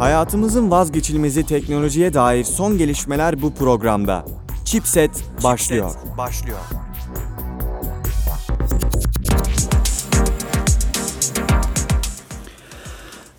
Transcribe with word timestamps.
Hayatımızın 0.00 0.70
vazgeçilmezi 0.70 1.46
teknolojiye 1.46 2.14
dair 2.14 2.44
son 2.44 2.78
gelişmeler 2.78 3.42
bu 3.42 3.54
programda. 3.54 4.24
Chipset 4.64 5.10
başlıyor. 5.44 5.94
başlıyor. 6.18 6.58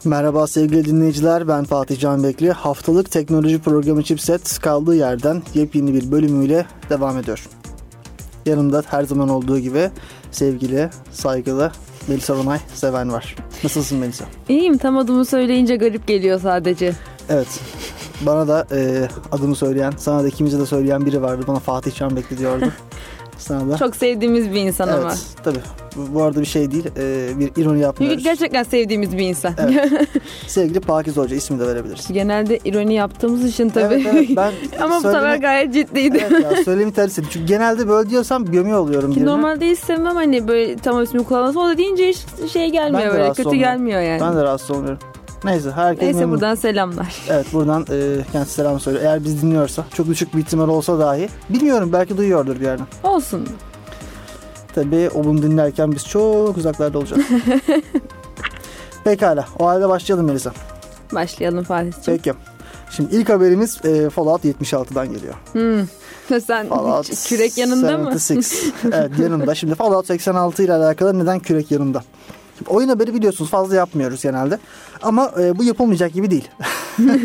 Merhaba 0.06 0.48
sevgili 0.48 0.86
dinleyiciler 0.86 1.48
ben 1.48 1.64
Fatih 1.64 2.00
Can 2.00 2.24
Bekli. 2.24 2.52
Haftalık 2.52 3.12
teknoloji 3.12 3.60
programı 3.60 4.04
Chipset 4.04 4.60
kaldığı 4.60 4.96
yerden 4.96 5.44
yepyeni 5.54 5.94
bir 5.94 6.12
bölümüyle 6.12 6.66
devam 6.90 7.18
ediyor. 7.18 7.48
Yanımda 8.46 8.84
her 8.88 9.04
zaman 9.04 9.30
olduğu 9.30 9.60
gibi 9.60 9.90
sevgili, 10.32 10.90
saygılı 11.12 11.72
Melisa 12.08 12.34
Ronay 12.36 12.60
Seven 12.74 13.12
var. 13.12 13.36
Nasılsın 13.64 13.98
Melisa? 13.98 14.26
İyiyim 14.50 14.78
tam 14.78 14.98
adımı 14.98 15.26
söyleyince 15.26 15.76
garip 15.76 16.08
geliyor 16.08 16.40
sadece. 16.40 16.94
Evet. 17.30 17.60
Bana 18.22 18.48
da 18.48 18.68
e, 18.72 19.08
adımı 19.32 19.56
söyleyen, 19.56 19.94
sana 19.98 20.24
da 20.24 20.28
ikimize 20.28 20.60
de 20.60 20.66
söyleyen 20.66 21.06
biri 21.06 21.22
vardı. 21.22 21.44
Bana 21.48 21.60
Fatih 21.60 21.96
Can 21.96 22.16
Bekli 22.16 22.38
diyordu. 22.38 22.66
Sana 23.42 23.72
da. 23.72 23.78
Çok 23.78 23.96
sevdiğimiz 23.96 24.52
bir 24.52 24.60
insan 24.60 24.90
evet, 24.90 25.00
ama. 25.00 25.14
tabii. 25.44 25.60
Bu, 25.96 26.16
bu 26.16 26.24
arada 26.24 26.42
bir 26.42 26.46
şey 26.46 26.72
değil. 26.72 26.86
e, 26.98 27.40
bir 27.40 27.62
ironi 27.62 27.80
yapmıyoruz. 27.80 28.18
Çünkü 28.18 28.30
gerçekten 28.30 28.64
sevdiğimiz 28.64 29.18
bir 29.18 29.24
insan. 29.28 29.54
Evet. 29.58 29.90
Sevgili 30.48 30.80
Pakize 30.80 31.22
Hoca 31.22 31.36
ismi 31.36 31.60
de 31.60 31.68
verebiliriz. 31.68 32.08
Genelde 32.12 32.60
ironi 32.66 32.94
yaptığımız 32.94 33.46
için 33.46 33.70
tabii. 33.70 33.94
Evet, 33.94 34.08
evet, 34.14 34.30
ben 34.36 34.54
ama 34.82 34.98
bu 34.98 35.02
sefer 35.02 35.36
gayet 35.38 35.74
ciddiydi. 35.74 36.26
Evet 36.32 36.44
ya 36.44 36.64
söylemi 36.64 36.94
ters 36.94 37.12
ettim. 37.20 37.30
Çünkü 37.32 37.46
genelde 37.46 37.88
böyle 37.88 38.10
diyorsam 38.10 38.46
gömüyor 38.46 38.80
oluyorum. 38.80 39.12
Ki 39.12 39.16
birine. 39.16 39.30
normalde 39.30 39.70
hiç 39.70 39.80
sevmem 39.80 40.16
hani 40.16 40.48
böyle 40.48 40.76
tam 40.76 41.04
ismi 41.04 41.24
kullanması. 41.24 41.60
O 41.60 41.70
da 41.70 41.78
deyince 41.78 42.08
hiç 42.10 42.52
şey 42.52 42.64
Ben 42.64 42.72
gelmiyor 42.72 43.14
de 43.14 43.18
böyle 43.18 43.34
kötü 43.34 43.50
olmuyorum. 43.50 43.78
gelmiyor 43.78 44.02
yani. 44.02 44.22
Ben 44.22 44.36
de 44.36 44.44
rahatsız 44.44 44.72
olmuyorum. 44.72 45.00
Neyse 45.44 45.72
herkes 45.72 46.04
Neyse 46.04 46.20
memnun. 46.20 46.32
buradan 46.32 46.56
selamlar. 46.56 47.16
Evet 47.30 47.46
buradan 47.54 47.86
e, 47.92 48.18
kendisi 48.32 48.54
selam 48.54 48.80
söylüyor. 48.80 49.06
Eğer 49.06 49.24
biz 49.24 49.42
dinliyorsa 49.42 49.86
çok 49.94 50.08
düşük 50.08 50.36
bir 50.36 50.40
ihtimal 50.40 50.68
olsa 50.70 51.00
dahi. 51.00 51.30
Bilmiyorum 51.50 51.90
belki 51.94 52.18
duyuyordur 52.18 52.56
bir 52.56 52.66
yerden. 52.66 52.88
Olsun. 53.04 53.48
Tabii 54.76 55.10
o 55.16 55.24
bunu 55.24 55.42
dinlerken 55.42 55.92
biz 55.92 56.08
çok 56.08 56.58
uzaklarda 56.58 56.98
olacağız. 56.98 57.22
Pekala 59.04 59.46
o 59.60 59.66
halde 59.68 59.90
başlayalım 59.90 60.26
Melisa. 60.26 60.52
Başlayalım 61.14 61.64
Fatih'ciğim. 61.64 62.22
Peki. 62.24 62.38
Şimdi 62.92 63.16
ilk 63.16 63.30
haberimiz 63.30 63.86
e, 63.86 64.10
Fallout 64.10 64.46
76'dan 64.46 65.08
geliyor. 65.14 65.34
Hmm. 65.52 66.40
Sen 66.42 66.68
Fallout 66.68 67.28
kürek 67.30 67.58
yanında 67.58 67.98
mı? 67.98 68.12
76. 68.30 68.50
evet 68.94 69.20
yanında. 69.20 69.56
Şimdi 69.56 69.76
Fallout 69.76 70.06
86 70.08 70.64
ile 70.64 70.74
alakalı 70.74 71.20
neden 71.20 71.40
kürek 71.40 71.72
yanında? 71.72 72.04
Şimdi 72.62 72.78
oyun 72.78 72.90
haberi 72.90 73.14
biliyorsunuz 73.14 73.50
fazla 73.52 73.76
yapmıyoruz 73.76 74.22
genelde. 74.24 74.60
Ama 75.02 75.32
e, 75.40 75.58
bu 75.58 75.64
yapılmayacak 75.64 76.14
gibi 76.14 76.32
değil. 76.32 76.48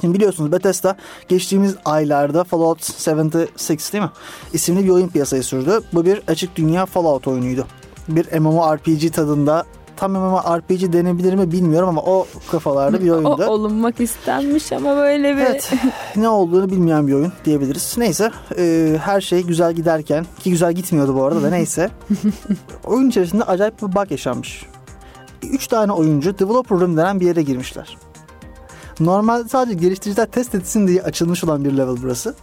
Şimdi 0.00 0.14
biliyorsunuz 0.14 0.52
Bethesda 0.52 0.96
geçtiğimiz 1.28 1.76
aylarda 1.84 2.44
Fallout 2.44 3.06
76 3.06 3.92
değil 3.92 4.04
mi? 4.04 4.10
İsimli 4.52 4.84
bir 4.84 4.90
oyun 4.90 5.08
piyasaya 5.08 5.42
sürdü. 5.42 5.80
Bu 5.92 6.04
bir 6.04 6.22
açık 6.26 6.56
dünya 6.56 6.86
Fallout 6.86 7.28
oyunuydu. 7.28 7.66
Bir 8.08 8.38
MMORPG 8.38 9.12
tadında 9.12 9.64
tam 9.96 10.12
MMORPG 10.12 10.92
denebilir 10.92 11.34
mi 11.34 11.52
bilmiyorum 11.52 11.88
ama 11.88 12.02
o 12.02 12.26
kafalarda 12.50 13.00
bir 13.00 13.10
oyundu. 13.10 13.44
O 13.48 13.50
olunmak 13.50 14.00
istenmiş 14.00 14.72
ama 14.72 14.96
böyle 14.96 15.36
bir... 15.36 15.40
Evet. 15.40 15.72
ne 16.16 16.28
olduğunu 16.28 16.70
bilmeyen 16.70 17.06
bir 17.08 17.12
oyun 17.12 17.32
diyebiliriz. 17.44 17.94
Neyse 17.98 18.30
e, 18.58 18.96
her 19.00 19.20
şey 19.20 19.42
güzel 19.42 19.72
giderken 19.72 20.26
ki 20.40 20.50
güzel 20.50 20.72
gitmiyordu 20.72 21.14
bu 21.14 21.24
arada 21.24 21.42
da 21.42 21.50
neyse. 21.50 21.90
oyun 22.84 23.08
içerisinde 23.08 23.44
acayip 23.44 23.82
bir 23.82 23.96
bug 23.96 24.10
yaşanmış. 24.10 24.66
Üç 25.42 25.66
tane 25.66 25.92
oyuncu 25.92 26.38
developer 26.38 26.78
room 26.78 26.96
denen 26.96 27.20
bir 27.20 27.26
yere 27.26 27.42
girmişler. 27.42 27.96
Normalde 29.00 29.48
sadece 29.48 29.74
geliştiriciler 29.74 30.26
test 30.26 30.54
etsin 30.54 30.88
diye 30.88 31.02
açılmış 31.02 31.44
olan 31.44 31.64
bir 31.64 31.72
level 31.72 31.96
burası. 32.02 32.34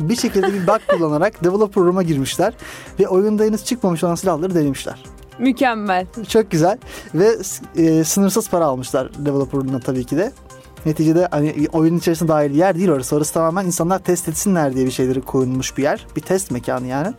Bir 0.00 0.16
şekilde 0.16 0.54
bir 0.54 0.66
bug 0.66 0.80
kullanarak 0.88 1.44
developer 1.44 1.84
room'a 1.84 2.02
girmişler 2.02 2.54
ve 3.00 3.08
oyunda 3.08 3.44
henüz 3.44 3.64
çıkmamış 3.64 4.04
olan 4.04 4.14
silahları 4.14 4.54
denemişler. 4.54 5.04
Mükemmel. 5.42 6.06
Çok 6.28 6.50
güzel 6.50 6.78
ve 7.14 7.36
e, 7.76 8.04
sınırsız 8.04 8.48
para 8.48 8.64
almışlar 8.64 9.26
developer'ından 9.26 9.80
tabii 9.80 10.04
ki 10.04 10.16
de. 10.16 10.32
Neticede 10.86 11.28
hani 11.30 11.68
oyunun 11.72 11.98
içerisinde 11.98 12.32
dahil 12.32 12.54
yer 12.54 12.74
değil 12.74 12.90
orası. 12.90 13.16
Orası 13.16 13.34
tamamen 13.34 13.66
insanlar 13.66 13.98
test 13.98 14.28
etsinler 14.28 14.74
diye 14.74 14.86
bir 14.86 14.90
şeyleri 14.90 15.20
koyulmuş 15.20 15.76
bir 15.76 15.82
yer. 15.82 16.06
Bir 16.16 16.20
test 16.20 16.50
mekanı 16.50 16.86
yani. 16.86 17.14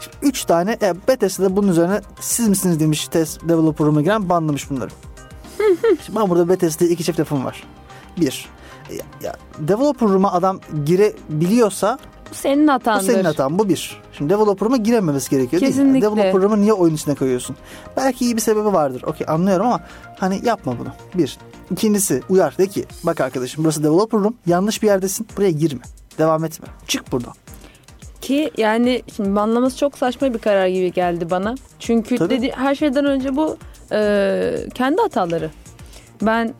Şimdi 0.00 0.16
üç 0.22 0.44
tane 0.44 0.78
e, 0.82 0.94
Bethesda 1.08 1.56
bunun 1.56 1.68
üzerine 1.68 2.00
siz 2.20 2.48
misiniz 2.48 2.80
demiş 2.80 3.08
test 3.08 3.48
developer'ıma 3.48 4.02
giren 4.02 4.28
banlamış 4.28 4.70
bunları. 4.70 4.90
Şimdi 6.06 6.18
ben 6.18 6.30
burada 6.30 6.48
Bethesda'ya 6.48 6.90
iki 6.90 7.04
çift 7.04 7.20
lafım 7.20 7.44
var. 7.44 7.64
Bir, 8.20 8.48
ya, 9.22 9.36
developer 9.58 10.08
room'a 10.08 10.32
adam 10.32 10.60
girebiliyorsa 10.84 11.98
Bu 12.30 12.34
senin 12.34 12.68
bu 12.68 12.72
hatandır. 12.72 13.12
senin 13.12 13.24
hatan. 13.24 13.58
Bu 13.58 13.68
bir. 13.68 14.00
Şimdi 14.12 14.34
developer 14.34 14.66
room'a 14.66 14.76
girememesi 14.76 15.30
gerekiyor 15.30 15.62
değil 15.62 15.72
mi? 15.72 15.76
Kesinlikle. 15.76 16.06
Developer 16.06 16.42
room'u 16.42 16.60
niye 16.60 16.72
oyun 16.72 16.94
içine 16.94 17.14
koyuyorsun? 17.14 17.56
Belki 17.96 18.24
iyi 18.24 18.36
bir 18.36 18.40
sebebi 18.40 18.72
vardır. 18.72 19.02
Okey 19.06 19.26
anlıyorum 19.30 19.66
ama 19.66 19.80
hani 20.18 20.40
yapma 20.44 20.78
bunu. 20.78 20.88
Bir. 21.14 21.38
İkincisi 21.70 22.22
uyar. 22.28 22.58
De 22.58 22.66
ki 22.66 22.84
bak 23.04 23.20
arkadaşım 23.20 23.64
burası 23.64 23.82
developer 23.82 24.20
room. 24.20 24.34
Yanlış 24.46 24.82
bir 24.82 24.86
yerdesin. 24.86 25.26
Buraya 25.36 25.50
girme. 25.50 25.80
Devam 26.18 26.44
etme. 26.44 26.68
Çık 26.86 27.12
buradan. 27.12 27.32
Ki 28.20 28.50
yani 28.56 29.02
şimdi 29.16 29.36
banlaması 29.36 29.76
çok 29.78 29.98
saçma 29.98 30.34
bir 30.34 30.38
karar 30.38 30.66
gibi 30.66 30.92
geldi 30.92 31.30
bana. 31.30 31.54
Çünkü 31.78 32.16
Tabii. 32.16 32.30
dedi 32.30 32.52
her 32.56 32.74
şeyden 32.74 33.04
önce 33.04 33.36
bu 33.36 33.56
e, 33.92 34.52
kendi 34.74 35.02
hataları. 35.02 35.50
Ben 36.22 36.54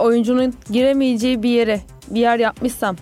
oyuncunun 0.00 0.54
giremeyeceği 0.70 1.42
bir 1.42 1.50
yere 1.50 1.80
bir 2.10 2.20
yer 2.20 2.38
yapmışsam 2.38 2.96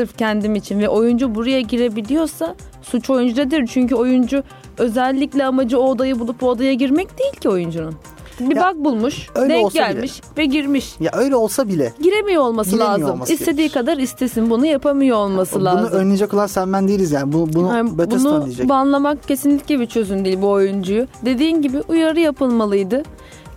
sırf 0.00 0.18
kendim 0.18 0.54
için 0.54 0.78
ve 0.80 0.88
oyuncu 0.88 1.34
buraya 1.34 1.60
girebiliyorsa 1.60 2.54
suç 2.82 3.10
oyuncuda 3.10 3.50
değil. 3.50 3.62
Çünkü 3.70 3.94
oyuncu 3.94 4.42
özellikle 4.78 5.44
amacı 5.44 5.80
o 5.80 5.82
odayı 5.90 6.18
bulup 6.18 6.42
o 6.42 6.46
odaya 6.48 6.74
girmek 6.74 7.18
değil 7.18 7.32
ki 7.32 7.48
oyuncunun. 7.48 7.94
Bir 8.40 8.56
Ya, 8.56 8.74
bug 8.74 8.84
bulmuş, 8.84 9.28
denk 9.36 9.64
olsa 9.66 9.78
bile. 9.78 9.92
gelmiş 9.92 10.20
ve 10.38 10.44
girmiş. 10.44 10.94
Ya 11.00 11.10
öyle 11.14 11.36
olsa 11.36 11.68
bile 11.68 11.92
Giremiyor 12.02 12.42
olması 12.42 12.70
Giremiyor 12.70 12.98
lazım. 12.98 13.10
olması 13.10 13.32
İstediği 13.32 13.56
gerekir. 13.56 13.74
kadar 13.74 13.96
istesin 13.98 14.50
bunu 14.50 14.66
yapamıyor 14.66 15.16
olması 15.16 15.54
bunu 15.54 15.64
lazım. 15.64 15.92
önleyecek 15.98 16.34
olan 16.34 16.46
sen 16.46 16.72
ben 16.72 16.88
değiliz 16.88 17.12
yani. 17.12 17.32
Bu, 17.32 17.52
bunu 17.52 17.68
Yani 17.68 17.90
bunu 17.98 18.44
diyecek. 18.46 18.68
banlamak 18.68 19.28
kesinlikle 19.28 19.80
bir 19.80 19.86
çözüm 19.86 20.24
değil 20.24 20.42
bu 20.42 20.48
oyuncuyu. 20.50 21.06
Dediğin 21.24 21.62
gibi 21.62 21.80
uyarı 21.88 22.20
yapılmalıydı. 22.20 23.02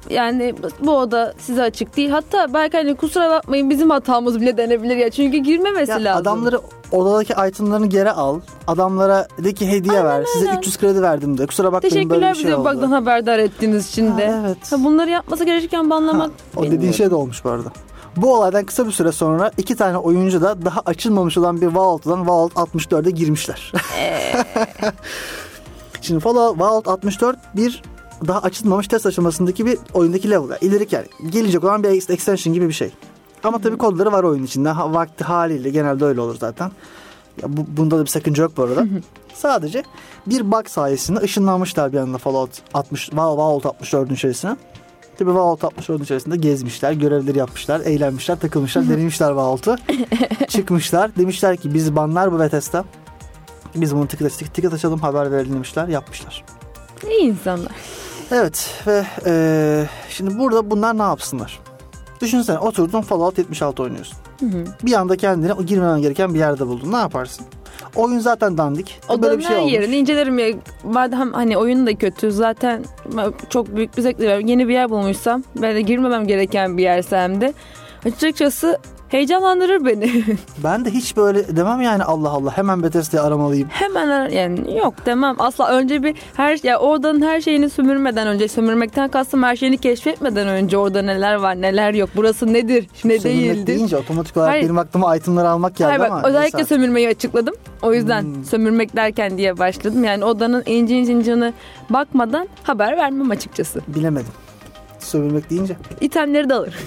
Yani 0.09 0.55
bu 0.79 0.97
oda 0.97 1.33
size 1.37 1.63
açık 1.63 1.97
değil. 1.97 2.09
Hatta 2.09 2.53
belki 2.53 2.77
hani 2.77 2.95
kusura 2.95 3.29
bakmayın 3.29 3.69
bizim 3.69 3.89
hatamız 3.89 4.41
bile 4.41 4.57
denebilir 4.57 4.95
ya. 4.95 5.09
Çünkü 5.09 5.37
girmemesi 5.37 5.91
Ya 5.91 6.03
lazım. 6.03 6.21
adamları 6.21 6.59
odadaki 6.91 7.33
itemlarını 7.49 7.87
geri 7.87 8.11
al. 8.11 8.39
Adamlara 8.67 9.27
de 9.43 9.53
ki 9.53 9.67
hediye 9.67 10.03
ver. 10.05 10.25
Size 10.33 10.49
aynen. 10.49 10.59
300 10.59 10.77
kredi 10.77 11.01
verdim 11.01 11.37
de. 11.37 11.45
Kusura 11.45 11.73
bakmayın 11.73 11.95
böyle 11.95 12.03
Teşekkürler 12.09 12.31
bir 12.31 12.35
şey 12.35 12.45
bize 12.45 12.55
oldu. 12.55 12.69
bug'dan 12.69 12.91
haberdar 12.91 13.39
ettiğiniz 13.39 13.89
için 13.89 14.17
de. 14.17 14.27
Ha, 14.31 14.41
evet. 14.45 14.71
Ha, 14.71 14.83
bunları 14.83 15.09
yapması 15.09 15.43
gerekirken 15.43 15.89
banlamak 15.89 16.31
O 16.55 16.63
dediğin 16.63 16.91
şey 16.91 17.11
de 17.11 17.15
olmuş 17.15 17.45
bu 17.45 17.49
arada. 17.49 17.69
Bu 18.15 18.33
olaydan 18.33 18.65
kısa 18.65 18.87
bir 18.87 18.91
süre 18.91 19.11
sonra 19.11 19.51
iki 19.57 19.75
tane 19.75 19.97
oyuncu 19.97 20.41
da 20.41 20.65
daha 20.65 20.81
açılmamış 20.85 21.37
olan 21.37 21.61
bir 21.61 21.67
Vault'dan 21.67 22.27
Vault 22.27 22.53
64'e 22.53 23.11
girmişler. 23.11 23.71
Şimdi 26.01 26.19
Fallout 26.19 26.59
Vault 26.59 26.87
64 26.87 27.37
bir 27.55 27.81
daha 28.27 28.39
açılmamış 28.39 28.87
test 28.87 29.05
aşamasındaki 29.05 29.65
bir 29.65 29.77
oyundaki 29.93 30.29
level. 30.29 30.57
İleriki 30.61 30.95
yani 30.95 31.07
gelecek 31.29 31.63
olan 31.63 31.83
bir 31.83 32.09
extension 32.09 32.53
gibi 32.53 32.67
bir 32.67 32.73
şey. 32.73 32.91
Ama 33.43 33.59
tabii 33.59 33.77
kodları 33.77 34.11
var 34.11 34.23
oyun 34.23 34.43
içinde. 34.43 34.69
Ha, 34.69 34.93
vakti 34.93 35.23
haliyle 35.23 35.69
genelde 35.69 36.05
öyle 36.05 36.21
olur 36.21 36.35
zaten. 36.39 36.71
Ya 37.41 37.57
bu, 37.57 37.65
bunda 37.77 37.99
da 37.99 38.01
bir 38.01 38.09
sakınca 38.09 38.43
yok 38.43 38.57
bu 38.57 38.63
arada. 38.63 38.85
Sadece 39.33 39.83
bir 40.27 40.51
bug 40.51 40.67
sayesinde 40.67 41.19
ışınlanmışlar 41.19 41.93
bir 41.93 41.97
anda 41.97 42.17
Fallout 42.17 42.61
60 42.73 43.09
Vault 43.13 43.65
64'ün 43.65 44.13
içerisine. 44.13 44.57
Tabii 45.17 45.35
Vault 45.35 45.61
64'ün 45.63 46.03
içerisinde 46.03 46.37
gezmişler, 46.37 46.91
görevleri 46.91 47.37
yapmışlar, 47.37 47.79
eğlenmişler, 47.79 48.39
takılmışlar, 48.39 48.83
denemişler 48.89 49.31
Vault'u. 49.31 49.75
Çıkmışlar. 50.47 51.15
Demişler 51.15 51.57
ki 51.57 51.73
biz 51.73 51.95
banlar 51.95 52.31
bu 52.31 52.39
Bethesda. 52.39 52.85
Biz 53.75 53.95
bunu 53.95 54.07
ticket, 54.07 54.31
ticket, 54.31 54.53
ticket 54.53 54.73
açalım 54.73 54.99
haber 54.99 55.31
verelim 55.31 55.53
demişler. 55.53 55.87
Yapmışlar. 55.87 56.43
İyi 57.09 57.21
insanlar. 57.21 57.71
Evet 58.31 58.81
ve 58.87 59.05
eee, 59.25 59.89
şimdi 60.09 60.39
burada 60.39 60.71
bunlar 60.71 60.97
ne 60.97 61.01
yapsınlar? 61.01 61.59
Düşünsene 62.21 62.59
oturdun 62.59 63.01
Fallout 63.01 63.37
76 63.37 63.83
oynuyorsun. 63.83 64.17
Bir 64.83 64.93
anda 64.93 65.17
kendini 65.17 65.53
o 65.53 65.63
girmemen 65.63 66.01
gereken 66.01 66.33
bir 66.33 66.39
yerde 66.39 66.67
buldun. 66.67 66.91
Ne 66.91 66.97
yaparsın? 66.97 67.45
Oyun 67.95 68.19
zaten 68.19 68.57
dandik. 68.57 68.99
Odanın 69.09 69.21
Böyle 69.23 69.37
bir 69.37 69.43
şey 69.43 69.57
olmuş. 69.57 69.73
yerini 69.73 69.95
incelerim 69.95 70.39
ya. 70.39 70.47
Madem 70.83 71.33
hani 71.33 71.57
oyun 71.57 71.87
da 71.87 71.95
kötü 71.95 72.31
zaten 72.31 72.83
çok 73.49 73.75
büyük 73.75 73.97
bir 73.97 74.01
zevkle. 74.01 74.25
Yeni 74.45 74.67
bir 74.67 74.73
yer 74.73 74.89
bulmuşsam 74.89 75.43
ben 75.61 75.75
de 75.75 75.81
girmemem 75.81 76.27
gereken 76.27 76.77
bir 76.77 76.83
yerse 76.83 77.17
hem 77.17 77.41
de 77.41 77.53
açıkçası 78.05 78.77
Heyecanlandırır 79.13 79.85
beni. 79.85 80.11
Ben 80.63 80.85
de 80.85 80.89
hiç 80.89 81.17
böyle 81.17 81.55
demem 81.57 81.81
yani 81.81 82.03
Allah 82.03 82.29
Allah 82.29 82.57
hemen 82.57 82.83
Bethesda'yı 82.83 83.23
aramalıyım. 83.23 83.67
Hemen 83.71 84.29
yani 84.29 84.77
yok 84.77 84.93
demem. 85.05 85.35
Asla 85.39 85.67
önce 85.69 86.03
bir 86.03 86.15
her 86.35 86.59
ya 86.63 86.77
oradan 86.79 87.21
her 87.21 87.41
şeyini 87.41 87.69
sömürmeden 87.69 88.27
önce 88.27 88.47
sömürmekten 88.47 89.09
kastım 89.09 89.43
her 89.43 89.55
şeyini 89.55 89.77
keşfetmeden 89.77 90.47
önce 90.47 90.77
orada 90.77 91.01
neler 91.01 91.35
var 91.35 91.61
neler 91.61 91.93
yok. 91.93 92.09
Burası 92.15 92.53
nedir 92.53 92.87
ne 93.05 93.19
Sömürmek 93.19 93.43
değildir. 93.55 93.67
deyince 93.67 93.97
otomatik 93.97 94.37
olarak 94.37 94.51
Hayır. 94.51 94.63
benim 94.63 94.77
aklıma 94.77 95.15
itemları 95.15 95.49
almak 95.49 95.75
geldi 95.75 95.87
Hayır 95.87 95.99
bak 95.99 96.11
ama. 96.11 96.23
özellikle 96.27 96.57
neyse. 96.57 96.69
sömürmeyi 96.75 97.09
açıkladım. 97.09 97.55
O 97.81 97.93
yüzden 97.93 98.21
Hmm. 98.21 98.45
sömürmek 98.45 98.95
derken 98.95 99.37
diye 99.37 99.57
başladım. 99.57 100.03
Yani 100.03 100.25
odanın 100.25 100.63
inci 100.65 100.95
incincini 100.97 101.53
bakmadan 101.89 102.47
haber 102.63 102.97
vermem 102.97 103.31
açıkçası. 103.31 103.81
Bilemedim. 103.87 104.31
Sömürmek 105.03 105.49
deyince. 105.49 105.77
İtemleri 106.01 106.49
de 106.49 106.53
alır. 106.53 106.75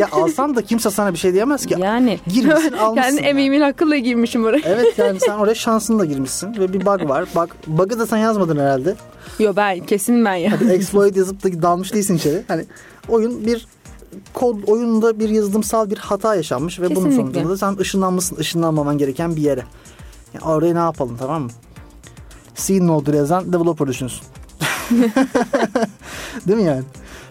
Ya 0.00 0.08
alsan 0.12 0.56
da 0.56 0.62
kimse 0.62 0.90
sana 0.90 1.12
bir 1.12 1.18
şey 1.18 1.32
diyemez 1.32 1.66
ki. 1.66 1.74
Yani. 1.78 2.18
Girmişsin 2.26 2.72
almışsın. 2.80 2.94
Kendi 2.94 3.16
yani. 3.16 3.26
emeğimin 3.26 3.60
hakkıyla 3.60 3.96
girmişim 3.98 4.44
oraya. 4.44 4.62
Evet 4.64 4.86
yani 4.98 5.20
sen 5.20 5.34
oraya 5.34 5.54
şansınla 5.54 6.04
girmişsin 6.04 6.54
ve 6.58 6.72
bir 6.72 6.80
bug 6.80 7.08
var. 7.08 7.24
Bug, 7.34 7.50
bug'ı 7.66 7.98
da 7.98 8.06
sen 8.06 8.16
yazmadın 8.16 8.56
herhalde. 8.56 8.94
Yo 9.38 9.52
ben 9.56 9.80
kesin 9.86 10.24
ben 10.24 10.34
ya. 10.34 10.52
Hadi 10.60 10.72
exploit 10.72 11.16
yazıp 11.16 11.44
da 11.44 11.62
dalmış 11.62 11.94
değilsin 11.94 12.16
içeri. 12.16 12.42
Hani 12.48 12.64
oyun 13.08 13.46
bir 13.46 13.66
kod 14.34 14.56
oyunda 14.66 15.18
bir 15.18 15.28
yazılımsal 15.28 15.90
bir 15.90 15.96
hata 15.98 16.34
yaşanmış 16.34 16.80
ve 16.80 16.84
bunun 16.84 16.94
Kesinlikle. 16.94 17.22
sonucunda 17.22 17.48
da 17.48 17.56
sen 17.56 17.76
ışınlanmışsın 17.80 18.36
ışınlanmaman 18.36 18.98
gereken 18.98 19.36
bir 19.36 19.42
yere. 19.42 19.62
Yani 20.34 20.44
oraya 20.44 20.72
ne 20.74 20.78
yapalım 20.78 21.16
tamam 21.18 21.42
mı? 21.42 21.50
C 22.54 22.86
node'u 22.86 23.16
yazan 23.16 23.52
developer 23.52 23.88
düşünsün. 23.88 24.22
Değil 26.46 26.58
mi 26.58 26.64
yani? 26.64 26.82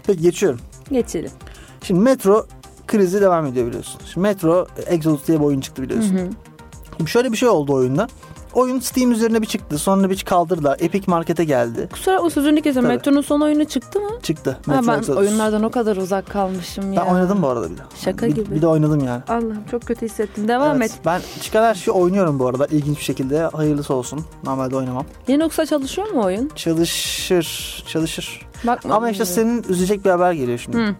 Peki 0.07 0.21
geçiyorum. 0.21 0.59
Geçelim. 0.91 1.31
Şimdi 1.83 1.99
Metro 1.99 2.45
krizi 2.87 3.21
devam 3.21 3.45
ediyor 3.45 3.67
biliyorsun. 3.67 4.01
Şimdi 4.13 4.27
Metro 4.27 4.67
Exodus 4.85 5.27
diye 5.27 5.39
bir 5.39 5.45
oyun 5.45 5.61
çıktı 5.61 5.81
biliyorsun. 5.81 6.17
Hı 6.17 6.21
hı. 6.21 6.29
Şimdi 6.97 7.09
şöyle 7.09 7.31
bir 7.31 7.37
şey 7.37 7.49
oldu 7.49 7.73
oyunda. 7.73 8.07
Oyun 8.53 8.79
Steam 8.79 9.11
üzerine 9.11 9.41
bir 9.41 9.47
çıktı. 9.47 9.77
Sonra 9.77 10.09
bir 10.09 10.23
kaldırdılar. 10.23 10.77
Epic 10.79 11.03
Market'e 11.07 11.43
geldi. 11.43 11.89
Kusura 11.91 12.19
bakma 12.19 12.29
sözünü. 12.29 12.83
Tabii. 12.83 12.95
Metro'nun 12.95 13.21
son 13.21 13.41
oyunu 13.41 13.65
çıktı 13.65 13.99
mı? 13.99 14.09
Çıktı. 14.23 14.57
Ha, 14.65 14.71
Metro 14.75 14.87
ben 14.87 14.97
Exodus. 14.97 15.19
oyunlardan 15.19 15.63
o 15.63 15.71
kadar 15.71 15.97
uzak 15.97 16.29
kalmışım 16.29 16.93
ya. 16.93 17.05
Ben 17.05 17.13
oynadım 17.13 17.41
bu 17.41 17.47
arada 17.47 17.71
bir 17.71 17.77
de. 17.77 17.81
Şaka 17.95 18.27
bir, 18.27 18.35
gibi. 18.35 18.55
Bir 18.55 18.61
de 18.61 18.67
oynadım 18.67 19.05
yani. 19.05 19.21
Allah'ım 19.27 19.63
çok 19.71 19.81
kötü 19.81 20.05
hissettim. 20.05 20.47
Devam 20.47 20.77
Evet, 20.77 20.91
et. 20.91 20.99
Ben 21.05 21.21
çıkan 21.41 21.63
her 21.63 21.75
şeyi 21.75 21.93
oynuyorum 21.93 22.39
bu 22.39 22.47
arada. 22.47 22.65
İlginç 22.65 22.97
bir 22.97 23.03
şekilde. 23.03 23.39
Hayırlısı 23.39 23.93
olsun. 23.93 24.25
Normalde 24.43 24.75
oynamam. 24.75 25.05
Linux'a 25.29 25.65
çalışıyor 25.65 26.07
mu 26.07 26.23
oyun? 26.23 26.51
Çalışır. 26.55 27.83
Çalışır. 27.87 28.45
Bakma. 28.67 28.95
Ama 28.95 29.09
işte 29.09 29.25
senin 29.25 29.63
üzecek 29.69 30.05
bir 30.05 30.09
haber 30.09 30.33
geliyor 30.33 30.57
şimdi. 30.57 30.77
Hı. 30.77 30.95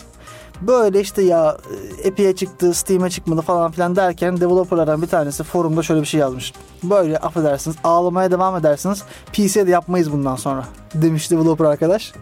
Böyle 0.62 1.02
işte 1.02 1.22
ya 1.22 1.58
e, 2.04 2.08
Epic'e 2.08 2.36
çıktı, 2.36 2.74
Steam'e 2.74 3.10
çıkmadı 3.10 3.42
falan 3.42 3.72
filan 3.72 3.96
derken 3.96 4.38
developerlardan 4.42 5.02
bir 5.02 5.08
tanesi 5.08 5.44
forumda 5.44 5.84
şöyle 5.84 6.02
bir 6.02 6.06
şey 6.06 6.20
yazmış. 6.20 6.54
Böyle 6.84 7.18
affedersiniz 7.18 7.78
ağlamaya 7.84 8.32
devam 8.32 8.56
edersiniz. 8.56 9.04
PC'ye 9.34 9.68
de 9.68 9.72
yapmayız 9.72 10.12
bundan 10.12 10.36
sonra 10.36 10.66
demiş 10.94 11.32
developer 11.32 11.66
arkadaş. 11.66 12.14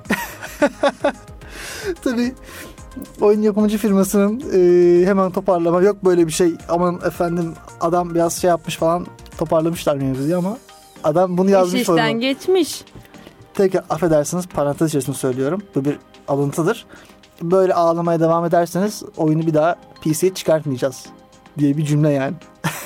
Tabii 2.04 2.34
oyun 3.22 3.42
yapımcı 3.42 3.78
firmasının 3.78 4.40
e, 4.54 5.06
hemen 5.06 5.31
toparlama 5.31 5.81
yok 5.81 6.06
böyle 6.06 6.28
bir 6.28 6.31
şey 6.31 6.54
aman 6.69 7.00
efendim 7.06 7.54
adam 7.81 8.16
biraz 8.16 8.33
şey 8.42 8.48
yapmış 8.48 8.78
falan 8.78 9.07
toparlamışlar 9.38 9.95
mevzuyu 9.95 10.38
ama 10.38 10.57
adam 11.04 11.38
bunu 11.38 11.48
İş 11.48 11.54
yazmış 11.54 11.81
işten 11.81 11.95
foruma. 11.95 12.12
geçmiş. 12.12 12.83
Tekrar 13.54 13.83
affedersiniz 13.90 14.48
parantez 14.48 14.88
içerisinde 14.90 15.16
söylüyorum. 15.16 15.62
Bu 15.75 15.86
bir 15.86 16.00
alıntıdır. 16.28 16.86
Böyle 17.42 17.74
ağlamaya 17.74 18.19
devam 18.19 18.45
ederseniz 18.45 19.04
oyunu 19.18 19.48
bir 19.48 19.54
daha 19.54 19.75
PC'ye 20.01 20.34
çıkartmayacağız 20.34 21.06
diye 21.60 21.78
bir 21.78 21.86
cümle 21.86 22.10
yani. 22.10 22.34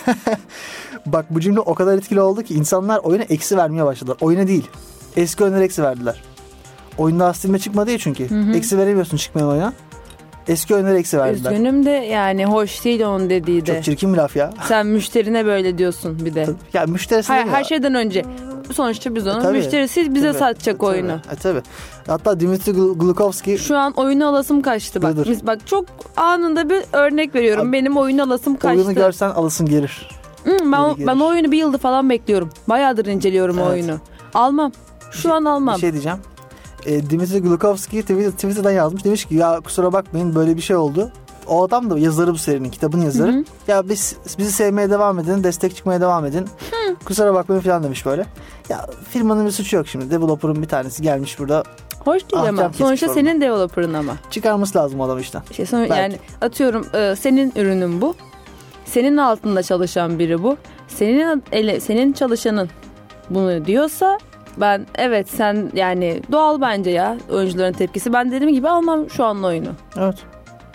Bak 1.05 1.25
bu 1.29 1.41
cümle 1.41 1.59
o 1.59 1.73
kadar 1.75 1.97
etkili 1.97 2.21
oldu 2.21 2.43
ki 2.43 2.53
insanlar 2.53 2.99
oyuna 2.99 3.23
eksi 3.23 3.57
vermeye 3.57 3.85
başladılar. 3.85 4.17
Oyuna 4.21 4.47
değil. 4.47 4.67
Eski 5.15 5.43
oyunlara 5.43 5.63
eksi 5.63 5.83
verdiler. 5.83 6.21
Oyun 6.97 7.19
daha 7.19 7.33
Steam'e 7.33 7.59
çıkmadı 7.59 7.91
ya 7.91 7.97
çünkü. 7.97 8.29
Hı 8.29 8.35
hı. 8.35 8.53
Eksi 8.53 8.77
veremiyorsun 8.77 9.17
çıkmayan 9.17 9.49
oyuna. 9.49 9.73
Eski 10.47 10.75
oyunlara 10.75 10.97
eksi 10.97 11.17
verdiler. 11.17 11.51
Üzgünüm 11.51 11.85
de 11.85 11.89
yani 11.89 12.45
hoş 12.45 12.85
değil 12.85 13.01
onun 13.01 13.29
dediği 13.29 13.65
de. 13.65 13.73
Çok 13.75 13.83
çirkin 13.83 14.13
bir 14.13 14.17
laf 14.17 14.35
ya. 14.35 14.49
Sen 14.67 14.87
müşterine 14.87 15.45
böyle 15.45 15.77
diyorsun 15.77 16.25
bir 16.25 16.35
de. 16.35 16.47
Ya 16.73 16.85
müşterisi 16.85 17.33
Hayır, 17.33 17.47
her 17.47 17.63
şeyden 17.63 17.95
önce. 17.95 18.25
Sonuçta 18.73 19.15
biz 19.15 19.27
onun 19.27 19.39
E, 19.39 19.43
tabii. 19.43 19.57
müşterisi 19.57 20.15
bize 20.15 20.27
Tabii, 20.27 20.39
satacak 20.39 20.79
tabii. 20.79 20.89
oyunu. 20.89 21.11
E, 21.11 21.35
tabii. 21.43 21.61
Hatta 22.07 22.39
Dimitri 22.39 22.71
Gl- 22.71 22.97
Glukovski 22.97 23.57
Şu 23.57 23.77
an 23.77 23.93
oyunu 23.93 24.27
alasım 24.27 24.61
kaçtı 24.61 25.01
bak. 25.01 25.15
Biz 25.29 25.47
bak 25.47 25.67
çok 25.67 25.85
anında 26.17 26.69
bir 26.69 26.83
örnek 26.93 27.35
veriyorum. 27.35 27.63
Abi, 27.67 27.71
Benim 27.73 27.97
oyunu 27.97 28.23
alasım 28.23 28.55
kaçtı. 28.55 28.77
oyunu 28.77 28.93
görsen 28.93 29.29
alasın 29.29 29.65
gelir. 29.65 30.09
Hı, 30.43 30.51
ben, 30.51 30.61
geri 30.95 31.07
ben 31.07 31.15
gelir. 31.15 31.21
o 31.21 31.27
oyunu 31.27 31.51
bir 31.51 31.57
yıldır 31.57 31.79
falan 31.79 32.09
bekliyorum. 32.09 32.49
Bayağıdır 32.69 33.05
inceliyorum 33.05 33.57
o 33.57 33.61
Evet. 33.61 33.71
oyunu. 33.71 33.99
Almam. 34.33 34.71
Şu 35.11 35.33
an 35.33 35.45
almam. 35.45 35.75
Bir 35.75 35.79
şey 35.81 35.91
diyeceğim. 35.91 36.17
E, 36.85 37.09
Dimitri 37.09 37.39
Glukovski 37.41 38.01
Twitter, 38.01 38.31
Twitter'dan 38.31 38.71
yazmış. 38.71 39.03
Demiş 39.05 39.25
ki 39.25 39.35
ya 39.35 39.59
kusura 39.63 39.93
bakmayın 39.93 40.35
böyle 40.35 40.57
bir 40.57 40.61
şey 40.61 40.75
oldu. 40.75 41.11
O 41.47 41.63
adam 41.63 41.89
da 41.89 41.99
yazarı 41.99 42.33
bu 42.33 42.37
serinin, 42.37 42.69
kitabın 42.69 43.01
yazarı. 43.01 43.33
Hı 43.33 43.37
hı. 43.37 43.43
Ya 43.67 43.89
biz 43.89 44.15
bizi 44.37 44.51
sevmeye 44.51 44.89
devam 44.89 45.19
edin, 45.19 45.43
destek 45.43 45.75
çıkmaya 45.75 46.01
devam 46.01 46.25
edin. 46.25 46.47
Kusura 47.05 47.33
bakmayın 47.33 47.61
falan 47.61 47.83
demiş 47.83 48.05
böyle. 48.05 48.25
Ya 48.69 48.87
firmanın 49.09 49.45
bir 49.45 49.51
suçu 49.51 49.75
yok 49.75 49.87
şimdi. 49.87 50.11
Developer'ın 50.11 50.61
bir 50.61 50.67
tanesi 50.67 51.01
gelmiş 51.03 51.39
burada. 51.39 51.63
Hoş 52.05 52.31
değil 52.31 52.43
ama. 52.43 52.71
Sonuçta 52.73 53.05
orada. 53.05 53.19
senin 53.19 53.41
developer'ın 53.41 53.93
ama. 53.93 54.13
Çıkarması 54.31 54.77
lazım 54.77 55.01
adam 55.01 55.19
işten. 55.19 55.41
Şey 55.51 55.65
sonra 55.65 55.81
Belki. 55.81 56.01
yani 56.01 56.15
atıyorum 56.41 56.85
e, 56.93 57.15
senin 57.15 57.53
ürünün 57.55 58.01
bu. 58.01 58.15
Senin 58.85 59.17
altında 59.17 59.63
çalışan 59.63 60.19
biri 60.19 60.43
bu. 60.43 60.57
Senin 60.87 61.43
ele, 61.51 61.79
senin 61.79 62.13
çalışanın 62.13 62.69
bunu 63.29 63.65
diyorsa 63.65 64.17
ben 64.57 64.85
evet 64.95 65.29
sen 65.29 65.71
yani 65.73 66.21
doğal 66.31 66.61
bence 66.61 66.89
ya 66.89 67.17
oyuncuların 67.31 67.73
tepkisi. 67.73 68.13
Ben 68.13 68.31
dediğim 68.31 68.53
gibi 68.53 68.69
almam 68.69 69.09
şu 69.09 69.25
an 69.25 69.43
oyunu. 69.43 69.69
Evet. 69.97 70.15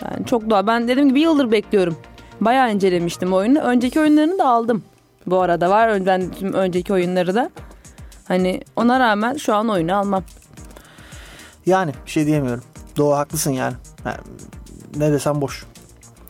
Yani 0.03 0.25
çok 0.25 0.49
doğal. 0.49 0.67
Ben 0.67 0.87
dediğim 0.87 1.09
gibi 1.09 1.21
yıldır 1.21 1.51
bekliyorum. 1.51 1.97
Bayağı 2.41 2.73
incelemiştim 2.73 3.33
oyunu. 3.33 3.59
Önceki 3.59 3.99
oyunlarını 3.99 4.37
da 4.37 4.47
aldım. 4.47 4.83
Bu 5.27 5.41
arada 5.41 5.69
var 5.69 6.05
ben 6.05 6.31
tüm 6.31 6.53
önceki 6.53 6.93
oyunları 6.93 7.35
da. 7.35 7.49
Hani 8.27 8.61
ona 8.75 8.99
rağmen 8.99 9.37
şu 9.37 9.55
an 9.55 9.69
oyunu 9.69 9.95
almam. 9.95 10.23
Yani 11.65 11.91
bir 12.05 12.11
şey 12.11 12.25
diyemiyorum. 12.25 12.63
Doğru 12.97 13.15
haklısın 13.15 13.51
yani. 13.51 13.73
yani 14.05 14.17
ne 14.95 15.11
desem 15.11 15.41
boş. 15.41 15.65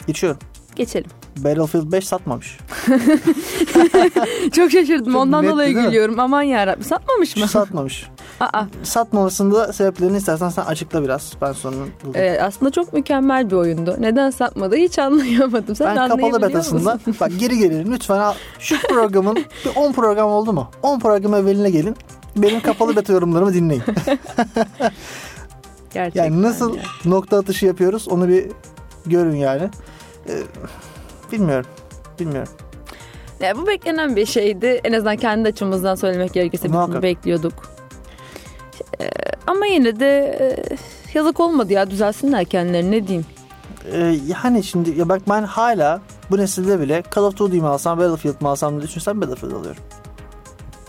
Geçiyorum. 0.07 0.39
Geçelim. 0.75 1.09
Battlefield 1.37 1.91
5 1.91 2.07
satmamış. 2.07 2.57
Çok 4.55 4.71
şaşırdım. 4.71 5.13
Çok 5.13 5.21
Ondan 5.21 5.43
net 5.43 5.51
dolayı 5.51 5.73
gülüyorum. 5.73 6.19
Aman 6.19 6.41
yarabbim. 6.41 6.83
Satmamış 6.83 7.37
mı? 7.37 7.47
satmamış. 7.47 8.07
Aa, 8.39 8.63
Satmamasında 8.83 9.73
sebeplerini 9.73 10.17
istersen 10.17 10.49
sen 10.49 10.61
açıkla 10.65 11.03
biraz. 11.03 11.33
Ben 11.41 11.51
sonra 11.51 11.75
buldum. 11.75 12.11
evet, 12.15 12.41
aslında 12.41 12.71
çok 12.71 12.93
mükemmel 12.93 13.49
bir 13.51 13.55
oyundu. 13.55 13.95
Neden 13.99 14.29
satmadı 14.29 14.75
hiç 14.75 14.99
anlayamadım. 14.99 15.75
Sen 15.75 15.95
Ben 15.95 16.09
kapalı 16.09 16.41
betasında 16.41 16.93
musun? 16.93 17.15
bak 17.19 17.31
geri 17.39 17.57
gelirim 17.57 17.93
lütfen 17.93 18.19
al. 18.19 18.33
Şu 18.59 18.75
programın 18.89 19.35
bir 19.35 19.47
10 19.75 19.93
program 19.93 20.29
oldu 20.29 20.53
mu? 20.53 20.67
10 20.83 20.99
program 20.99 21.33
evveline 21.33 21.69
gelin. 21.69 21.95
Benim 22.35 22.61
kapalı 22.61 22.95
beta 22.95 23.13
yorumlarımı 23.13 23.53
dinleyin. 23.53 23.83
Gerçekten 25.93 26.23
Yani 26.23 26.41
nasıl 26.41 26.75
ya. 26.75 26.81
nokta 27.05 27.37
atışı 27.37 27.65
yapıyoruz 27.65 28.07
onu 28.07 28.27
bir 28.27 28.45
görün 29.05 29.35
yani. 29.35 29.69
Ee, 30.29 30.33
bilmiyorum. 31.31 31.65
Bilmiyorum. 32.19 32.53
Ya, 33.39 33.57
bu 33.57 33.67
beklenen 33.67 34.15
bir 34.15 34.25
şeydi. 34.25 34.81
En 34.83 34.93
azından 34.93 35.17
kendi 35.17 35.49
açımızdan 35.49 35.95
söylemek 35.95 36.33
gerekirse 36.33 36.67
biz 36.71 37.01
bekliyorduk. 37.01 37.53
Ee, 39.01 39.09
ama 39.47 39.65
yine 39.65 39.99
de 39.99 40.37
e, 40.41 40.77
yazık 41.13 41.39
olmadı 41.39 41.73
ya 41.73 41.91
düzelsinler 41.91 42.45
kendileri 42.45 42.91
ne 42.91 43.07
diyeyim. 43.07 43.25
Ee, 43.91 44.19
yani 44.27 44.63
şimdi 44.63 44.99
ya 44.99 45.09
bak 45.09 45.21
ben 45.29 45.43
hala 45.43 46.01
bu 46.31 46.37
nesilde 46.37 46.79
bile 46.79 47.03
Call 47.15 47.23
of 47.23 47.37
Duty 47.37 47.57
mi 47.57 47.67
alsam 47.67 47.99
Battlefield 47.99 48.41
mi 48.41 48.47
alsam 48.47 48.73
diye 48.73 48.81
düşünsem 48.81 49.21
Battlefield 49.21 49.51
alıyorum. 49.51 49.83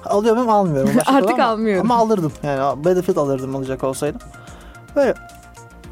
Alıyor 0.05 0.35
muyum 0.35 0.51
almıyorum. 0.51 0.91
Artık 1.07 1.31
ama, 1.31 1.45
almıyorum. 1.45 1.91
Ama 1.91 2.03
alırdım. 2.03 2.33
Yani 2.43 2.85
Battlefield 2.85 3.17
alırdım 3.17 3.57
alacak 3.57 3.85
olsaydım. 3.85 4.21
Böyle. 4.97 5.15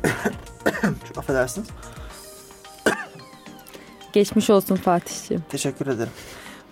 Çok 1.09 1.19
affedersiniz. 1.19 1.69
Geçmiş 4.13 4.51
olsun 4.51 4.77
Fatih'ciğim. 4.77 5.45
Teşekkür 5.49 5.87
ederim. 5.87 6.13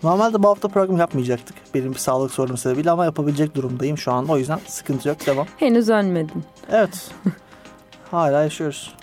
Normalde 0.04 0.42
bu 0.42 0.48
hafta 0.48 0.68
program 0.68 0.96
yapmayacaktık. 0.96 1.56
Benim 1.74 1.92
bir 1.92 1.98
sağlık 1.98 2.32
sorunum 2.32 2.56
sebebiyle 2.56 2.90
ama 2.90 3.04
yapabilecek 3.04 3.54
durumdayım 3.54 3.98
şu 3.98 4.12
anda. 4.12 4.32
O 4.32 4.38
yüzden 4.38 4.58
sıkıntı 4.66 5.08
yok. 5.08 5.26
Devam. 5.26 5.46
Henüz 5.56 5.88
ölmedin. 5.88 6.44
Evet. 6.70 7.10
Hala 8.10 8.42
yaşıyoruz. 8.42 8.94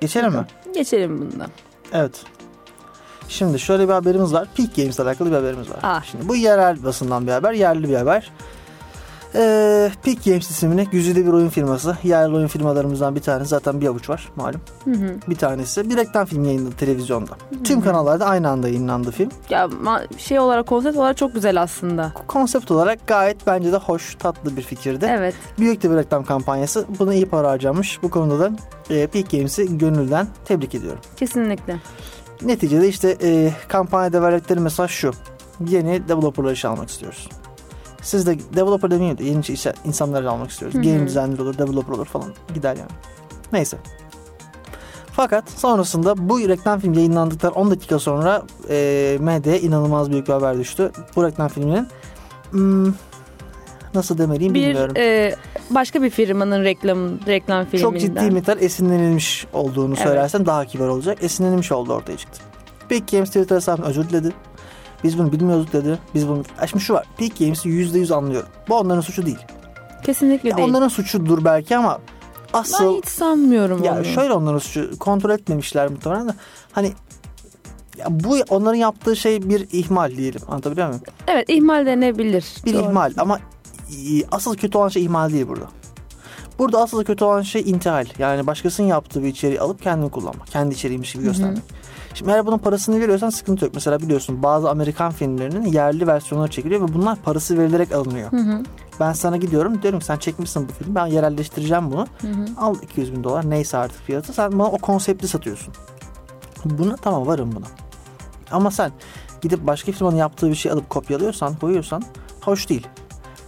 Geçelim 0.00 0.32
mi? 0.32 0.46
Geçelim 0.74 1.18
bundan. 1.20 1.50
Evet. 1.92 2.24
Şimdi 3.28 3.58
şöyle 3.58 3.88
bir 3.88 3.92
haberimiz 3.92 4.32
var. 4.32 4.48
Peak 4.56 4.76
Games 4.76 4.96
ile 4.96 5.04
alakalı 5.04 5.30
bir 5.30 5.36
haberimiz 5.36 5.70
var. 5.70 5.78
Ah. 5.82 6.04
Şimdi 6.04 6.28
bu 6.28 6.36
yerel 6.36 6.84
basından 6.84 7.26
bir 7.26 7.32
haber, 7.32 7.52
yerli 7.52 7.88
bir 7.88 7.94
haber. 7.94 8.32
Ee, 9.34 9.90
Peak 10.02 10.24
Games 10.24 10.50
isimli 10.50 10.86
güzide 10.90 11.26
bir 11.26 11.32
oyun 11.32 11.48
firması. 11.48 11.96
Yerli 12.02 12.36
oyun 12.36 12.46
firmalarımızdan 12.46 13.14
bir 13.14 13.20
tanesi 13.20 13.48
zaten 13.48 13.80
bir 13.80 13.86
avuç 13.86 14.10
var 14.10 14.28
malum. 14.36 14.60
Bir 15.28 15.36
tanesi 15.36 15.90
bir 15.90 15.96
reklam 15.96 16.26
filmi 16.26 16.46
yayınladı 16.46 16.76
televizyonda. 16.76 17.32
Tüm 17.64 17.80
kanallarda 17.80 18.26
aynı 18.26 18.48
anda 18.48 18.68
yayınlandı 18.68 19.10
film. 19.10 19.30
Ya 19.50 19.68
şey 20.18 20.38
olarak 20.38 20.66
konsept 20.66 20.96
olarak 20.96 21.16
çok 21.16 21.34
güzel 21.34 21.62
aslında. 21.62 22.12
Konsept 22.26 22.70
olarak 22.70 23.06
gayet 23.06 23.46
bence 23.46 23.72
de 23.72 23.76
hoş, 23.76 24.14
tatlı 24.14 24.56
bir 24.56 24.62
fikirdi. 24.62 25.06
Evet. 25.10 25.34
Büyük 25.58 25.82
de 25.82 25.90
bir 25.90 25.96
reklam 25.96 26.24
kampanyası. 26.24 26.86
Buna 26.98 27.14
iyi 27.14 27.26
para 27.26 27.50
harcamış. 27.50 28.02
Bu 28.02 28.10
konuda 28.10 28.38
da 28.40 28.50
e, 28.90 29.06
Peak 29.06 29.30
Games'i 29.30 29.78
gönülden 29.78 30.26
tebrik 30.44 30.74
ediyorum. 30.74 31.00
Kesinlikle. 31.16 31.76
Neticede 32.42 32.88
işte 32.88 33.16
e, 33.22 33.52
kampanyada 33.68 34.22
verdikleri 34.22 34.60
mesaj 34.60 34.90
şu. 34.90 35.12
Yeni 35.68 36.08
developerları 36.08 36.52
işe 36.52 36.68
almak 36.68 36.90
istiyoruz. 36.90 37.28
Siz 38.02 38.26
de 38.26 38.38
developer 38.56 38.90
demeyeyim 38.90 39.18
de 39.18 39.24
yeni 39.24 39.40
işe, 39.40 39.72
insanları 39.84 40.30
almak 40.30 40.50
istiyoruz. 40.50 40.74
Game 40.82 41.06
designer 41.06 41.38
olur, 41.38 41.58
developer 41.58 41.94
olur 41.94 42.06
falan 42.06 42.28
gider 42.54 42.76
yani. 42.76 42.90
Neyse. 43.52 43.76
Fakat 45.12 45.50
sonrasında 45.50 46.28
bu 46.28 46.48
reklam 46.48 46.80
filmi 46.80 46.96
yayınlandıktan 46.96 47.52
10 47.52 47.70
dakika 47.70 47.98
sonra 47.98 48.42
e, 48.70 49.16
medyaya 49.20 49.58
inanılmaz 49.58 50.10
büyük 50.10 50.28
bir 50.28 50.32
haber 50.32 50.58
düştü. 50.58 50.92
Bu 51.16 51.24
reklam 51.24 51.48
filminin 51.48 51.88
hmm, 52.50 52.94
nasıl 53.94 54.18
demeliyim 54.18 54.54
Bir 54.54 54.66
bilmiyorum. 54.66 54.94
e, 54.96 55.34
başka 55.70 56.02
bir 56.02 56.10
firmanın 56.10 56.64
reklam 56.64 57.26
reklam 57.26 57.64
filminden. 57.64 57.90
Çok 57.90 58.00
ciddi 58.00 58.30
miktar 58.30 58.56
esinlenilmiş 58.60 59.46
olduğunu 59.52 59.94
Evet. 59.94 60.06
söylersen 60.06 60.46
daha 60.46 60.64
kibar 60.64 60.88
olacak. 60.88 61.18
Esinlenilmiş 61.22 61.72
oldu 61.72 61.92
ortaya 61.92 62.16
çıktı. 62.16 62.42
Peak 62.88 63.08
Games 63.08 63.28
Twitter 63.28 63.56
hesabına 63.56 63.86
özür 63.86 64.08
diledi. 64.08 64.32
Biz 65.04 65.18
bunu 65.18 65.32
bilmiyorduk 65.32 65.72
dedi. 65.72 65.98
Biz 66.14 66.28
bunu... 66.28 66.42
Ya 66.60 66.66
Şimdi 66.66 66.84
şu 66.84 66.94
var. 66.94 67.06
Peak 67.16 67.38
Games'i 67.38 67.68
%100 67.68 68.14
anlıyorum. 68.14 68.48
Bu 68.68 68.78
onların 68.78 69.00
suçu 69.00 69.26
değil. 69.26 69.38
Kesinlikle 70.04 70.48
Ya 70.48 70.56
değil. 70.56 70.68
onların 70.68 70.88
suçudur 70.88 71.44
belki 71.44 71.76
ama 71.76 71.98
Ben 72.54 72.58
asıl... 72.58 72.96
hiç 72.96 73.08
sanmıyorum 73.08 73.82
Ya 73.82 73.94
onu. 73.96 74.04
şöyle 74.04 74.32
onların 74.32 74.58
suçu. 74.58 74.98
Kontrol 74.98 75.30
etmemişler 75.30 75.88
muhtemelen 75.90 76.28
de. 76.28 76.32
Hani 76.72 76.92
ya 77.98 78.06
bu 78.10 78.36
onların 78.48 78.78
yaptığı 78.78 79.16
şey 79.16 79.48
bir 79.48 79.68
ihmal 79.72 80.16
diyelim. 80.16 80.40
Anlatabiliyor 80.48 80.86
muyum? 80.88 81.02
Evet 81.28 81.44
ihmal 81.48 81.86
denebilir. 81.86 82.44
Bir 82.66 82.74
Doğru. 82.74 82.82
ihmal 82.82 83.12
ama 83.18 83.40
asıl 84.32 84.56
kötü 84.56 84.78
olan 84.78 84.88
şey 84.88 85.04
ihmal 85.04 85.32
değil 85.32 85.48
burada. 85.48 85.66
Burada 86.58 86.82
asıl 86.82 87.04
kötü 87.04 87.24
olan 87.24 87.42
şey 87.42 87.62
intihal. 87.70 88.06
Yani 88.18 88.46
başkasının 88.46 88.86
yaptığı 88.86 89.22
bir 89.22 89.28
içeriği 89.28 89.60
alıp 89.60 89.82
kendini 89.82 90.10
kullanmak. 90.10 90.46
Kendi 90.46 90.74
içeriğiymiş 90.74 91.12
gibi 91.12 91.24
göstermek. 91.24 91.62
Şimdi 92.14 92.30
eğer 92.30 92.46
bunun 92.46 92.58
parasını 92.58 93.00
veriyorsan 93.00 93.30
sıkıntı 93.30 93.64
yok. 93.64 93.74
Mesela 93.74 94.00
biliyorsun 94.00 94.42
bazı 94.42 94.70
Amerikan 94.70 95.12
filmlerinin 95.12 95.66
yerli 95.72 96.06
versiyonları 96.06 96.50
çekiliyor 96.50 96.88
ve 96.88 96.94
bunlar 96.94 97.18
parası 97.18 97.58
verilerek 97.58 97.92
alınıyor. 97.92 98.30
Ben 99.00 99.12
sana 99.12 99.36
gidiyorum 99.36 99.82
diyorum 99.82 100.00
ki 100.00 100.06
sen 100.06 100.16
çekmişsin 100.16 100.68
bu 100.68 100.72
filmi 100.72 100.94
ben 100.94 101.06
yerelleştireceğim 101.06 101.90
bunu. 101.90 102.06
Al 102.58 102.74
200 102.82 103.12
bin 103.12 103.24
dolar 103.24 103.50
neyse 103.50 103.76
artık 103.78 104.02
fiyatı. 104.02 104.32
Sen 104.32 104.58
bana 104.58 104.68
o 104.68 104.78
konsepti 104.78 105.28
satıyorsun. 105.28 105.74
Buna 106.64 106.96
tamam 106.96 107.26
varım 107.26 107.52
buna. 107.56 107.66
Ama 108.50 108.70
sen 108.70 108.92
gidip 109.42 109.66
başka 109.66 109.92
firmanın 109.92 110.16
yaptığı 110.16 110.48
bir 110.50 110.54
şey 110.54 110.72
alıp 110.72 110.90
kopyalıyorsan, 110.90 111.54
koyuyorsan 111.54 112.02
hoş 112.40 112.68
değil. 112.68 112.86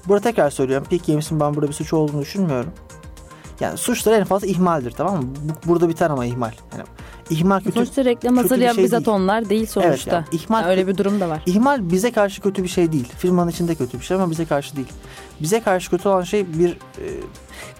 Burada 0.08 0.20
tekrar 0.20 0.50
söylüyorum. 0.50 0.86
Peak 0.90 1.06
Games'in 1.06 1.40
ben 1.40 1.54
burada 1.54 1.68
bir 1.68 1.72
suç 1.72 1.92
olduğunu 1.92 2.20
düşünmüyorum. 2.20 2.70
Yani 3.60 3.78
suçları 3.78 4.16
en 4.16 4.24
fazla 4.24 4.46
ihmaldir 4.46 4.90
tamam 4.90 5.16
mı? 5.16 5.22
Bu- 5.42 5.68
burada 5.68 5.88
biter 5.88 6.10
ama 6.10 6.24
ihmal. 6.26 6.52
Yani 6.72 6.84
ihmal 7.30 7.58
kötü. 7.60 7.72
Sonuçta 7.72 8.04
reklam 8.04 8.36
hazırlayan 8.36 8.74
şey 8.74 8.84
bizzat 8.84 9.06
değil. 9.06 9.16
onlar 9.16 9.48
değil 9.48 9.66
sonuçta. 9.66 10.14
yani 10.14 10.24
ihmal- 10.32 10.60
Yani 10.62 10.70
öyle 10.70 10.86
bir 10.86 10.96
durum 10.96 11.20
da 11.20 11.28
var. 11.28 11.42
İhmal 11.46 11.90
bize 11.90 12.12
karşı 12.12 12.42
kötü 12.42 12.62
bir 12.62 12.68
şey 12.68 12.92
değil. 12.92 13.08
Firmanın 13.18 13.50
içinde 13.50 13.74
kötü 13.74 14.00
bir 14.00 14.04
şey 14.04 14.16
ama 14.16 14.30
bize 14.30 14.44
karşı 14.44 14.76
değil. 14.76 14.88
Bize 15.40 15.60
karşı 15.60 15.90
kötü 15.90 16.08
olan 16.08 16.22
şey 16.22 16.46
bir 16.58 16.70
e, 16.70 17.04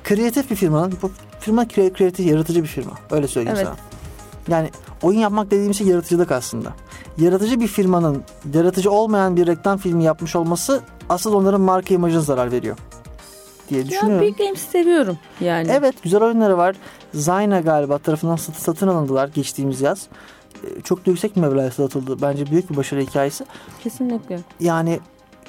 kreatif 0.05 0.51
bir 0.51 0.57
firmanın, 0.57 0.95
bu 1.03 1.11
firma 1.41 1.63
kre- 1.65 1.93
kreatif, 1.93 2.27
yaratıcı 2.27 2.63
bir 2.63 2.69
firma. 2.69 2.93
Öyle 3.11 3.29
söyleyeyim 3.29 3.59
Evet. 3.59 3.67
sana. 3.69 4.57
Yani 4.59 4.71
oyun 5.03 5.19
yapmak 5.19 5.51
dediğim 5.51 5.75
şey 5.75 5.87
yaratıcılık 5.87 6.33
aslında. 6.33 6.73
Yaratıcı 7.19 7.61
bir 7.61 7.67
firmanın 7.67 8.23
yaratıcı 8.55 8.91
olmayan 8.91 9.37
bir 9.37 9.47
reklam 9.47 9.79
filmi 9.79 10.05
yapmış 10.05 10.37
olması 10.37 10.81
asıl 11.09 11.35
onların 11.35 11.61
marka 11.61 11.95
imajına 11.95 12.21
zarar 12.21 12.53
veriyor 12.53 12.77
diye 13.69 13.81
Ya 13.81 13.87
düşünüyorum. 13.87 14.27
Big 14.27 14.39
Games'i 14.39 14.71
seviyorum 14.71 15.19
yani. 15.41 15.69
Evet 15.71 16.03
güzel 16.03 16.23
oyunları 16.23 16.59
var. 16.59 16.77
Zyna 17.15 17.61
galiba 17.61 17.99
tarafından 17.99 18.37
sat- 18.37 18.57
satın 18.57 18.89
alındılar 18.89 19.29
geçtiğimiz 19.29 19.81
yaz. 19.81 20.07
E, 20.65 20.81
Çok 20.81 21.07
da 21.07 21.11
yüksek 21.11 21.37
bir 21.37 21.41
meblağa 21.41 21.71
satıldı. 21.71 22.23
Bence 22.23 22.47
büyük 22.47 22.71
bir 22.71 22.77
başarı 22.77 23.01
hikayesi. 23.01 23.45
Kesinlikle. 23.83 24.41
Yani 24.61 25.01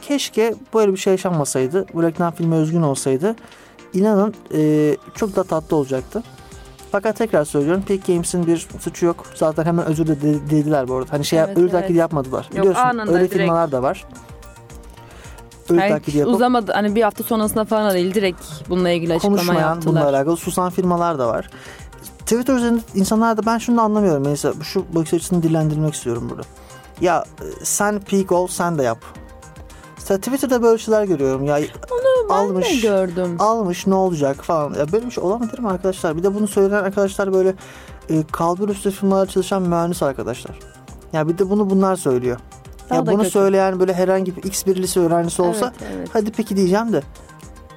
keşke 0.02 0.56
böyle 0.74 0.92
bir 0.92 0.98
şey 0.98 1.12
yaşanmasaydı. 1.14 1.86
Bu 1.94 2.04
reklam 2.04 2.34
filmi 2.34 2.56
özgün 2.56 2.82
olsaydı. 2.82 3.36
İnanın 3.94 4.34
e, 4.54 4.96
çok 5.16 5.36
da 5.36 5.44
tatlı 5.44 5.78
olacaktı. 5.78 6.24
Fakat 6.92 7.18
tekrar 7.18 7.46
söylüyorum 7.46 7.84
Peak 7.88 8.08
Games'in 8.08 8.48
bir 8.48 8.68
suçu 8.80 9.06
yok. 9.06 9.26
Zaten 9.36 9.64
hemen 9.66 9.86
özür 9.86 10.08
de 10.08 10.22
de- 10.22 10.50
dediler 10.50 10.88
bu 10.88 10.96
arada. 10.96 11.14
Hani 11.14 11.26
şey 11.26 11.40
Evet, 11.40 11.58
ölü 11.58 11.70
evet. 11.74 11.90
yapmadılar. 11.90 12.50
Yok, 12.56 12.66
Biliyorsun 12.66 13.00
öyle 13.00 13.14
direkt. 13.20 13.34
firmalar 13.34 13.72
da 13.72 13.84
var. 13.84 14.06
Ölü 15.70 15.80
Yani 15.80 15.90
taklidi 15.90 16.18
yapıp 16.18 16.36
uzamadı. 16.36 16.72
Hani 16.72 16.96
bir 16.96 17.02
hafta 17.04 17.24
sonrasında 17.24 17.66
falan 17.66 17.94
değil. 17.94 18.14
Direkt 18.14 18.42
bununla 18.70 18.90
ilgili 18.90 19.14
açıklama 19.14 19.36
konuşmayan 19.36 19.70
yaptılar. 19.70 19.96
bununla 20.04 20.10
alakalı 20.18 20.38
susan 20.38 20.70
firmalar 20.70 21.20
da 21.20 21.28
var. 21.28 21.50
Twitter 22.20 22.54
üzerinde 22.56 22.82
insanlar 22.96 23.38
da 23.38 23.46
ben 23.46 23.58
şunu 23.58 23.78
da 23.78 23.82
anlamıyorum. 23.82 24.24
Mesela 24.26 24.54
şu 24.64 24.86
bakış 24.96 25.14
açısını 25.14 25.44
dillendirmek 25.44 25.94
istiyorum 25.94 26.28
burada. 26.30 26.44
Ya 27.02 27.24
e, 27.42 27.66
sen 27.66 28.00
peak 28.00 28.32
ol 28.32 28.48
sen 28.48 28.78
de 28.78 28.84
yap. 28.84 28.98
Mesela 29.98 30.18
Twitter'da 30.18 30.62
böyle 30.64 30.78
şeyler 30.78 31.04
görüyorum. 31.04 31.46
Ya 31.46 31.56
Ben 31.58 32.30
de 32.30 32.34
almış 32.34 32.82
gördüm. 32.82 33.36
almış 33.40 33.88
ne 33.88 33.96
olacak 33.96 34.44
falan. 34.44 34.74
Ya 34.74 34.92
böyle 34.92 35.06
bir 35.06 35.12
şey 35.12 35.24
olabilir 35.24 35.60
mi 35.60 35.70
arkadaşlar? 35.70 36.18
Bir 36.18 36.24
de 36.24 36.36
bunu 36.36 36.48
söyleyen 36.48 36.84
arkadaşlar 36.84 37.34
böyle 37.34 37.54
e, 38.10 38.24
kalbur 38.32 38.70
üstü 38.70 38.92
firmalarda 38.92 39.32
çalışan 39.32 39.62
mühendis 39.62 40.04
arkadaşlar. 40.04 40.60
Ya 41.14 41.28
bir 41.28 41.38
de 41.38 41.50
bunu 41.50 41.70
bunlar 41.70 41.96
söylüyor. 41.96 42.38
Daha 42.90 43.00
ya 43.00 43.06
da 43.06 43.12
bunu 43.12 43.18
kötü. 43.22 43.32
söyleyen 43.32 43.80
böyle 43.80 43.94
herhangi 43.94 44.36
bir 44.36 44.44
X 44.44 44.66
bir 44.66 44.76
lise 44.76 45.00
öğrencisi 45.00 45.42
olsa 45.42 45.74
Evet, 45.82 45.92
evet. 45.98 46.10
hadi 46.14 46.32
peki 46.32 46.58
diyeceğim 46.58 46.94
de 46.94 47.02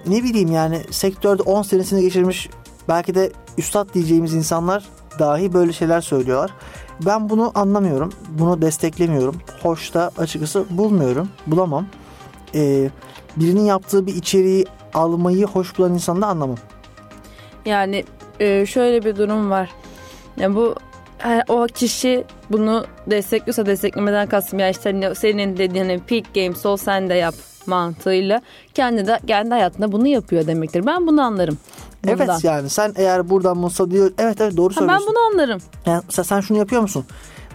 ne 0.07 0.23
bileyim 0.23 0.53
yani 0.53 0.81
sektörde 0.91 1.43
10 1.43 1.62
senesini 1.62 2.00
geçirmiş 2.03 2.49
belki 2.88 3.15
de 3.15 3.33
üstad 3.59 3.95
diyeceğimiz 3.95 4.35
insanlar 4.35 4.85
dahi 5.19 5.53
böyle 5.53 5.73
şeyler 5.73 6.00
söylüyorlar. 6.00 6.50
Ben 7.07 7.29
bunu 7.31 7.53
anlamıyorum. 7.55 8.12
Bunu 8.29 8.62
desteklemiyorum. 8.62 9.37
Hoş 9.62 9.95
da 9.95 10.11
açıkçası 10.19 10.65
bulmuyorum. 10.71 11.29
Bulamam. 11.47 11.87
Ee, 12.55 12.91
birinin 13.37 13.65
yaptığı 13.65 14.07
bir 14.07 14.15
içeriği 14.15 14.67
almayı 14.95 15.47
hoş 15.47 15.79
bulan 15.79 15.95
insanı 15.95 16.23
da 16.23 16.27
anlamam. 16.27 16.57
Yani 17.65 18.05
e, 18.41 18.67
şöyle 18.67 19.05
bir 19.05 19.17
durum 19.17 19.50
var. 19.50 19.71
Yani 20.37 20.57
bu 20.57 20.75
o 21.49 21.67
kişi 21.75 22.25
bunu 22.51 22.85
destekliyorsa 23.07 23.67
desteklemeden 23.67 24.29
kastım 24.29 24.59
ya 24.59 24.69
işte 24.69 24.93
hani 24.93 25.15
senin 25.15 25.57
dediğin 25.57 25.85
hani 25.85 25.99
peak 26.01 26.35
games 26.35 26.67
ol 26.67 26.77
sen 26.77 27.09
de 27.11 27.15
yap 27.15 27.35
mantığıyla 27.67 28.43
kendi 28.75 29.07
de 29.07 29.21
kendi 29.27 29.51
hayatında 29.51 29.93
bunu 29.93 30.07
yapıyor 30.09 30.47
demektir. 30.47 30.87
Ben 30.87 31.07
bunu 31.07 31.23
anlarım. 31.23 31.59
Bundan. 32.05 32.19
Evet 32.29 32.45
yani 32.45 32.71
sen 32.71 32.93
eğer 32.97 33.31
buradan 33.31 33.57
Musa 33.57 33.91
diyor 33.91 34.13
evet 34.19 34.41
evet 34.41 34.57
doğru 34.57 34.73
Ha, 34.73 34.75
ben 34.75 34.79
söylüyorsun. 34.81 35.09
bunu 35.09 35.19
anlarım. 35.33 35.61
Yani 35.87 36.03
sen, 36.09 36.23
sen 36.23 36.41
şunu 36.41 36.59
yapıyor 36.59 36.83
musun? 36.83 37.05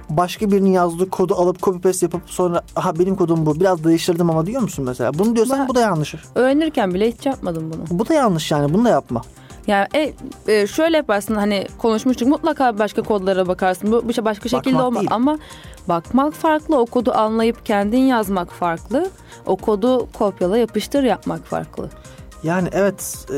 Başka 0.09 0.51
birinin 0.51 0.71
yazdığı 0.71 1.09
kodu 1.09 1.35
alıp 1.35 1.61
copy 1.61 1.77
paste 1.79 2.05
yapıp 2.05 2.21
sonra 2.25 2.61
aha 2.75 2.99
benim 2.99 3.15
kodum 3.15 3.45
bu 3.45 3.59
biraz 3.59 3.83
değiştirdim 3.83 4.29
ama 4.29 4.45
diyor 4.45 4.61
musun 4.61 4.85
mesela? 4.85 5.13
Bunu 5.13 5.35
diyorsan 5.35 5.59
Ben- 5.59 5.67
bu 5.67 5.75
da 5.75 5.79
yanlış. 5.81 6.15
Öğrenirken 6.35 6.93
bile 6.93 7.11
hiç 7.11 7.25
yapmadım 7.25 7.71
bunu. 7.73 7.99
Bu 7.99 8.07
da 8.09 8.13
yanlış 8.13 8.51
yani 8.51 8.73
bunu 8.73 8.85
da 8.85 8.89
yapma. 8.89 9.21
Yani 9.67 9.87
e, 9.93 10.13
e, 10.47 10.67
şöyle 10.67 10.97
yaparsın 10.97 11.35
hani 11.35 11.67
konuşmuştuk 11.77 12.27
mutlaka 12.27 12.79
başka 12.79 13.01
kodlara 13.01 13.47
bakarsın. 13.47 13.91
Bu 13.91 14.09
bir 14.09 14.13
şey 14.13 14.25
başka 14.25 14.49
şekilde 14.49 14.81
olmaz 14.81 15.01
değil. 15.01 15.11
ama 15.11 15.37
bakmak 15.87 16.33
farklı. 16.33 16.79
O 16.79 16.85
kodu 16.85 17.11
anlayıp 17.11 17.65
kendin 17.65 18.01
yazmak 18.01 18.51
farklı. 18.51 19.09
O 19.45 19.55
kodu 19.55 20.07
kopyala 20.13 20.57
yapıştır 20.57 21.03
yapmak 21.03 21.45
farklı. 21.45 21.89
Yani 22.43 22.69
evet 22.71 23.25
e, 23.33 23.37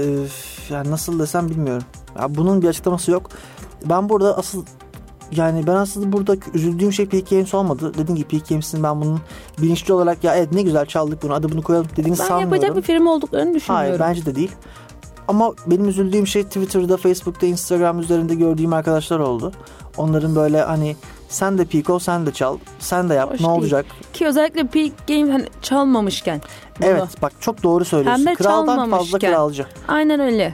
yani 0.73 0.91
nasıl 0.91 1.19
desem 1.19 1.49
bilmiyorum. 1.49 1.85
Ya 2.19 2.35
bunun 2.35 2.61
bir 2.61 2.67
açıklaması 2.67 3.11
yok. 3.11 3.29
Ben 3.85 4.09
burada 4.09 4.37
asıl 4.37 4.65
yani 5.31 5.67
ben 5.67 5.75
aslında 5.75 6.11
burada 6.11 6.35
üzüldüğüm 6.53 6.93
şey 6.93 7.05
Peak 7.05 7.29
Games 7.29 7.53
olmadı. 7.53 7.93
Dediğim 7.93 8.15
gibi 8.15 8.27
Peak 8.27 8.49
Games'in 8.49 8.83
ben 8.83 9.01
bunun 9.01 9.19
bilinçli 9.61 9.93
olarak 9.93 10.23
ya 10.23 10.35
evet 10.35 10.51
ne 10.51 10.61
güzel 10.61 10.85
çaldık 10.85 11.23
bunu 11.23 11.33
hadi 11.33 11.51
bunu 11.51 11.61
koyalım 11.61 11.87
dediğini 11.91 12.19
Ben 12.19 12.23
sanmıyorum. 12.23 12.53
yapacak 12.53 12.77
bir 12.77 12.81
firma 12.81 13.11
olduklarını 13.13 13.53
düşünmüyorum. 13.53 13.99
Hayır 13.99 13.99
bence 13.99 14.25
de 14.25 14.35
değil. 14.35 14.51
Ama 15.27 15.53
benim 15.67 15.87
üzüldüğüm 15.89 16.27
şey 16.27 16.43
Twitter'da, 16.43 16.97
Facebook'ta, 16.97 17.45
Instagram 17.45 17.99
üzerinde 17.99 18.35
gördüğüm 18.35 18.73
arkadaşlar 18.73 19.19
oldu. 19.19 19.51
Onların 19.97 20.35
böyle 20.35 20.61
hani 20.61 20.95
sen 21.29 21.57
de 21.57 21.91
ol, 21.93 21.99
sen 21.99 22.25
de 22.25 22.31
çal, 22.33 22.57
sen 22.79 23.09
de 23.09 23.13
yap 23.13 23.33
Hoş 23.33 23.39
ne 23.39 23.47
değil. 23.47 23.57
olacak? 23.59 23.85
Ki 24.13 24.27
özellikle 24.27 24.67
Peak 24.67 25.07
Game 25.07 25.31
hani 25.31 25.45
çalmamışken. 25.61 26.41
bunu. 26.79 26.87
Evet 26.89 27.21
bak 27.21 27.31
çok 27.39 27.63
doğru 27.63 27.85
söylüyorsun. 27.85 28.25
Hem 28.25 28.31
de 28.33 28.35
Kraldan 28.35 28.89
fazla 28.89 29.19
kralcı. 29.19 29.65
Aynen 29.87 30.19
öyle. 30.19 30.53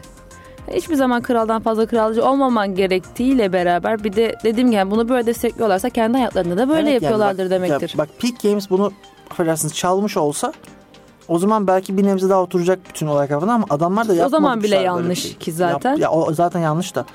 Hiçbir 0.73 0.95
zaman 0.95 1.21
kraldan 1.21 1.61
fazla 1.61 1.85
kralcı 1.85 2.25
olmaman 2.25 2.75
gerektiğiyle 2.75 3.53
beraber 3.53 4.03
bir 4.03 4.13
de 4.13 4.35
dediğim 4.43 4.67
gibi 4.69 4.75
yani 4.77 4.91
bunu 4.91 5.09
böyle 5.09 5.25
destekliyorlarsa 5.25 5.89
kendi 5.89 6.17
hayatlarında 6.17 6.57
da 6.57 6.69
böyle 6.69 6.81
Evet, 6.81 6.87
yani 6.87 7.03
yapıyorlardır 7.03 7.43
bak- 7.43 7.51
demektir. 7.51 7.89
ya 7.93 7.97
bak 7.97 8.09
Peak 8.19 8.39
Games 8.43 8.69
bunu 8.69 8.91
affedersiniz 9.31 9.73
çalmış 9.75 10.17
olsa 10.17 10.53
O 11.31 11.39
zaman 11.39 11.67
belki 11.67 11.97
bir 11.97 12.03
nebze 12.03 12.29
daha 12.29 12.41
oturacak 12.41 12.79
bütün 12.89 13.07
olay 13.07 13.27
kafana 13.27 13.53
ama 13.53 13.65
adamlar 13.69 14.07
da 14.07 14.11
O 14.11 14.15
zaman 14.15 14.49
yapmamışlar 14.49 14.63
bile 14.63 14.75
yanlış 14.85 15.19
şey. 15.21 15.33
ki 15.33 15.51
zaten. 15.51 15.91
Yap- 15.91 15.99
ya 15.99 16.11
o 16.11 16.33
zaten 16.33 16.59
yanlış 16.59 16.95
da. 16.95 17.05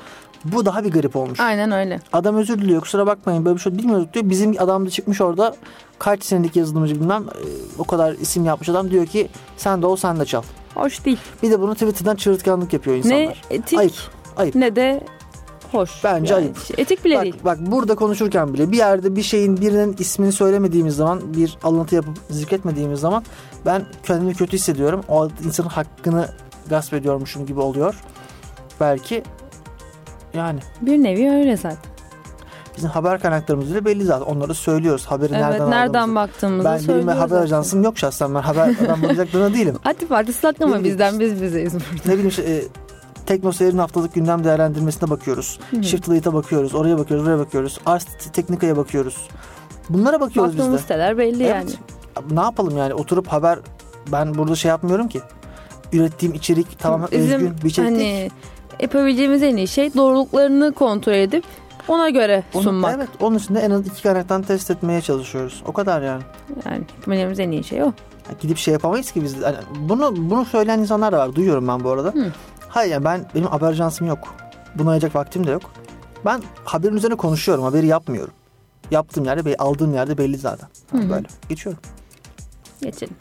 Bu 0.45 0.67
daha 0.67 0.85
bir 0.85 0.91
garip 0.91 1.17
olmuş. 1.17 1.41
Aynen 1.41 1.71
öyle. 1.73 2.01
Adam 2.13 2.37
özür 2.37 2.59
diliyor 2.59 2.81
kusura 2.81 3.07
bakmayın 3.07 3.45
böyle 3.45 3.57
bir 3.57 3.61
şey 3.61 3.79
bilmiyorduk 3.79 4.15
diyor. 4.15 4.31
Bizim 4.31 4.55
adam 4.59 4.87
da 4.87 4.91
çıkmış 4.91 5.21
orada 5.21 5.57
kaç 5.99 6.25
senelik 6.25 6.57
yazılımcı 6.57 6.95
bilmem 7.01 7.23
e, 7.23 7.41
o 7.79 7.85
kadar 7.85 8.13
isim 8.13 8.45
yapmış 8.45 8.69
adam 8.69 8.91
diyor 8.91 9.07
ki 9.07 9.29
sen 9.57 9.83
de 9.83 9.87
ol 9.87 9.97
sen 9.97 10.21
de 10.21 10.25
çal. 10.25 10.43
Hoş 10.75 11.05
değil. 11.05 11.19
Bir 11.43 11.51
de 11.51 11.61
bunu 11.61 11.75
Twitter'dan 11.75 12.17
çığırtkanlık 12.17 12.73
yapıyor 12.73 12.97
insanlar. 12.97 13.19
Ne 13.19 13.35
etik 13.51 13.79
Ayıp. 13.79 13.95
Ayıp. 14.37 14.55
ne 14.55 14.77
de 14.77 15.01
hoş. 15.73 15.91
Bence 16.05 16.35
ayıp. 16.35 16.57
Etik 16.79 17.05
bile 17.05 17.15
Bak, 17.17 17.23
değil. 17.23 17.37
bak 17.45 17.59
burada 17.61 17.95
konuşurken 17.95 18.55
bile 18.55 18.73
bir 18.73 18.77
yerde 18.77 19.17
bir 19.17 19.23
şeyin 19.23 19.61
birinin 19.61 19.97
ismini 19.99 20.33
söylemediğimiz 20.33 20.97
zaman 20.97 21.35
bir 21.37 21.59
alıntı 21.65 21.95
yapıp 21.95 22.15
zikretmediğimiz 22.31 23.01
zaman 23.01 23.23
ben 23.67 23.83
kendimi 24.07 24.35
kötü 24.35 24.53
hissediyorum. 24.57 25.01
O 25.09 25.29
insanın 25.45 25.69
hakkını 25.69 26.29
gasp 26.71 26.95
ediyormuşum 26.95 27.47
gibi 27.47 27.61
oluyor. 27.61 27.95
Belki 28.81 29.23
yani 30.35 30.61
Bir 30.81 31.03
nevi 31.03 31.31
öyle 31.31 31.57
zaten. 31.57 31.79
bizim 32.77 32.91
haber 32.91 33.21
kaynaklarımız 33.21 33.71
bile 33.71 33.85
belli 33.85 34.05
zaten. 34.05 34.27
Onları 34.27 34.55
söylüyoruz. 34.55 35.07
Haberi 35.07 35.33
Evet 35.33 35.43
nereden, 35.43 35.71
nereden, 35.71 36.15
baktığımızı 36.15 36.69
Ben 36.69 36.79
söylüyoruz 36.79 37.09
haber 37.21 37.29
zaten. 37.29 37.43
ajansım 37.43 37.83
yok 37.83 37.99
şahsen. 37.99 38.35
Ben 38.35 38.41
haber 38.41 38.75
adam 38.87 39.03
bulacaklarına 39.03 39.55
değilim. 39.55 39.77
Hadi 39.83 40.07
parti 40.07 40.33
saklama 40.33 40.85
bizden 40.85 41.21
biz 41.21 41.43
bizeyiz 41.43 41.75
burada. 41.75 42.03
Ne 42.07 42.13
bileyim 42.13 42.29
işte, 42.29 42.43
e, 42.43 42.63
Teknoseyir'in 43.27 43.79
haftalık 43.79 44.15
gündem 44.15 44.45
değerlendirmesine 44.45 45.11
bakıyoruz. 45.11 45.61
Hı. 45.71 45.83
Shift 45.85 46.09
Late'a 46.09 46.35
bakıyoruz. 46.35 46.75
Oraya 46.75 46.99
bakıyoruz, 46.99 47.27
oraya 47.27 47.39
bakıyoruz. 47.39 47.79
Ars 47.87 48.07
Teknika'ya 48.33 48.77
bakıyoruz. 48.77 49.29
Bunlara 49.89 50.21
bakıyoruz 50.21 50.53
biz 50.53 50.59
de. 50.59 50.63
Baktığımız 50.63 50.81
siteler 50.81 51.19
belli 51.19 51.43
Evet. 51.43 51.55
yani. 51.55 51.71
Ne 52.31 52.41
yapalım 52.41 52.77
yani 52.77 52.95
oturup 52.95 53.27
haber 53.29 53.59
ben 54.13 54.35
burada 54.35 54.57
şey 54.57 54.69
yapmıyorum 54.69 55.09
ki. 55.09 55.21
Ürettiğim 55.93 56.35
içerik 56.35 56.79
tamamen 56.79 57.09
Bizim 57.13 57.35
özgün 57.35 57.55
bir 57.65 57.69
içerik 57.71 57.97
değil. 57.97 58.21
hani 58.21 58.31
yapabileceğimiz 58.81 59.43
en 59.43 59.57
iyi 59.57 59.69
şey 59.69 59.95
doğruluklarını 59.95 60.73
kontrol 60.73 61.13
edip 61.13 61.45
ona 61.89 62.09
göre 62.11 62.43
Onu- 62.55 62.63
sunmak. 62.63 62.95
evet 62.97 63.09
onun 63.21 63.39
için 63.39 63.55
de 63.55 63.61
en 63.61 63.71
az 63.71 63.87
iki 63.87 64.03
kaynaktan 64.03 64.43
test 64.43 64.71
etmeye 64.71 65.01
çalışıyoruz. 65.01 65.63
O 65.67 65.73
kadar 65.73 66.03
yani. 66.03 66.23
Yani 66.67 66.83
yapabileceğimiz 66.99 67.41
en 67.41 67.51
iyi 67.51 67.65
şey 67.65 67.83
o. 67.83 67.87
Ya 67.87 67.93
Gidip 68.41 68.59
şey 68.59 68.73
yapamayız 68.73 69.13
ki 69.13 69.23
biz. 69.23 69.37
Yani 69.43 69.57
bunu 69.81 70.13
bunu 70.17 70.45
söyleyen 70.45 70.79
insanlar 70.79 71.13
da 71.13 71.19
var. 71.19 71.35
Duyuyorum 71.35 71.69
ben 71.69 71.85
bu 71.85 71.91
arada. 71.91 72.09
Hı. 72.09 72.33
Hayır 72.69 72.93
yani 72.93 73.05
ben 73.05 73.27
benim 73.35 73.47
haber 73.47 73.67
ajansım 73.67 74.07
yok. 74.07 74.19
Buna 74.75 74.91
ayıracak 74.91 75.15
vaktim 75.15 75.47
de 75.47 75.51
yok. 75.51 75.63
Ben 76.25 76.43
haberin 76.65 76.97
üzerine 76.97 77.17
konuşuyorum. 77.17 77.65
Haberi 77.65 77.87
yapmıyorum. 77.87 78.35
Yaptığım 78.91 79.25
yerde, 79.25 79.57
aldığım 79.57 79.95
yerde 79.95 80.19
belli 80.19 80.37
zaten. 80.37 80.69
Hı 80.93 80.99
hı. 80.99 81.11
Böyle 81.11 81.27
geçiyorum. 81.49 81.83
Geçelim. 82.83 83.16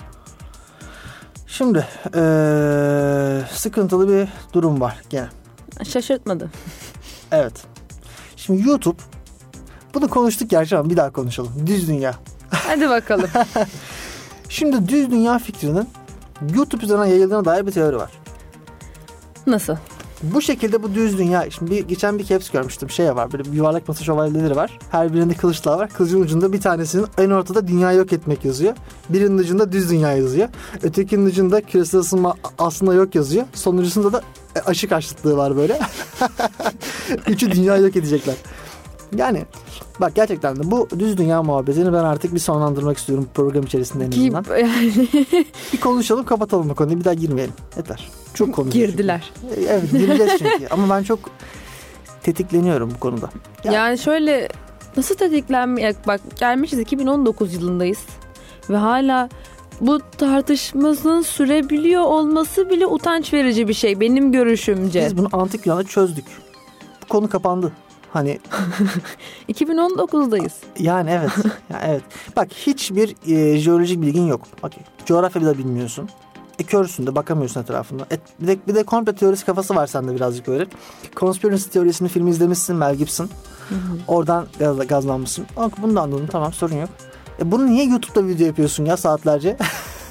Şimdi 1.47 1.88
eee, 2.15 3.41
sıkıntılı 3.51 4.09
bir 4.09 4.29
durum 4.53 4.81
var 4.81 5.01
gene. 5.09 5.27
Şaşırtmadı. 5.83 6.51
Evet. 7.31 7.63
Şimdi 8.35 8.69
YouTube 8.69 8.97
bunu 9.93 10.07
konuştuk 10.09 10.50
gerçi 10.50 10.77
ama 10.77 10.89
bir 10.89 10.97
daha 10.97 11.12
konuşalım. 11.12 11.51
Düz 11.67 11.88
dünya. 11.88 12.13
Hadi 12.50 12.89
bakalım. 12.89 13.29
Şimdi 14.50 14.89
düz 14.89 15.12
dünya 15.12 15.39
fikrinin 15.39 15.89
YouTube 16.55 16.83
üzerinden 16.85 17.05
yayıldığına 17.05 17.45
dair 17.45 17.67
bir 17.67 17.71
teori 17.71 17.97
var. 17.97 18.12
Nasıl? 19.47 19.75
Bu 20.24 20.41
şekilde 20.41 20.84
bu 20.84 20.95
düz 20.95 21.17
dünya. 21.17 21.51
Şimdi 21.51 21.72
bir, 21.72 21.88
geçen 21.88 22.19
bir 22.19 22.24
caps 22.24 22.50
görmüştüm. 22.50 22.89
Şey 22.89 23.15
var 23.15 23.31
böyle 23.34 23.50
yuvarlak 23.53 23.88
masa 23.88 24.03
şövalyeleri 24.03 24.55
var. 24.55 24.79
Her 24.91 25.13
birinde 25.13 25.34
kılıçlar 25.34 25.77
var. 25.77 25.89
Kılıcın 25.89 26.22
ucunda 26.22 26.53
bir 26.53 26.62
tanesinin 26.62 27.07
en 27.17 27.29
ortada 27.29 27.67
dünyayı 27.67 27.98
yok 27.98 28.13
etmek 28.13 28.45
yazıyor. 28.45 28.75
Birinin 29.10 29.38
ucunda 29.38 29.72
düz 29.72 29.89
dünya 29.89 30.12
yazıyor. 30.13 30.50
Ötekinin 30.84 31.25
ucunda 31.25 31.62
küresel 31.62 32.00
ısınma 32.00 32.36
aslında 32.57 32.93
yok 32.93 33.15
yazıyor. 33.15 33.45
Sonuncusunda 33.53 34.13
da 34.13 34.22
e, 34.55 34.60
aşı 34.60 34.89
karşıtlığı 34.89 35.38
var 35.38 35.57
böyle. 35.57 35.79
Üçü 37.27 37.51
dünyayı 37.51 37.84
yok 37.84 37.95
edecekler. 37.95 38.36
Yani 39.17 39.45
bak 40.01 40.15
gerçekten 40.15 40.55
de 40.55 40.72
bu 40.72 40.88
düz 41.00 41.17
dünya 41.17 41.43
muhabbetini 41.43 41.93
ben 41.93 42.03
artık 42.03 42.34
bir 42.34 42.39
sonlandırmak 42.39 42.98
istiyorum 42.98 43.27
program 43.34 43.63
içerisinde 43.63 44.03
en 44.05 44.10
Ki 44.10 44.19
azından. 44.19 44.57
yani 44.57 44.93
Bir 45.74 45.79
konuşalım 45.79 46.25
kapatalım 46.25 46.69
bu 46.69 46.75
konuyu 46.75 47.00
bir 47.00 47.03
daha 47.03 47.13
girmeyelim. 47.13 47.53
Yeter. 47.77 48.10
Çok 48.34 48.53
konuşuyoruz. 48.55 48.91
girdiler. 48.95 49.31
çünkü. 49.41 49.62
E, 49.62 49.63
Evet 49.74 49.91
gireceğiz 49.91 50.31
çünkü 50.39 50.67
ama 50.72 50.95
ben 50.95 51.03
çok 51.03 51.19
tetikleniyorum 52.24 52.91
bu 52.95 53.00
konuda. 53.00 53.29
Ya- 53.63 53.72
Yani 53.74 53.98
şöyle 53.98 54.48
nasıl 54.98 55.16
tetiklenmeye 55.16 55.96
bak 56.07 56.22
gelmişiz 56.40 56.79
2019 56.79 57.53
yılındayız 57.53 58.00
ve 58.70 58.77
hala 58.77 59.29
bu 59.81 60.00
tartışmasının 60.18 61.22
sürebiliyor 61.22 62.01
olması 62.03 62.70
bile 62.70 62.87
utanç 62.87 63.33
verici 63.33 63.68
bir 63.68 63.74
şey 63.74 64.00
benim 64.00 64.31
görüşümce. 64.31 65.05
Biz 65.05 65.18
bunu 65.18 65.29
antik 65.33 65.66
Yunan'da 65.66 65.83
çözdük. 65.83 66.25
Bu 67.03 67.07
konu 67.07 67.29
kapandı. 67.29 67.72
Hani 68.13 68.39
2019'dayız. 69.50 70.53
yani 70.79 71.09
evet. 71.09 71.31
ya 71.70 71.81
evet. 71.85 72.03
Bak 72.35 72.48
hiçbir 72.53 73.15
e, 73.27 73.57
jeolojik 73.57 74.01
bilgin 74.01 74.27
yok. 74.27 74.41
Bak 74.63 74.74
coğrafyayı 75.05 75.48
da 75.48 75.57
bilmiyorsun. 75.57 76.09
E 76.59 76.63
körsün 76.63 77.07
de 77.07 77.15
bakamıyorsun 77.15 77.61
etrafında. 77.61 78.05
E, 78.11 78.18
bir 78.39 78.48
de 78.48 78.57
bir 78.68 78.75
de 78.75 78.83
komple 78.83 79.15
teorisi 79.15 79.46
kafası 79.46 79.75
var 79.75 79.87
sende 79.87 80.15
birazcık 80.15 80.48
böyle. 80.48 80.68
Conspiracy 81.15 81.70
teorisini 81.70 82.07
film 82.07 82.27
izlemişsin 82.27 82.75
Mel 82.75 82.96
Gibson. 82.96 83.29
Oradan 84.07 84.48
gaz, 84.59 84.87
gazlanmışsın. 84.87 85.46
Ama 85.57 85.70
bunu 85.81 85.96
da 85.96 86.01
anladım 86.01 86.27
tamam 86.31 86.53
sorun 86.53 86.75
yok. 86.75 86.89
E 87.39 87.51
bunu 87.51 87.65
niye 87.65 87.85
YouTube'da 87.85 88.27
video 88.27 88.48
yapıyorsun 88.48 88.85
ya 88.85 88.98
saatlerce? 88.98 89.57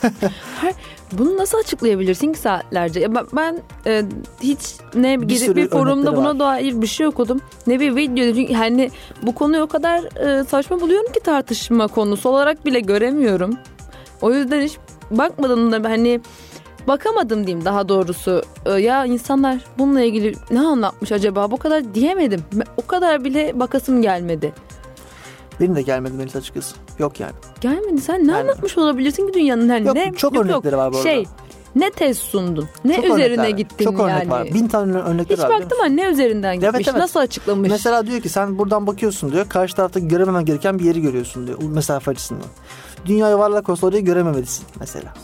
Bunu 1.18 1.36
nasıl 1.36 1.58
açıklayabilirsin 1.58 2.32
ki 2.32 2.38
saatlerce? 2.38 3.00
Ya 3.00 3.14
ben, 3.14 3.26
ben 3.36 3.58
e, 3.86 4.02
hiç 4.42 4.60
ne 4.94 5.20
Bir 5.28 5.36
sürü 5.36 5.56
bir 5.56 5.68
forumda 5.68 6.16
buna 6.16 6.28
var. 6.28 6.38
dair 6.38 6.82
bir 6.82 6.86
şey 6.86 7.06
okudum. 7.06 7.40
Ne 7.66 7.80
bir 7.80 7.96
video. 7.96 8.34
Çünkü 8.34 8.54
hani 8.54 8.90
bu 9.22 9.34
konuyu 9.34 9.62
o 9.62 9.66
kadar 9.66 10.26
e, 10.40 10.44
saçma 10.44 10.80
buluyorum 10.80 11.12
ki 11.12 11.20
tartışma 11.20 11.86
konusu 11.88 12.28
olarak 12.28 12.66
bile 12.66 12.80
göremiyorum. 12.80 13.56
O 14.22 14.32
yüzden 14.32 14.60
hiç 14.60 14.78
bakmadım 15.10 15.72
da 15.72 15.88
hani 15.90 16.20
bakamadım 16.88 17.46
diyeyim 17.46 17.64
daha 17.64 17.88
doğrusu. 17.88 18.42
E, 18.66 18.72
ya 18.72 19.04
insanlar 19.04 19.56
bununla 19.78 20.02
ilgili 20.02 20.34
ne 20.50 20.60
anlatmış 20.60 21.12
acaba? 21.12 21.50
Bu 21.50 21.56
kadar 21.56 21.94
diyemedim. 21.94 22.40
O 22.76 22.86
kadar 22.86 23.24
bile 23.24 23.60
bakasım 23.60 24.02
gelmedi. 24.02 24.52
Benim 25.60 25.76
de 25.76 25.82
gelmedi 25.82 26.12
Melis 26.16 26.36
açıkçası. 26.36 26.76
Yok 26.98 27.20
yani. 27.20 27.32
Gelmedi. 27.60 28.00
Sen 28.00 28.26
ne 28.26 28.32
Yani- 28.32 28.40
anlatmış 28.40 28.78
olabilirsin 28.78 29.26
ki 29.26 29.34
dünyanın 29.34 29.68
her 29.68 29.80
Yok, 29.80 29.94
ne? 29.96 30.12
çok 30.16 30.36
örnekleri 30.36 30.76
var 30.76 30.92
bu 30.92 30.96
arada. 30.96 31.08
Şey 31.08 31.24
ne 31.76 31.90
tez 31.90 32.18
sundun? 32.18 32.68
Ne 32.84 32.96
Çok 32.96 33.04
üzerine 33.04 33.50
gittin 33.50 33.84
Çok 33.84 34.00
örnek 34.00 34.10
yani? 34.10 34.30
var. 34.30 34.44
Bin 34.54 34.68
tane 34.68 34.96
örnekleri 34.98 35.32
Hiç 35.38 35.44
var. 35.44 35.48
biliyor 35.48 35.62
baktım 35.62 35.78
ama 35.80 35.88
ne 35.94 36.04
üzerinden 36.10 36.52
Evet, 36.52 36.62
gitmiş? 36.62 36.88
evet. 36.88 36.98
Nasıl 37.00 37.20
açıklamış? 37.20 37.70
Mesela 37.70 38.06
diyor 38.06 38.20
ki 38.20 38.28
sen 38.28 38.58
buradan 38.58 38.86
bakıyorsun 38.86 39.32
diyor. 39.32 39.48
Karşı 39.48 39.76
tarafta 39.76 40.00
görememen 40.00 40.44
gereken 40.44 40.78
bir 40.78 40.84
yeri 40.84 41.00
görüyorsun 41.02 41.46
diyor. 41.46 41.58
Mesafe 41.62 42.10
açısından. 42.10 42.46
Dünya 43.06 43.30
yuvarlak 43.30 43.68
olsa 43.68 43.86
orayı 43.86 44.04
görememelisin 44.04 44.64
mesela. 44.80 45.14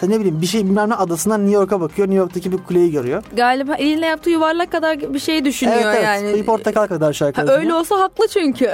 Sen 0.00 0.10
ne 0.10 0.20
bileyim 0.20 0.40
bir 0.42 0.46
şey 0.46 0.64
bilmem 0.64 0.88
ne 0.90 0.94
adasından 0.94 1.40
New 1.40 1.54
York'a 1.54 1.80
bakıyor. 1.80 2.08
New 2.08 2.18
York'taki 2.18 2.52
bir 2.52 2.58
kuleyi 2.58 2.90
görüyor. 2.90 3.22
Galiba 3.36 3.74
eliyle 3.74 4.06
yaptığı 4.06 4.30
yuvarlak 4.30 4.72
kadar 4.72 5.14
bir 5.14 5.18
şey 5.18 5.44
düşünüyor 5.44 5.76
evet 5.82 5.94
evet. 5.94 6.04
yani. 6.04 6.34
Bir 6.34 6.46
portakal 6.46 6.86
kadar 6.86 7.08
Ha, 7.08 7.12
şarkı. 7.12 7.52
öyle 7.52 7.74
olsa 7.74 7.98
haklı 8.00 8.28
çünkü. 8.28 8.70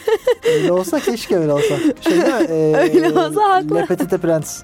öyle 0.54 0.72
olsa 0.72 1.00
keşke 1.00 1.36
öyle 1.38 1.52
olsa. 1.52 1.76
Şey 2.00 2.12
değil 2.12 2.24
mi? 2.24 2.46
Ee, 2.48 2.76
Öyle 2.94 3.20
olsa 3.20 3.42
haklı. 3.48 3.74
Le 3.74 3.86
Petite 3.86 4.18
Prens. 4.18 4.62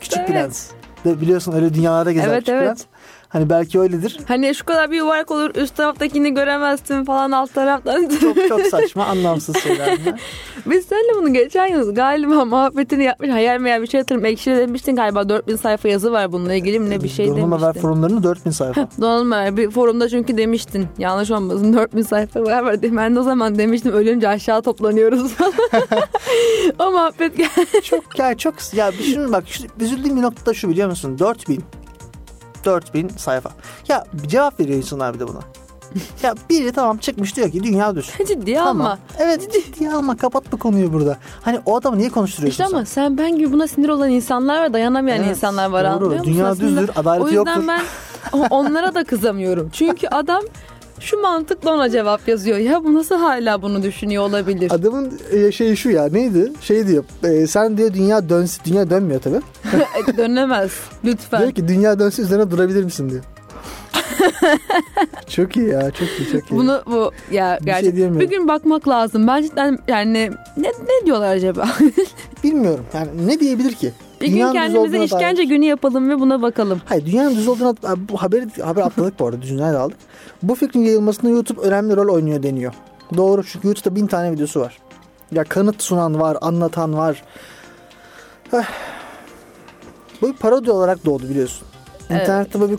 Küçük 0.00 0.18
Evet. 0.18 0.28
Prens. 0.28 0.70
Biliyorsun 1.04 1.52
öyle 1.52 1.74
dünyalarda 1.74 2.12
gezer 2.12 2.28
Evet, 2.28 2.38
Küçük 2.38 2.54
evet. 2.54 2.64
Prens. 2.66 2.82
Hani 3.32 3.50
belki 3.50 3.80
öyledir. 3.80 4.18
hani 4.28 4.54
şu 4.54 4.64
kadar 4.64 4.90
bir 4.90 4.96
yuvarlak 4.96 5.30
olur 5.30 5.50
üst 5.54 5.76
taraftakini 5.76 6.34
göremezsin 6.34 7.04
falan 7.04 7.30
alt 7.30 7.54
taraftan. 7.54 8.08
Çok 8.20 8.48
çok 8.48 8.60
saçma 8.70 9.04
anlamsız 9.04 9.56
şeyler. 9.62 9.98
Biz 10.66 10.86
seninle 10.86 11.16
bunu 11.16 11.32
geçen 11.32 11.66
yıl 11.66 11.94
galiba 11.94 12.44
muhabbetini 12.44 13.04
yapmış. 13.04 13.30
Hayal 13.30 13.60
meyal 13.60 13.82
bir 13.82 13.86
şey 13.86 14.00
hatırlıyorum. 14.00 14.32
Ekşi'de 14.32 14.56
demiştin 14.56 14.96
galiba 14.96 15.28
4000 15.28 15.56
sayfa 15.56 15.88
yazı 15.88 16.12
var 16.12 16.32
bununla 16.32 16.54
ilgili 16.54 16.80
mi 16.80 16.90
ne 16.90 17.02
bir 17.02 17.08
şey 17.08 17.28
Donanım 17.28 17.52
haber 17.52 17.62
demiştin. 17.62 17.80
forumlarının 17.80 18.22
4000 18.22 18.50
sayfa. 18.50 18.88
Donanım 19.00 19.30
haber 19.32 19.56
bir 19.56 19.70
forumda 19.70 20.08
çünkü 20.08 20.36
demiştin. 20.36 20.86
Yanlış 20.98 21.30
olmasın 21.30 21.72
4000 21.72 22.02
sayfa 22.02 22.42
var 22.42 22.62
var. 22.62 22.76
Ben 22.82 23.14
de 23.16 23.20
o 23.20 23.22
zaman 23.22 23.58
demiştim 23.58 23.92
ölünce 23.92 24.28
aşağı 24.28 24.62
toplanıyoruz 24.62 25.32
falan. 25.32 25.52
o 26.78 26.90
muhabbet 26.90 27.36
geldi. 27.36 27.82
çok 27.82 28.18
ya 28.18 28.36
çok 28.36 28.54
ya 28.74 28.92
şunu 28.92 29.32
bak 29.32 29.44
üzüldüğüm 29.80 30.16
bir 30.16 30.22
nokta 30.22 30.46
da 30.46 30.54
şu 30.54 30.68
biliyor 30.68 30.88
musun? 30.88 31.18
4000 31.18 31.64
4000 32.64 33.08
sayfa. 33.08 33.50
Ya 33.88 34.04
cevap 34.26 34.60
veriyor 34.60 34.76
insanlar 34.78 35.14
bir 35.14 35.20
de 35.20 35.28
buna. 35.28 35.38
ya 36.22 36.34
biri 36.50 36.72
tamam 36.72 36.96
çıkmış 36.98 37.36
diyor 37.36 37.50
ki 37.50 37.62
dünya 37.64 37.94
düz. 37.96 38.10
Ciddi 38.28 38.54
Tamam. 38.54 38.80
ama. 38.80 38.98
Evet 39.18 39.52
ciddiye 39.52 39.92
alma 39.92 40.16
kapat 40.16 40.52
bu 40.52 40.56
konuyu 40.58 40.92
burada. 40.92 41.16
Hani 41.42 41.60
o 41.66 41.76
adamı 41.76 41.98
niye 41.98 42.10
konuşturuyorsun 42.10 42.64
İşte 42.64 42.76
ama 42.76 42.84
sen? 42.84 43.02
sen 43.08 43.18
ben 43.18 43.36
gibi 43.36 43.52
buna 43.52 43.66
sinir 43.66 43.88
olan 43.88 44.10
insanlar 44.10 44.62
ve 44.68 44.72
dayanamayan 44.72 45.18
Evet, 45.18 45.30
insanlar 45.30 45.70
var 45.70 45.84
doğru. 45.84 45.90
anlıyor 46.04 46.20
musun? 46.20 46.32
Dünya 46.34 46.46
Aslında 46.48 46.68
düzdür, 46.80 46.90
adaleti 46.96 47.22
O 47.24 47.26
yüzden 47.28 47.36
yoktur. 47.56 47.68
ben 47.68 47.82
onlara 48.50 48.94
da 48.94 49.04
kızamıyorum. 49.04 49.70
Çünkü 49.72 50.06
adam 50.08 50.42
Şu 51.00 51.20
mantıkla 51.20 51.74
ona 51.74 51.90
cevap 51.90 52.28
yazıyor. 52.28 52.58
Ya 52.58 52.84
bu 52.84 52.94
nasıl 52.94 53.16
hala 53.16 53.62
bunu 53.62 53.82
düşünüyor 53.82 54.22
olabilir? 54.24 54.70
Adamın 54.74 55.20
e, 55.32 55.52
şeyi 55.52 55.76
şu 55.76 55.90
ya 55.90 56.08
neydi? 56.08 56.52
Şey 56.60 56.86
diyor. 56.86 57.04
e, 57.24 57.46
sen 57.46 57.76
diyor 57.76 57.92
dünya 57.94 58.28
dönsün. 58.28 58.62
Dünya 58.64 58.90
dönmüyor 58.90 59.20
tabii. 59.20 59.40
Dönemez. 60.16 60.72
Lütfen. 61.04 61.40
Diyor 61.40 61.52
ki 61.52 61.68
dünya 61.68 61.98
dönsün 61.98 62.22
üzerine 62.22 62.50
durabilir 62.50 62.84
misin 62.84 63.10
diyor. 63.10 63.22
çok 65.28 65.56
iyi 65.56 65.68
ya 65.68 65.90
çok 65.90 66.08
iyi 66.08 66.32
çok 66.32 66.50
iyi. 66.50 66.56
Bunu 66.56 66.82
bu 66.86 67.12
ya 67.30 67.58
Bir 67.60 67.64
şey 67.64 67.74
gerçekten 67.74 67.96
diyemiyorum. 67.96 68.20
bir 68.30 68.36
gün 68.36 68.48
bakmak 68.48 68.88
lazım. 68.88 69.26
Ben 69.26 69.42
cidden 69.42 69.78
yani 69.88 70.30
ne 70.56 70.68
ne 70.68 71.06
diyorlar 71.06 71.36
acaba? 71.36 71.68
Bilmiyorum 72.44 72.84
yani 72.94 73.26
ne 73.26 73.40
diyebilir 73.40 73.74
ki? 73.74 73.92
bir 74.22 74.26
gün 74.26 74.34
Dünyanın 74.34 74.54
düz 74.54 74.60
kendimize 74.60 75.04
işkence 75.04 75.42
dair- 75.42 75.48
günü 75.48 75.64
yapalım 75.64 76.10
ve 76.10 76.20
buna 76.20 76.42
bakalım. 76.42 76.80
Hayır 76.84 77.06
dünyanın 77.06 77.36
düz 77.36 77.48
olduğuna 77.48 77.74
bu 78.08 78.22
haberi 78.22 78.62
haber 78.62 78.82
atladık 78.82 79.18
bu 79.20 79.26
arada 79.26 79.72
da 79.72 79.80
aldık. 79.80 79.98
Bu 80.42 80.54
fikrin 80.54 80.80
yayılmasında 80.84 81.30
YouTube 81.30 81.60
önemli 81.60 81.96
rol 81.96 82.14
oynuyor 82.14 82.42
deniyor. 82.42 82.72
Doğru 83.16 83.44
çünkü 83.44 83.66
YouTube'da 83.68 83.96
bin 83.96 84.06
tane 84.06 84.32
videosu 84.32 84.60
var. 84.60 84.78
Ya 85.32 85.44
kanıt 85.44 85.82
sunan 85.82 86.20
var, 86.20 86.36
anlatan 86.40 86.96
var. 86.96 87.22
Bu 90.22 90.28
bir 90.28 90.32
parodi 90.32 90.70
olarak 90.70 91.04
doğdu 91.04 91.28
biliyorsun. 91.28 91.68
Evet. 92.10 92.22
İnternette 92.22 92.60
bu 92.60 92.70
bir 92.70 92.78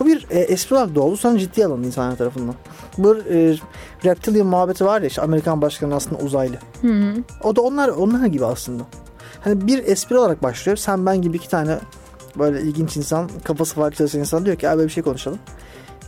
bu 0.00 0.06
bir 0.06 0.26
e, 0.30 0.38
espri 0.38 0.76
olarak 0.76 0.94
doğdu 0.94 1.16
sonra 1.16 1.38
ciddiye 1.38 1.66
alındı 1.66 1.86
insanlar 1.86 2.16
tarafından. 2.16 2.54
Bu 2.98 3.16
e, 3.16 3.56
reptilian 4.04 4.46
muhabbeti 4.46 4.84
var 4.84 5.00
ya 5.00 5.06
işte 5.06 5.22
Amerikan 5.22 5.62
başkanı 5.62 5.94
aslında 5.94 6.22
uzaylı. 6.22 6.56
Hı 6.80 6.88
hı. 6.88 7.14
O 7.44 7.56
da 7.56 7.60
onlar 7.60 7.88
onlar 7.88 8.26
gibi 8.26 8.44
aslında. 8.44 8.82
Hani 9.40 9.66
bir 9.66 9.86
espri 9.86 10.18
olarak 10.18 10.42
başlıyor. 10.42 10.76
Sen 10.76 11.06
ben 11.06 11.22
gibi 11.22 11.36
iki 11.36 11.48
tane 11.48 11.78
böyle 12.38 12.62
ilginç 12.62 12.96
insan, 12.96 13.30
kafası 13.44 13.74
farklı 13.74 13.96
çalışan 13.96 14.20
insan 14.20 14.46
diyor 14.46 14.56
ki 14.56 14.68
abi 14.68 14.84
bir 14.84 14.88
şey 14.88 15.02
konuşalım. 15.02 15.38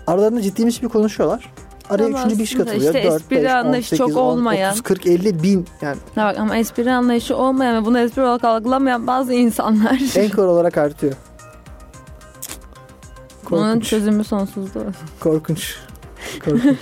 Aralarında 0.07 0.43
ciddi 0.43 0.67
bir 0.67 0.89
konuşuyorlar. 0.89 1.53
Araya 1.91 2.07
Ama 2.07 2.19
üçüncü 2.19 2.39
bir 2.39 2.45
kişi 2.45 2.57
aslında 2.57 2.71
katılıyor. 2.71 2.95
işte 2.95 3.09
4, 3.11 3.21
espri 3.23 3.37
5, 3.37 3.45
10, 3.45 3.55
anlayışı 3.55 3.89
8, 3.89 3.99
çok 3.99 4.11
10, 4.17 4.21
olmayan. 4.21 4.71
30, 4.73 4.83
40, 4.83 5.07
50 5.07 5.43
bin 5.43 5.67
yani 5.83 5.97
bak 6.17 6.39
ama 6.39 6.57
espri 6.57 6.93
anlayışı 6.93 7.37
olmayan 7.37 7.83
ve 7.83 7.87
bunu 7.87 7.99
espri 7.99 8.23
olarak 8.23 8.45
algılamayan 8.45 9.07
bazı 9.07 9.35
insanlar. 9.35 10.01
enkor 10.17 10.47
olarak 10.47 10.79
artıyor. 10.79 11.13
Bunun 13.51 13.65
Korkunç. 13.67 13.89
çözümü 13.89 14.25
sonsuzluğu. 14.25 14.85
Korkunç. 15.21 15.77
Korkunç. 16.45 16.63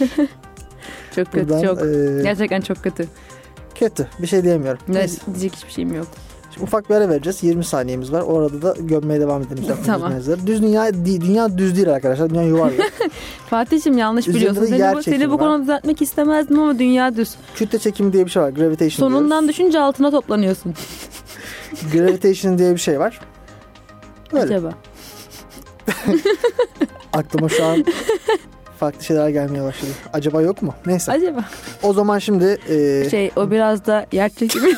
Çok 1.17 1.33
kötü 1.33 1.49
Buradan, 1.49 1.63
çok. 1.63 1.83
e, 1.83 2.23
Gerçekten 2.23 2.61
çok 2.61 2.83
kötü. 2.83 3.09
kötü. 3.75 4.09
Bir 4.19 4.27
şey 4.27 4.43
diyemiyorum. 4.45 4.81
Ne, 4.89 5.07
diyecek 5.35 5.57
hiçbir 5.57 5.73
şeyim 5.73 5.95
yok. 5.95 6.07
Ufak 6.63 6.91
bir 6.91 6.95
ara 6.95 7.09
vereceğiz. 7.09 7.43
20 7.43 7.65
saniyemiz 7.65 8.13
var. 8.13 8.21
O 8.21 8.39
arada 8.39 8.63
da 8.63 8.75
gömmeye 8.81 9.21
devam 9.21 9.43
edelim. 9.43 9.65
Tamam. 9.87 10.11
dinleyiciler. 10.11 10.47
Düz 10.47 10.63
dünya, 10.63 10.95
dünya 11.05 11.59
düz 11.59 11.77
değil 11.77 11.93
arkadaşlar. 11.93 12.31
Dünya 12.31 12.43
yuvarlak. 12.43 12.93
Fatih'im 13.51 13.99
yanlış 13.99 14.29
Üzerinde 14.29 14.51
biliyorsun. 14.51 14.77
Seni 14.77 14.97
bu, 14.97 15.03
seni 15.03 15.31
bu 15.31 15.39
konuda 15.39 15.63
düzeltmek 15.63 16.03
istemezdim 16.03 16.59
ama 16.61 16.79
dünya 16.79 17.17
düz. 17.17 17.35
Kütle 17.55 17.79
çekimi 17.79 18.13
diye 18.13 18.25
bir 18.25 18.31
şey 18.31 18.43
var. 18.43 18.51
Gravitation 18.51 19.09
Sonundan 19.09 19.31
diyoruz. 19.31 19.49
düşünce 19.49 19.81
altına 19.81 20.11
toplanıyorsun. 20.11 20.75
Gravitation 21.93 22.59
diye 22.59 22.73
bir 22.73 22.81
şey 22.81 23.01
var. 23.01 23.21
Öyle. 24.33 24.45
Acaba. 24.45 24.73
Aklıma 27.13 27.49
şu 27.49 27.65
an 27.65 27.85
farklı 28.81 29.05
şeyler 29.05 29.29
gelmeye 29.29 29.65
başladı. 29.65 29.91
Acaba 30.13 30.43
yok 30.43 30.63
mu? 30.63 30.75
Neyse. 30.87 31.13
Acaba. 31.13 31.45
O 31.83 31.93
zaman 31.93 32.19
şimdi 32.19 32.59
e, 32.69 33.11
Şey 33.11 33.31
o 33.37 33.51
biraz 33.51 33.87
da 33.87 34.07
yer 34.13 34.29
çekimi. 34.29 34.71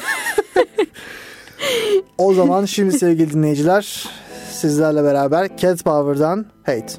O 2.19 2.35
zaman 2.35 2.65
şimdi 2.65 2.93
sevgili 2.93 3.33
dinleyiciler 3.33 4.09
sizlerle 4.51 5.05
beraber 5.05 5.49
Cat 5.57 5.85
Power'dan 5.85 6.47
Hate. 6.67 6.93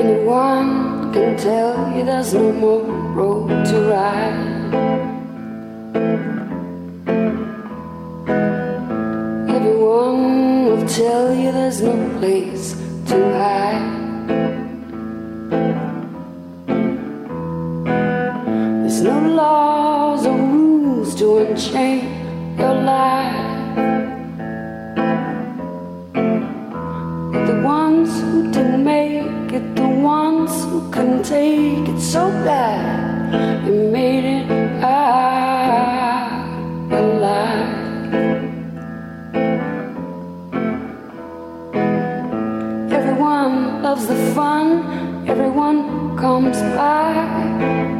Anyone 0.00 1.12
can 1.12 1.36
tell 1.36 1.96
you 1.96 2.06
there's 2.06 2.34
no 2.34 2.52
more 2.52 2.84
road 3.16 3.66
to 3.66 3.88
ride. 3.90 4.50
Everyone 9.48 10.64
will 10.66 10.86
tell 10.86 11.34
you 11.34 11.52
there's 11.52 11.82
no 11.82 11.96
place 12.20 12.74
to 13.08 13.16
hide. 13.38 14.00
There's 18.82 19.02
no 19.02 19.36
to 19.36 19.79
unchain 21.40 22.58
your 22.58 22.74
life. 22.74 23.76
The 27.48 27.62
ones 27.64 28.20
who 28.20 28.50
didn't 28.52 28.84
make 28.84 29.52
it, 29.52 29.74
the 29.74 29.88
ones 29.88 30.52
who 30.64 30.90
couldn't 30.90 31.24
take 31.24 31.88
it 31.88 32.00
so 32.00 32.28
bad, 32.44 33.66
you 33.66 33.90
made 33.90 34.24
it 34.24 34.50
out 34.82 36.44
alive. 36.92 37.68
Everyone 42.92 43.82
loves 43.82 44.06
the 44.06 44.16
fun, 44.34 45.26
everyone 45.26 46.18
comes 46.18 46.60
by. 46.76 47.99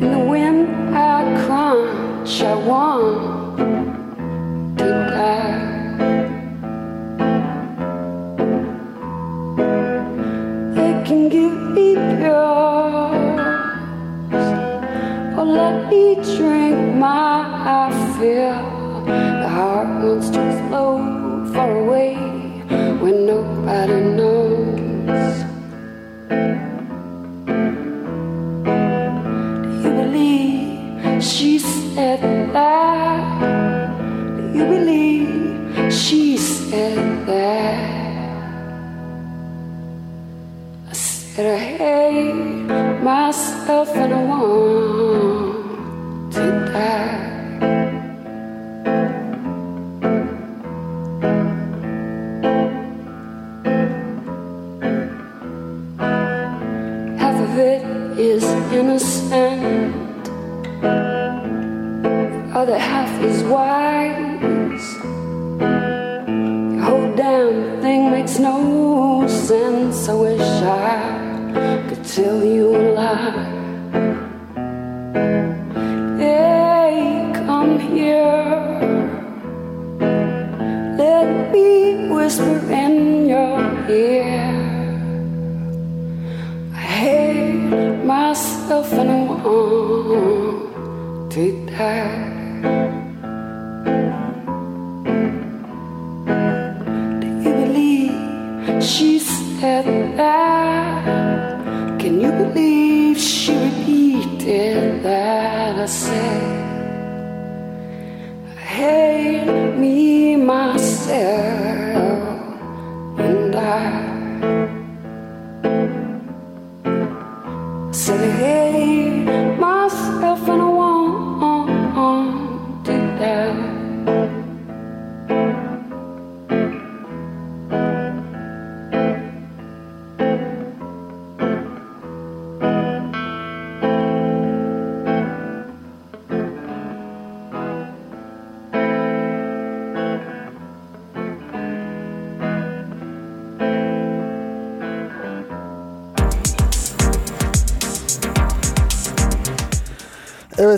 In 0.00 0.12
the 0.12 0.18
wind, 0.20 0.94
I 0.94 1.24
crunch, 1.44 2.40
I 2.42 2.54
want 2.54 3.58
to 4.78 4.84
die. 5.10 5.58
They 10.76 10.92
can 11.04 11.28
give 11.28 11.56
me 11.72 11.94
yours 12.22 13.40
or 15.34 15.40
oh, 15.40 15.44
let 15.44 15.90
me 15.90 16.14
drink 16.36 16.94
my 16.94 17.90
fill. 18.20 19.04
The 19.42 19.48
heart 19.48 19.88
wants 20.04 20.30
to 20.30 20.40
flow 20.68 20.98
far 21.52 21.76
away 21.76 22.14
when 23.02 23.26
nobody 23.26 24.00
knows. 24.16 24.78
Said 31.98 32.22
that? 32.54 33.20
You 34.54 34.64
believe 34.74 35.92
she 35.92 36.36
said 36.36 36.96
that? 37.26 37.74
I 40.90 40.92
said 40.92 41.46
I 41.54 41.56
hate 41.80 43.02
myself 43.02 43.88
and 43.96 44.12
I 44.14 44.16
want 44.30 46.32
to 46.34 46.44
die. 46.72 47.16
Half 57.22 57.38
of 57.46 57.54
it 57.72 57.82
is 58.30 58.44
innocent, 58.78 59.47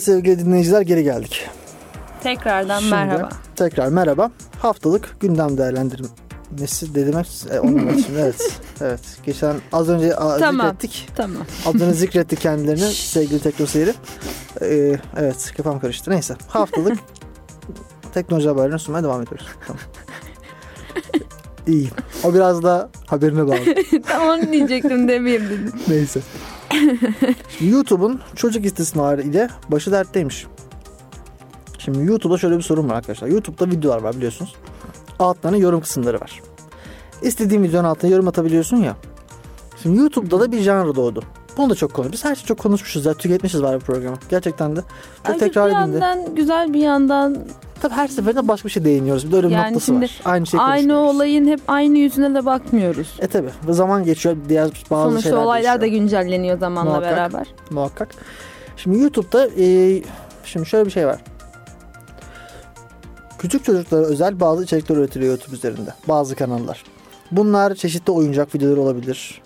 Evet 0.01 0.07
sevgili 0.07 0.39
dinleyiciler 0.39 0.81
geri 0.81 1.05
geldik. 1.05 1.49
Tekrardan 2.23 2.79
Şimdi 2.79 2.95
merhaba. 2.95 3.29
Tekrar 3.57 3.89
merhaba. 3.89 4.31
Haftalık 4.59 5.21
gündem 5.21 5.59
değerlendirmesi 5.59 6.95
dedim. 6.95 7.15
E, 7.53 7.61
onu 7.61 7.91
için 7.93 8.15
evet. 8.19 8.61
Evet. 8.81 9.01
Geçen 9.27 9.57
az 9.73 9.89
önce 9.89 10.17
a, 10.17 10.39
Tamam. 10.39 10.67
zikrettik. 10.67 11.09
Tamam. 11.17 11.43
Adını 11.67 11.95
zikretti 11.95 12.37
kendilerini 12.37 12.93
sevgili 12.93 13.41
Tekno 13.41 13.67
Seyri. 13.67 13.95
Ee, 14.63 14.99
evet 15.17 15.53
kafam 15.57 15.81
karıştı. 15.81 16.11
Neyse. 16.11 16.35
Haftalık 16.49 16.99
teknoloji 18.15 18.49
haberlerini 18.49 18.79
sunmaya 18.79 19.05
devam 19.05 19.23
ediyoruz. 19.23 19.47
Tamam. 19.67 19.83
İyi. 21.67 21.91
O 22.25 22.35
biraz 22.35 22.63
da 22.63 22.91
haberine 23.07 23.47
bağlı. 23.47 24.03
Tam 24.07 24.29
onu 24.29 24.53
diyecektim 24.53 25.09
demeyeyim 25.09 25.51
dedim. 25.51 25.73
Neyse. 25.89 26.21
YouTube'un 27.61 28.21
çocuk 28.37 28.65
istismarı 28.65 29.23
ile 29.23 29.49
başı 29.69 29.93
dertteymiş. 29.93 30.47
Şimdi 31.79 32.05
YouTube'da 32.05 32.39
şöyle 32.39 32.57
bir 32.57 32.63
sorun 32.63 32.89
var 32.89 32.95
arkadaşlar. 32.95 33.29
YouTube'da 33.29 33.71
videolar 33.71 34.03
var 34.03 34.17
biliyorsunuz. 34.17 34.55
Altlarına 35.19 35.57
yorum 35.57 35.81
kısımları 35.81 36.21
var. 36.21 36.41
İstediğin 37.23 37.63
videonun 37.63 37.89
altına 37.89 38.11
yorum 38.11 38.29
atabiliyorsun 38.29 38.77
ya. 38.77 38.97
Şimdi 39.83 39.99
YouTube'da 39.99 40.41
da 40.41 40.53
bir 40.53 40.61
janr 40.61 40.95
doğdu. 40.95 41.23
Bunu 41.57 41.71
da 41.71 41.75
çok 41.75 41.95
konuşuyoruz. 41.95 42.13
Biz 42.13 42.25
her 42.25 42.35
şeyi 42.35 42.47
çok 42.47 42.59
konuşmuşuz 42.59 43.07
ya. 43.07 43.15
Tüketmişiz 43.15 43.63
var 43.63 43.77
bu 43.77 43.81
programı. 43.81 44.17
Gerçekten 44.29 44.77
de. 44.77 44.81
Çok 45.27 45.33
Ay, 45.33 45.39
tekrar 45.39 45.71
bir 45.71 45.77
edildi. 45.77 46.05
yandan 46.05 46.35
güzel 46.35 46.75
bir 46.75 46.81
yandan 46.81 47.37
Tabii 47.83 47.95
her 47.95 48.09
seferinde 48.09 48.49
başka 48.49 48.67
bir 48.67 48.73
şey 48.73 48.85
değiniyoruz. 48.85 49.27
Bir 49.27 49.33
de 49.33 49.37
öyle 49.37 49.49
bir 49.49 49.53
Yani 49.53 49.67
noktası 49.67 49.87
şimdi 49.87 50.05
var. 50.05 50.21
Aynı 50.25 50.47
şeyi 50.47 50.61
aynı 50.61 50.99
olayın 50.99 51.47
hep 51.49 51.61
aynı 51.69 51.99
yüzüne 51.99 52.35
de 52.35 52.47
bakmıyoruz. 52.47 53.17
E 53.21 53.27
tabi. 53.27 53.49
Zaman 53.69 54.05
geçiyor. 54.05 54.37
Diğer 54.49 54.71
bazı 54.91 55.11
Sonuçta 55.11 55.23
şeyler 55.31 55.37
olaylar 55.45 55.77
da 55.77 55.81
değişiyor. 55.81 56.03
güncelleniyor 56.03 56.59
zamanla 56.59 56.91
Muhakkak. 56.91 57.13
beraber. 57.13 57.47
muhakkak. 57.71 58.09
Şimdi 58.77 58.99
YouTube'da 58.99 59.49
e, 59.59 60.03
şimdi 60.45 60.67
şöyle 60.67 60.87
bir 60.87 60.91
şey 60.91 61.07
var. 61.07 61.21
Küçük 63.39 63.65
çocuklara 63.65 64.03
özel 64.03 64.41
bazı 64.41 64.65
içerikler 64.65 64.97
üretiliyor 64.97 65.31
YouTube 65.33 65.57
üzerinde. 65.57 65.95
Bazı 66.09 66.35
kanallar. 66.37 66.85
Bunlar 67.33 67.75
çeşitli 67.75 68.11
oyuncak 68.11 68.55
videoları 68.55 68.81
olabilir. 68.81 69.43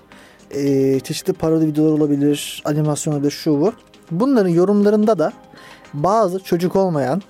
e, 0.50 1.00
çeşitli 1.00 1.32
parodi 1.32 1.66
videolar 1.66 1.92
olabilir. 1.92 2.62
Animasyon 2.64 3.14
olabilir 3.14 3.30
şu 3.30 3.60
bu. 3.60 3.72
Bunların 4.10 4.48
yorumlarında 4.48 5.18
da 5.18 5.32
bazı 5.94 6.38
çocuk 6.38 6.76
olmayan 6.76 7.22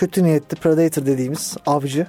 kötü 0.00 0.24
niyetli 0.24 0.56
predator 0.56 1.06
dediğimiz 1.06 1.56
avcı 1.66 2.06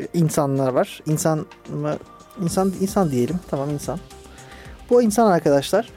e, 0.00 0.06
insanlar 0.14 0.72
var. 0.72 1.02
İnsan 1.06 1.46
mı? 1.68 1.96
insan 2.42 2.72
insan 2.80 3.10
diyelim. 3.10 3.36
Tamam 3.50 3.70
insan. 3.70 3.98
Bu 4.90 5.02
insan 5.02 5.30
arkadaşlar 5.30 5.88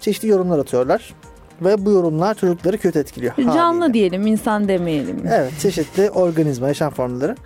çeşitli 0.00 0.28
yorumlar 0.28 0.58
atıyorlar 0.58 1.14
ve 1.60 1.84
bu 1.86 1.90
yorumlar 1.90 2.34
çocukları 2.34 2.78
kötü 2.78 2.98
etkiliyor. 2.98 3.36
Canlı 3.36 3.80
haliyle. 3.80 3.94
diyelim, 3.94 4.26
insan 4.26 4.68
demeyelim. 4.68 5.26
Evet, 5.26 5.52
çeşitli 5.60 6.10
organizma, 6.14 6.68
yaşam 6.68 6.90
formları. 6.90 7.36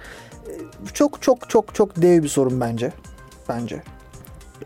Ee, 0.49 0.53
Çok 0.95 1.23
çok 1.23 1.51
çok 1.51 1.75
çok 1.75 2.03
dev 2.03 2.23
bir 2.23 2.29
sorun 2.29 2.61
bence. 2.61 2.93
Bence. 3.49 3.83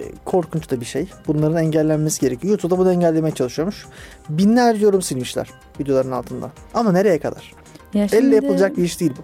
Ee, 0.01 0.05
Korkunç 0.25 0.71
da 0.71 0.81
bir 0.81 0.87
şey. 0.87 1.09
Bunların 1.27 1.57
engellenmesi 1.57 2.21
gerekiyor. 2.21 2.51
YouTube'da 2.51 2.79
bunu 2.79 2.93
engellemeye 2.93 3.35
çalışıyormuş. 3.35 3.87
Binlerce 4.29 4.85
yorum 4.85 5.03
silmişler 5.03 5.51
videoların 5.81 6.13
altından. 6.13 6.51
Ama 6.75 6.93
nereye 6.93 7.19
kadar? 7.19 7.66
Ya 7.97 8.09
şimdi 8.09 8.27
Elle 8.27 8.35
yapılacak 8.35 8.77
bir 8.77 8.83
iş 8.83 9.01
değil 9.01 9.13
bu. 9.19 9.23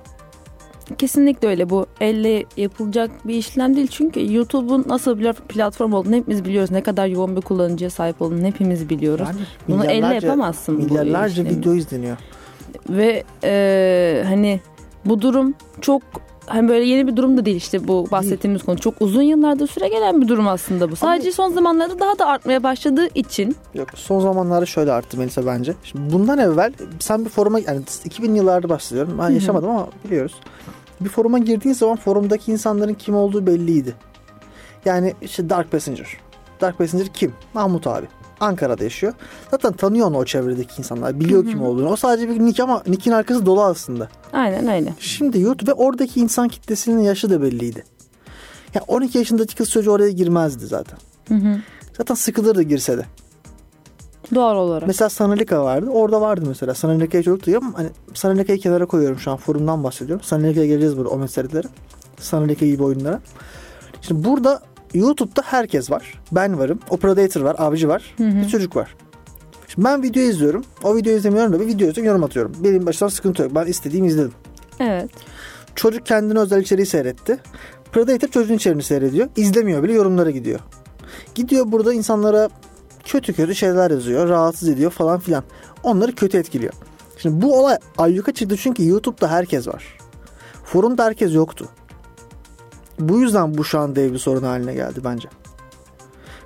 Kesinlikle 0.98 1.48
öyle 1.48 1.70
bu 1.70 1.86
elle 2.00 2.44
yapılacak 2.56 3.10
bir 3.28 3.34
işlem 3.34 3.76
değil 3.76 3.88
çünkü 3.88 4.34
YouTube'un 4.34 4.84
nasıl 4.88 5.18
bir 5.18 5.32
platform 5.32 5.92
olduğunu 5.92 6.14
hepimiz 6.14 6.44
biliyoruz. 6.44 6.70
Ne 6.70 6.82
kadar 6.82 7.06
yoğun 7.06 7.36
bir 7.36 7.40
kullanıcıya 7.40 7.90
sahip 7.90 8.22
olduğunu 8.22 8.46
hepimiz 8.46 8.88
biliyoruz. 8.90 9.26
Yani 9.28 9.40
Bunu 9.68 9.84
elle 9.84 10.14
yapamazsın 10.14 10.76
Milyarlarca 10.76 11.44
video 11.44 11.74
izleniyor. 11.74 12.16
Ve 12.88 13.24
e, 13.44 14.24
hani 14.26 14.60
bu 15.04 15.20
durum 15.20 15.54
çok 15.80 16.02
hani 16.52 16.68
böyle 16.68 16.84
yeni 16.84 17.06
bir 17.06 17.16
durum 17.16 17.36
da 17.36 17.44
değil 17.44 17.56
işte 17.56 17.88
bu 17.88 18.06
bahsettiğimiz 18.10 18.62
konu. 18.62 18.78
Çok 18.78 18.94
uzun 19.00 19.22
yıllardır 19.22 19.66
süre 19.66 19.88
gelen 19.88 20.20
bir 20.20 20.28
durum 20.28 20.48
aslında 20.48 20.90
bu. 20.90 20.96
Sadece 20.96 21.32
son 21.32 21.52
zamanlarda 21.52 22.00
daha 22.00 22.18
da 22.18 22.26
artmaya 22.26 22.62
başladığı 22.62 23.08
için 23.14 23.56
Yok 23.74 23.88
son 23.94 24.20
zamanlarda 24.20 24.66
şöyle 24.66 24.92
arttı 24.92 25.18
Melisa 25.18 25.46
bence. 25.46 25.74
Şimdi 25.84 26.12
bundan 26.12 26.38
evvel 26.38 26.72
sen 26.98 27.24
bir 27.24 27.30
foruma 27.30 27.58
yani 27.58 27.80
2000 28.04 28.34
yıllarda 28.34 28.68
bahsediyorum. 28.68 29.18
Ben 29.22 29.30
yaşamadım 29.30 29.70
ama 29.70 29.86
biliyoruz. 30.04 30.34
Bir 31.00 31.08
foruma 31.08 31.38
girdiğin 31.38 31.74
zaman 31.74 31.96
forumdaki 31.96 32.52
insanların 32.52 32.94
kim 32.94 33.14
olduğu 33.16 33.46
belliydi. 33.46 33.94
Yani 34.84 35.14
işte 35.22 35.50
Dark 35.50 35.72
Passenger. 35.72 36.16
Dark 36.60 36.78
Passenger 36.78 37.08
kim? 37.08 37.32
Mahmut 37.54 37.86
abi. 37.86 38.06
Ankara'da 38.42 38.84
yaşıyor. 38.84 39.12
Zaten 39.50 39.72
tanıyor 39.72 40.06
onu 40.06 40.16
o 40.16 40.24
çevredeki 40.24 40.74
insanlar. 40.78 41.20
Biliyor 41.20 41.46
kim 41.46 41.62
olduğunu. 41.62 41.88
O 41.88 41.96
sadece 41.96 42.28
bir 42.28 42.40
nick 42.40 42.62
ama 42.62 42.82
nick'in 42.86 43.12
arkası 43.12 43.46
dolu 43.46 43.62
aslında. 43.62 44.08
aynen 44.32 44.68
öyle. 44.68 44.94
Şimdi 44.98 45.40
YouTube 45.40 45.70
ve 45.70 45.74
oradaki 45.74 46.20
insan 46.20 46.48
kitlesinin 46.48 47.02
yaşı 47.02 47.30
da 47.30 47.42
belliydi. 47.42 47.84
Ya 48.74 48.82
12 48.88 49.18
yaşındaki 49.18 49.54
kız 49.54 49.70
çocuğu 49.70 49.90
oraya 49.90 50.10
girmezdi 50.10 50.66
zaten. 50.66 50.98
Hı 51.28 51.34
hı. 51.34 51.60
Zaten 51.98 52.14
sıkılırdı 52.14 52.62
girse 52.62 52.98
de. 52.98 53.04
Doğal 54.34 54.56
olarak. 54.56 54.86
Mesela 54.86 55.08
Sanalika 55.08 55.64
vardı. 55.64 55.90
Orada 55.90 56.20
vardı 56.20 56.44
mesela. 56.48 56.74
Sanalika'yı 56.74 57.24
çok 57.24 57.46
duyuyorum. 57.46 57.72
Hani 57.72 57.88
Sanalika'yı 58.14 58.58
kenara 58.58 58.86
koyuyorum 58.86 59.18
şu 59.18 59.30
an. 59.30 59.36
Forumdan 59.36 59.84
bahsediyorum. 59.84 60.24
Sanalika'ya 60.24 60.66
geleceğiz 60.66 60.96
burada 60.96 61.08
o 61.10 61.18
meselelere. 61.18 61.66
Sanalika 62.20 62.66
gibi 62.66 62.82
oyunlara. 62.82 63.20
Şimdi 64.02 64.24
burada 64.24 64.62
YouTube'da 64.94 65.42
herkes 65.44 65.90
var. 65.90 66.20
Ben 66.32 66.58
varım. 66.58 66.80
O 66.90 66.96
Predator 66.96 67.40
var. 67.40 67.56
Avcı 67.58 67.88
var. 67.88 68.14
Bir 68.18 68.48
çocuk 68.48 68.76
var. 68.76 68.94
Şimdi 69.68 69.84
ben 69.88 70.02
video 70.02 70.22
izliyorum. 70.22 70.64
O 70.84 70.96
videoyu 70.96 71.18
izlemiyorum 71.18 71.52
da 71.52 71.60
bir 71.60 71.66
video 71.66 71.88
izliyorum 71.88 72.04
yorum 72.04 72.24
atıyorum. 72.24 72.52
Benim 72.64 72.86
baştan 72.86 73.08
sıkıntı 73.08 73.42
yok. 73.42 73.54
Ben 73.54 73.66
istediğimi 73.66 74.08
izledim. 74.08 74.32
Evet. 74.80 75.10
Çocuk 75.74 76.06
kendine 76.06 76.38
özel 76.38 76.60
içeriği 76.60 76.86
seyretti. 76.86 77.38
Predator 77.92 78.28
çocuğun 78.28 78.54
içeriğini 78.54 78.82
seyrediyor. 78.82 79.28
İzlemiyor 79.36 79.82
bile 79.82 79.92
yorumlara 79.92 80.30
gidiyor. 80.30 80.60
Gidiyor 81.34 81.72
burada 81.72 81.92
insanlara 81.92 82.48
kötü 83.04 83.32
kötü 83.32 83.54
şeyler 83.54 83.90
yazıyor. 83.90 84.28
Rahatsız 84.28 84.68
ediyor 84.68 84.90
falan 84.90 85.20
filan. 85.20 85.44
Onları 85.82 86.14
kötü 86.14 86.38
etkiliyor. 86.38 86.72
Şimdi 87.18 87.42
bu 87.42 87.60
olay 87.60 87.76
ayyuka 87.98 88.32
çıktı 88.32 88.56
çünkü 88.56 88.86
YouTube'da 88.86 89.30
herkes 89.30 89.68
var. 89.68 89.98
Forumda 90.64 91.04
herkes 91.04 91.34
yoktu. 91.34 91.68
Bu 92.98 93.18
yüzden 93.18 93.58
bu 93.58 93.64
şu 93.64 93.78
an 93.78 93.96
dev 93.96 94.12
bir 94.12 94.18
sorun 94.18 94.42
haline 94.42 94.74
geldi 94.74 95.00
bence. 95.04 95.28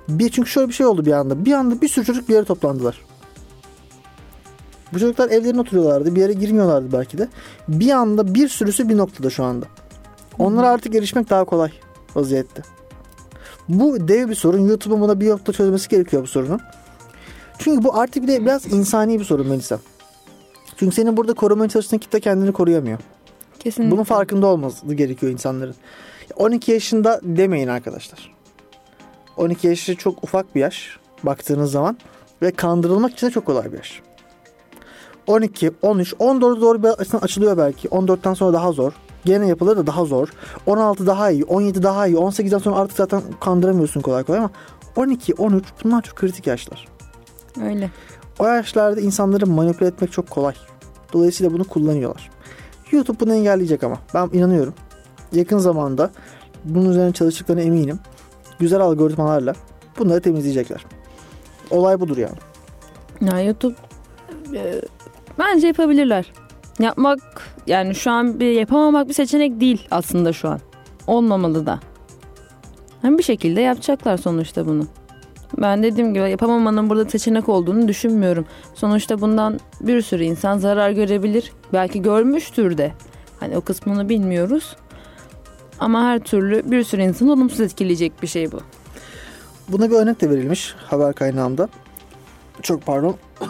Bir, 0.09 0.29
çünkü 0.29 0.49
şöyle 0.49 0.67
bir 0.67 0.73
şey 0.73 0.85
oldu 0.85 1.05
bir 1.05 1.11
anda. 1.11 1.45
Bir 1.45 1.53
anda 1.53 1.81
bir 1.81 1.87
sürü 1.87 2.05
çocuk 2.05 2.29
bir 2.29 2.33
yere 2.33 2.45
toplandılar. 2.45 3.01
Bu 4.93 4.99
çocuklar 4.99 5.29
evlerine 5.29 5.61
oturuyorlardı. 5.61 6.15
Bir 6.15 6.21
yere 6.21 6.33
girmiyorlardı 6.33 6.91
belki 6.91 7.17
de. 7.17 7.27
Bir 7.67 7.91
anda 7.91 8.33
bir 8.33 8.47
sürüsü 8.47 8.89
bir 8.89 8.97
noktada 8.97 9.29
şu 9.29 9.43
anda. 9.43 9.65
Onlara 10.39 10.69
artık 10.69 10.95
erişmek 10.95 11.29
daha 11.29 11.43
kolay 11.43 11.71
vaziyette. 12.15 12.61
Bu 13.69 14.07
dev 14.07 14.29
bir 14.29 14.35
sorun. 14.35 14.67
YouTube'un 14.67 15.01
buna 15.01 15.19
bir 15.19 15.29
nokta 15.29 15.53
çözmesi 15.53 15.89
gerekiyor 15.89 16.23
bu 16.23 16.27
sorunu. 16.27 16.59
Çünkü 17.59 17.83
bu 17.83 17.99
artık 17.99 18.23
bir 18.23 18.27
de 18.27 18.41
biraz 18.41 18.73
insani 18.73 19.19
bir 19.19 19.25
sorun 19.25 19.47
Melisa. 19.47 19.79
Çünkü 20.77 20.95
senin 20.95 21.17
burada 21.17 21.33
korumaya 21.33 21.69
çalıştığın 21.69 21.97
kitle 21.97 22.19
kendini 22.19 22.51
koruyamıyor. 22.51 22.99
Kesinlikle. 23.59 23.91
Bunun 23.91 24.03
farkında 24.03 24.47
olması 24.47 24.95
gerekiyor 24.95 25.31
insanların. 25.31 25.75
12 26.35 26.71
yaşında 26.71 27.19
demeyin 27.23 27.67
arkadaşlar. 27.67 28.35
12 29.37 29.67
yaşı 29.67 29.95
çok 29.95 30.23
ufak 30.23 30.55
bir 30.55 30.61
yaş 30.61 30.97
baktığınız 31.23 31.71
zaman 31.71 31.97
ve 32.41 32.51
kandırılmak 32.51 33.13
için 33.13 33.27
de 33.27 33.31
çok 33.31 33.45
kolay 33.45 33.71
bir 33.71 33.77
yaş. 33.77 34.01
12, 35.27 35.71
13, 35.81 36.13
14 36.19 36.61
doğru 36.61 36.83
bir 36.83 36.87
açıdan 36.87 37.19
açılıyor 37.19 37.57
belki. 37.57 37.87
14'ten 37.87 38.33
sonra 38.33 38.53
daha 38.53 38.71
zor. 38.71 38.93
Gene 39.25 39.47
yapılır 39.47 39.77
da 39.77 39.87
daha 39.87 40.05
zor. 40.05 40.29
16 40.65 41.07
daha 41.07 41.31
iyi, 41.31 41.45
17 41.45 41.83
daha 41.83 42.07
iyi. 42.07 42.15
18'den 42.15 42.57
sonra 42.57 42.75
artık 42.75 42.97
zaten 42.97 43.21
kandıramıyorsun 43.39 44.01
kolay 44.01 44.23
kolay 44.23 44.39
ama 44.39 44.49
12, 44.95 45.33
13 45.33 45.65
bunlar 45.83 46.01
çok 46.01 46.15
kritik 46.15 46.47
yaşlar. 46.47 46.87
Öyle. 47.63 47.91
O 48.39 48.47
yaşlarda 48.47 49.01
insanları 49.01 49.47
manipüle 49.47 49.87
etmek 49.87 50.11
çok 50.11 50.29
kolay. 50.29 50.53
Dolayısıyla 51.13 51.53
bunu 51.53 51.63
kullanıyorlar. 51.63 52.29
YouTube 52.91 53.19
bunu 53.19 53.33
engelleyecek 53.33 53.83
ama. 53.83 53.97
Ben 54.13 54.29
inanıyorum. 54.33 54.73
Yakın 55.33 55.57
zamanda 55.57 56.11
bunun 56.65 56.89
üzerine 56.89 57.13
çalıştıklarına 57.13 57.61
eminim. 57.61 57.99
Güzel 58.59 58.81
algoritmalarla 58.81 59.53
bunları 59.99 60.21
temizleyecekler. 60.21 60.85
Olay 61.71 61.99
budur 61.99 62.17
yani. 62.17 62.37
Ya 63.21 63.41
YouTube 63.41 63.75
e, 64.53 64.81
bence 65.39 65.67
yapabilirler. 65.67 66.33
Yapmak 66.79 67.19
yani 67.67 67.95
şu 67.95 68.11
an 68.11 68.39
bir 68.39 68.51
yapamamak 68.51 69.07
bir 69.07 69.13
seçenek 69.13 69.61
değil 69.61 69.87
aslında 69.91 70.33
şu 70.33 70.49
an. 70.49 70.59
Olmamalı 71.07 71.65
da. 71.65 71.79
Hem 73.01 73.17
bir 73.17 73.23
şekilde 73.23 73.61
yapacaklar 73.61 74.17
sonuçta 74.17 74.65
bunu. 74.65 74.87
Ben 75.57 75.83
dediğim 75.83 76.13
gibi 76.13 76.29
yapamamanın 76.29 76.89
burada 76.89 77.09
seçenek 77.09 77.49
olduğunu 77.49 77.87
düşünmüyorum. 77.87 78.45
Sonuçta 78.73 79.21
bundan 79.21 79.59
bir 79.81 80.01
sürü 80.01 80.23
insan 80.23 80.57
zarar 80.57 80.91
görebilir. 80.91 81.51
Belki 81.73 82.01
görmüştür 82.01 82.77
de. 82.77 82.91
Hani 83.39 83.57
o 83.57 83.61
kısmını 83.61 84.09
bilmiyoruz. 84.09 84.75
Ama 85.79 86.03
her 86.03 86.19
türlü 86.19 86.71
bir 86.71 86.83
sürü 86.83 87.01
insanı 87.01 87.33
olumsuz 87.33 87.59
etkileyecek 87.59 88.21
bir 88.21 88.27
şey 88.27 88.51
bu. 88.51 88.59
Buna 89.69 89.89
bir 89.89 89.95
örnek 89.95 90.21
de 90.21 90.29
verilmiş 90.29 90.75
haber 90.77 91.13
kaynağımda. 91.13 91.69
Çok 92.61 92.85
pardon. 92.85 93.15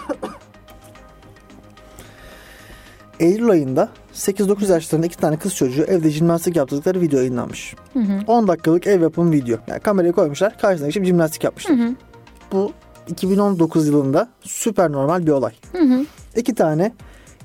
Eylül 3.19 3.49
ayında 3.49 3.89
8-9 4.13 4.71
yaşlarında 4.71 5.07
iki 5.07 5.17
tane 5.17 5.37
kız 5.37 5.55
çocuğu 5.55 5.83
evde 5.83 6.09
jimnastik 6.09 6.55
yaptıkları 6.55 7.01
video 7.01 7.19
yayınlanmış. 7.19 7.75
10 8.27 8.47
dakikalık 8.47 8.87
ev 8.87 9.01
yapımı 9.01 9.31
video. 9.31 9.57
Yani 9.67 9.79
kamerayı 9.79 10.13
koymuşlar 10.13 10.57
karşısına 10.57 10.87
geçip 10.87 11.05
jimnastik 11.05 11.43
yapmışlar. 11.43 11.77
Bu 12.51 12.71
2019 13.07 13.87
yılında 13.87 14.29
süper 14.41 14.91
normal 14.91 15.25
bir 15.25 15.31
olay. 15.31 15.53
İki 16.35 16.55
tane 16.55 16.91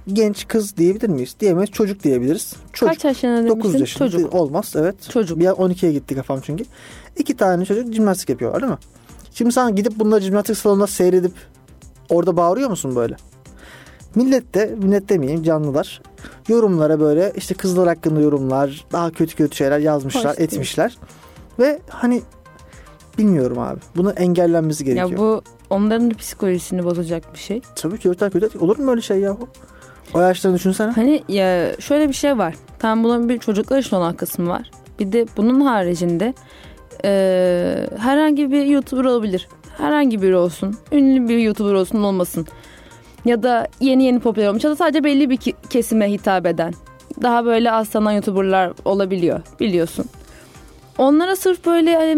genç 0.06 0.48
kız 0.48 0.76
diyebilir 0.76 1.08
miyiz? 1.08 1.36
Diyemeyiz. 1.40 1.70
Çocuk 1.70 2.02
diyebiliriz. 2.02 2.52
Çocuk. 2.72 2.94
Kaç 2.94 3.04
yaşında 3.04 3.48
9 3.48 3.64
demiştin? 3.64 3.78
yaşında 3.78 4.10
Çocuk. 4.10 4.34
olmaz 4.34 4.72
evet. 4.76 5.10
Çocuk. 5.10 5.38
Bir 5.38 5.46
an 5.46 5.54
12'ye 5.54 5.92
gitti 5.92 6.14
kafam 6.14 6.40
çünkü. 6.40 6.64
İki 7.16 7.36
tane 7.36 7.64
çocuk 7.64 7.94
jimnastik 7.94 8.28
yapıyorlar 8.28 8.62
değil 8.62 8.72
mi? 8.72 8.78
Şimdi 9.34 9.52
sen 9.52 9.76
gidip 9.76 9.98
bunları 9.98 10.20
jimnastik 10.20 10.56
salonunda 10.56 10.86
seyredip 10.86 11.32
orada 12.08 12.36
bağırıyor 12.36 12.70
musun 12.70 12.96
böyle? 12.96 13.16
Millet 14.14 14.54
de, 14.54 14.74
millet 14.82 15.08
demeyeyim 15.08 15.42
canlılar 15.42 16.02
yorumlara 16.48 17.00
böyle 17.00 17.32
işte 17.36 17.54
kızlar 17.54 17.88
hakkında 17.88 18.20
yorumlar, 18.20 18.86
daha 18.92 19.10
kötü 19.10 19.36
kötü 19.36 19.56
şeyler 19.56 19.78
yazmışlar, 19.78 20.32
Hoş 20.32 20.38
değil. 20.38 20.48
etmişler. 20.52 20.98
Ve 21.58 21.80
hani 21.88 22.22
bilmiyorum 23.18 23.58
abi. 23.58 23.80
Bunu 23.96 24.10
engellenmesi 24.10 24.84
gerekiyor. 24.84 25.10
Ya 25.10 25.18
bu 25.18 25.42
onların 25.70 26.10
da 26.10 26.14
psikolojisini 26.14 26.84
bozacak 26.84 27.34
bir 27.34 27.38
şey. 27.38 27.60
Tabii 27.74 27.98
ki 27.98 28.10
kötü. 28.32 28.58
Olur 28.58 28.78
mu 28.78 28.90
öyle 28.90 29.00
şey 29.00 29.18
yahu? 29.18 29.48
O 30.14 30.20
yaşlarını 30.20 30.56
düşünsene. 30.56 30.92
Hani 30.92 31.22
ya 31.28 31.80
şöyle 31.80 32.08
bir 32.08 32.14
şey 32.14 32.38
var. 32.38 32.54
Tam 32.78 33.04
bunun 33.04 33.28
bir 33.28 33.38
çocuklar 33.38 33.78
için 33.78 33.96
olan 33.96 34.14
kısmı 34.14 34.48
var. 34.48 34.70
Bir 34.98 35.12
de 35.12 35.26
bunun 35.36 35.60
haricinde 35.60 36.34
e, 37.04 37.86
herhangi 37.98 38.52
bir 38.52 38.64
YouTuber 38.64 39.04
olabilir. 39.04 39.48
Herhangi 39.78 40.22
biri 40.22 40.36
olsun. 40.36 40.76
Ünlü 40.92 41.28
bir 41.28 41.38
YouTuber 41.38 41.72
olsun 41.72 42.02
olmasın. 42.02 42.46
Ya 43.24 43.42
da 43.42 43.68
yeni 43.80 44.04
yeni 44.04 44.20
popüler 44.20 44.48
olmuş 44.48 44.64
ya 44.64 44.70
da 44.70 44.76
sadece 44.76 45.04
belli 45.04 45.30
bir 45.30 45.38
kesime 45.70 46.10
hitap 46.10 46.46
eden. 46.46 46.74
Daha 47.22 47.44
böyle 47.44 47.72
az 47.72 47.88
tanınan 47.88 48.12
YouTuber'lar 48.12 48.72
olabiliyor 48.84 49.40
biliyorsun. 49.60 50.06
Onlara 50.98 51.36
sırf 51.36 51.66
böyle 51.66 51.96
hani, 51.96 52.12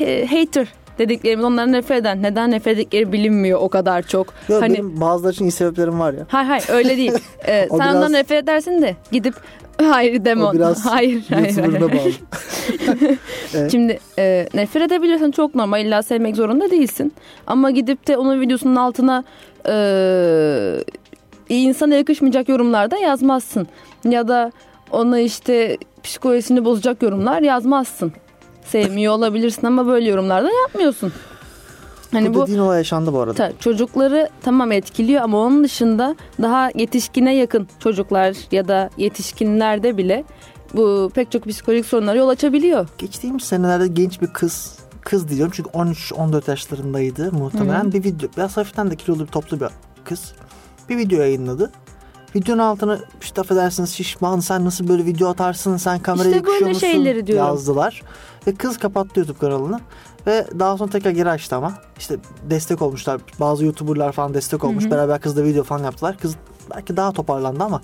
e, 0.00 0.26
hater 0.26 0.68
dediklerimiz 1.00 1.44
onlara 1.44 1.66
nefret 1.66 2.00
eden. 2.00 2.22
Neden 2.22 2.50
nefret 2.50 2.78
ettikleri 2.78 3.12
bilinmiyor 3.12 3.58
o 3.62 3.68
kadar 3.68 4.02
çok. 4.02 4.26
Yok, 4.48 4.62
hani 4.62 4.74
benim 4.74 5.00
bazıları 5.00 5.32
için 5.32 5.44
iyi 5.44 5.50
sebeplerim 5.50 6.00
var 6.00 6.12
ya. 6.12 6.26
Hayır 6.28 6.48
hayır 6.48 6.64
öyle 6.68 6.96
değil. 6.96 7.12
Ee, 7.44 7.66
sen 7.70 7.78
biraz- 7.80 7.94
ondan 7.94 8.12
nefret 8.12 8.44
edersin 8.44 8.82
de 8.82 8.96
gidip 9.12 9.34
hayır 9.82 10.24
deme 10.24 10.44
O 10.44 10.52
biraz 10.52 10.86
Hayır 10.86 11.22
hayır. 11.30 11.56
hayır. 11.56 11.80
Bağlı. 11.80 11.90
Evet. 13.54 13.70
Şimdi 13.72 13.98
e, 14.18 14.48
nefret 14.54 14.82
edebilirsin 14.82 15.30
çok 15.30 15.54
normal. 15.54 15.84
İlla 15.86 16.02
sevmek 16.02 16.36
zorunda 16.36 16.70
değilsin. 16.70 17.12
Ama 17.46 17.70
gidip 17.70 18.06
de 18.06 18.16
onun 18.16 18.40
videosunun 18.40 18.76
altına 18.76 19.24
e, 19.68 19.74
insana 21.48 21.94
yakışmayacak 21.94 22.48
yorumlar 22.48 22.90
da 22.90 22.96
yazmazsın. 22.96 23.66
Ya 24.04 24.28
da 24.28 24.52
ona 24.90 25.18
işte 25.20 25.78
psikolojisini 26.02 26.64
bozacak 26.64 27.02
yorumlar 27.02 27.42
yazmazsın. 27.42 28.12
Sevmiyor 28.70 29.12
olabilirsin 29.12 29.66
ama 29.66 29.86
böyle 29.86 30.08
yorumlar 30.08 30.44
da 30.44 30.48
yapmıyorsun. 30.62 31.12
Hani 32.12 32.34
bu, 32.34 32.38
bu 32.38 32.42
dediğin 32.42 32.58
olay 32.58 32.78
yaşandı 32.78 33.12
bu 33.12 33.20
arada. 33.20 33.34
Ta- 33.34 33.52
çocukları 33.58 34.28
tamam 34.42 34.72
etkiliyor 34.72 35.22
ama 35.22 35.38
onun 35.38 35.64
dışında 35.64 36.16
daha 36.42 36.70
yetişkine 36.74 37.34
yakın 37.36 37.68
çocuklar 37.78 38.36
ya 38.52 38.68
da 38.68 38.90
yetişkinlerde 38.96 39.96
bile 39.96 40.24
bu 40.74 41.10
pek 41.14 41.32
çok 41.32 41.46
psikolojik 41.48 41.86
sorunlara 41.86 42.18
yol 42.18 42.28
açabiliyor. 42.28 42.88
Geçtiğimiz 42.98 43.42
senelerde 43.42 43.86
genç 43.88 44.22
bir 44.22 44.26
kız 44.26 44.74
kız 45.00 45.28
diyorum 45.28 45.52
çünkü 45.56 45.70
13-14 45.70 46.50
yaşlarındaydı 46.50 47.32
muhtemelen 47.32 47.92
bir 47.92 48.04
video 48.04 48.28
biraz 48.36 48.56
hafiften 48.56 48.90
de 48.90 48.96
kilolu 48.96 49.20
bir 49.20 49.26
toplu 49.26 49.60
bir 49.60 49.66
kız 50.04 50.32
bir 50.88 50.96
video 50.98 51.20
yayınladı. 51.20 51.72
Videonun 52.34 52.62
altına 52.62 52.98
işte 53.22 53.40
affedersiniz 53.40 53.90
şişman 53.90 54.40
sen 54.40 54.64
nasıl 54.64 54.88
böyle 54.88 55.04
video 55.04 55.28
atarsın 55.28 55.76
sen 55.76 55.98
kameraya 55.98 56.28
İşte 56.28 56.36
yakışıyor 56.36 56.68
musun 56.68 56.80
şeyleri 56.80 57.26
diyorum. 57.26 57.46
yazdılar. 57.46 58.02
Ve 58.46 58.54
kız 58.54 58.78
kapattı 58.78 59.20
YouTube 59.20 59.38
kanalını 59.38 59.80
ve 60.26 60.46
daha 60.58 60.76
sonra 60.76 60.90
tekrar 60.90 61.10
geri 61.10 61.30
açtı 61.30 61.56
ama 61.56 61.74
işte 61.98 62.16
destek 62.50 62.82
olmuşlar 62.82 63.20
bazı 63.40 63.64
YouTuber'lar 63.64 64.12
falan 64.12 64.34
destek 64.34 64.64
olmuş 64.64 64.90
beraber 64.90 65.20
kızla 65.20 65.44
video 65.44 65.64
falan 65.64 65.84
yaptılar. 65.84 66.16
Kız 66.18 66.36
belki 66.74 66.96
daha 66.96 67.12
toparlandı 67.12 67.64
ama 67.64 67.80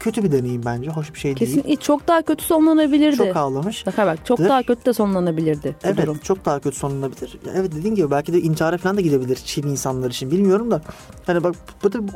kötü 0.00 0.24
bir 0.24 0.32
deneyim 0.32 0.62
bence 0.66 0.90
hoş 0.90 1.14
bir 1.14 1.18
şey 1.18 1.34
Kesin 1.34 1.64
değil. 1.64 1.76
çok 1.76 2.08
daha 2.08 2.22
kötü 2.22 2.44
sonlanabilirdi. 2.44 3.16
Çok 3.16 3.36
ağlamış. 3.36 3.86
Bak 3.86 3.98
bak 3.98 4.26
çok 4.26 4.38
daha 4.38 4.62
kötü 4.62 4.84
de 4.84 4.92
sonlanabilirdi 4.92 5.76
Evet 5.84 5.96
durum. 6.06 6.18
çok 6.18 6.44
daha 6.44 6.60
kötü 6.60 6.76
sonlanabilir. 6.76 7.38
Evet 7.54 7.72
dediğin 7.74 7.94
gibi 7.94 8.10
belki 8.10 8.32
de 8.32 8.40
intihara 8.40 8.78
falan 8.78 8.96
da 8.96 9.00
gidebilir 9.00 9.36
Çin 9.44 9.62
insanlar 9.62 10.10
için 10.10 10.30
bilmiyorum 10.30 10.70
da. 10.70 10.80
Hani 11.26 11.44
bak 11.44 11.54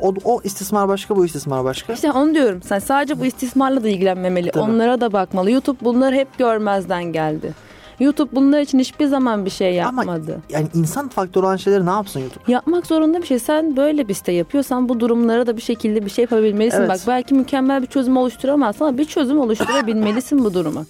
o, 0.01 0.13
o 0.23 0.41
istismar 0.43 0.87
başka 0.87 1.15
bu 1.15 1.25
istismar 1.25 1.63
başka. 1.63 1.93
İşte 1.93 2.11
onu 2.11 2.35
diyorum. 2.35 2.61
Sen 2.63 2.79
sadece 2.79 3.19
bu 3.19 3.25
istismarla 3.25 3.83
da 3.83 3.89
ilgilenmemeli. 3.89 4.51
Tabii. 4.51 4.63
Onlara 4.63 5.01
da 5.01 5.13
bakmalı. 5.13 5.51
YouTube 5.51 5.77
bunları 5.81 6.15
hep 6.15 6.37
görmezden 6.37 7.03
geldi. 7.03 7.53
YouTube 7.99 8.35
bunlar 8.35 8.61
için 8.61 8.79
hiçbir 8.79 9.05
zaman 9.05 9.45
bir 9.45 9.49
şey 9.49 9.83
Ama- 9.83 10.03
yapmadı. 10.05 10.41
Yani 10.49 10.67
insan 10.73 11.09
faktörü 11.09 11.45
olan 11.45 11.55
şeyleri 11.55 11.85
ne 11.85 11.89
yapsın 11.89 12.19
YouTube? 12.19 12.51
Yapmak 12.51 12.87
zorunda 12.87 13.21
bir 13.21 13.27
şey. 13.27 13.39
Sen 13.39 13.77
böyle 13.77 14.07
bir 14.07 14.13
site 14.13 14.31
yapıyorsan 14.31 14.89
bu 14.89 14.99
durumlara 14.99 15.47
da 15.47 15.57
bir 15.57 15.61
şekilde 15.61 16.05
bir 16.05 16.09
şey 16.09 16.21
yapabilmelisin. 16.23 16.77
Evet. 16.77 16.89
Bak 16.89 16.99
belki 17.07 17.33
mükemmel 17.33 17.81
bir 17.81 17.87
çözüm 17.87 18.17
oluşturamazsın 18.17 18.85
ama 18.85 18.97
bir 18.97 19.05
çözüm 19.05 19.39
oluşturabilmelisin 19.39 20.43
bu 20.45 20.53
duruma. 20.53 20.85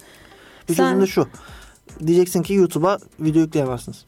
Bir 0.68 0.74
Sen- 0.74 0.84
çözüm 0.84 1.00
de 1.00 1.06
şu. 1.06 1.26
Diyeceksin 2.06 2.42
ki 2.42 2.54
YouTube'a 2.54 2.98
video 3.20 3.42
yükleyemezsiniz. 3.42 4.04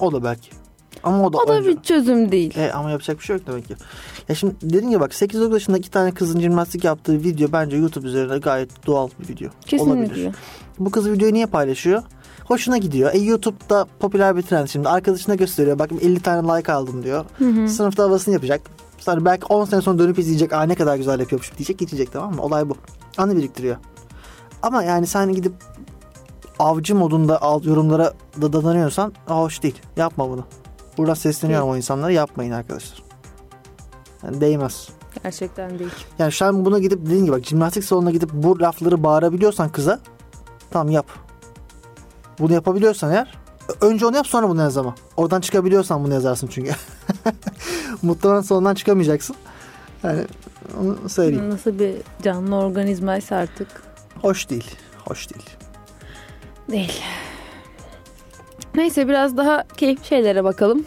O 0.00 0.12
da 0.12 0.24
belki. 0.24 0.50
Ama 1.02 1.26
o 1.26 1.32
da, 1.32 1.38
O 1.38 1.48
da 1.48 1.52
önce. 1.52 1.68
bir 1.70 1.82
çözüm 1.82 2.32
değil. 2.32 2.58
E, 2.58 2.72
ama 2.72 2.90
yapacak 2.90 3.18
bir 3.18 3.24
şey 3.24 3.36
yok 3.36 3.46
demek 3.46 3.68
ki. 3.68 3.74
Ya 4.28 4.34
şimdi 4.34 4.54
dediğin 4.62 4.88
gibi 4.90 5.00
bak 5.00 5.12
8-9 5.14 5.52
yaşında 5.52 5.78
iki 5.78 5.90
tane 5.90 6.10
kızın 6.14 6.40
jimnastik 6.40 6.84
yaptığı 6.84 7.12
video 7.24 7.52
bence 7.52 7.76
YouTube 7.76 8.08
üzerinde 8.08 8.38
gayet 8.38 8.86
doğal 8.86 9.08
bir 9.20 9.28
video. 9.28 9.50
Olabilir. 9.78 10.32
Bu 10.84 10.90
kız 10.90 11.10
videoyu 11.10 11.34
niye 11.34 11.46
paylaşıyor? 11.46 12.02
Hoşuna 12.44 12.78
gidiyor. 12.78 13.14
E 13.14 13.18
YouTube'da 13.18 13.86
popüler 14.00 14.36
bir 14.36 14.42
trend 14.42 14.66
şimdi. 14.66 14.88
Arkadaşına 14.88 15.34
gösteriyor. 15.34 15.78
Bak 15.78 15.90
50 16.00 16.20
tane 16.20 16.48
like 16.48 16.72
aldım 16.72 17.02
diyor. 17.02 17.24
Sınıfta 17.68 18.02
havasını 18.02 18.34
yapacak. 18.34 18.60
Sonra 18.98 19.24
belki 19.24 19.46
10 19.46 19.64
sene 19.64 19.80
sonra 19.80 19.98
dönüp 19.98 20.18
izleyecek. 20.18 20.52
Aa 20.52 20.62
ne 20.62 20.74
kadar 20.74 20.96
güzel 20.96 21.20
yapıyormuş 21.20 21.58
diyecek 21.58 21.78
geçecek 21.78 22.12
tamam 22.12 22.34
mı? 22.34 22.42
Olay 22.42 22.68
bu. 22.68 22.76
Anı 23.18 23.36
biriktiriyor. 23.36 23.76
Ama 24.62 24.82
yani 24.82 25.06
sen 25.06 25.32
gidip 25.32 25.52
avcı 26.58 26.94
modunda 26.94 27.42
al 27.42 27.64
yorumlara 27.64 28.12
da 28.42 28.52
dadanıyorsan 28.52 29.12
hoş 29.26 29.62
değil. 29.62 29.80
Yapma 29.96 30.30
bunu. 30.30 30.44
Buradan 30.98 31.14
sesleniyorum 31.14 31.68
o 31.68 31.76
insanlara 31.76 32.10
yapmayın 32.12 32.52
arkadaşlar. 32.52 33.02
Yani 34.24 34.40
değmez. 34.40 34.88
Gerçekten 35.22 35.78
değil. 35.78 35.90
Yani 36.18 36.32
şu 36.32 36.44
an 36.44 36.64
buna 36.64 36.78
gidip 36.78 37.06
dediğin 37.06 37.24
gibi 37.24 37.36
bak 37.36 37.44
jimnastik 37.44 37.84
salonuna 37.84 38.10
gidip 38.10 38.30
bu 38.32 38.60
lafları 38.60 39.02
bağırabiliyorsan 39.02 39.68
kıza 39.68 40.00
tamam 40.72 40.90
yap. 40.90 41.06
Bunu 42.38 42.52
yapabiliyorsan 42.52 43.12
eğer 43.12 43.38
önce 43.80 44.06
onu 44.06 44.16
yap 44.16 44.26
sonra 44.26 44.48
bunu 44.48 44.60
yaz 44.60 44.76
ama. 44.76 44.94
Oradan 45.16 45.40
çıkabiliyorsan 45.40 46.04
bunu 46.04 46.14
yazarsın 46.14 46.46
çünkü. 46.46 46.72
Muhtemelen 48.02 48.40
salondan 48.40 48.74
çıkamayacaksın. 48.74 49.36
Yani 50.02 50.20
onu 50.80 51.08
söyleyeyim. 51.08 51.50
Nasıl 51.50 51.78
bir 51.78 51.94
canlı 52.22 52.56
organizmaysa 52.56 53.36
artık 53.36 53.82
Hoş 54.22 54.50
değil. 54.50 54.76
Hoş 55.08 55.34
değil. 55.34 55.50
değil. 56.70 57.02
Neyse 58.74 59.08
biraz 59.08 59.36
daha 59.36 59.64
keyifli 59.76 60.06
şeylere 60.06 60.44
bakalım. 60.44 60.84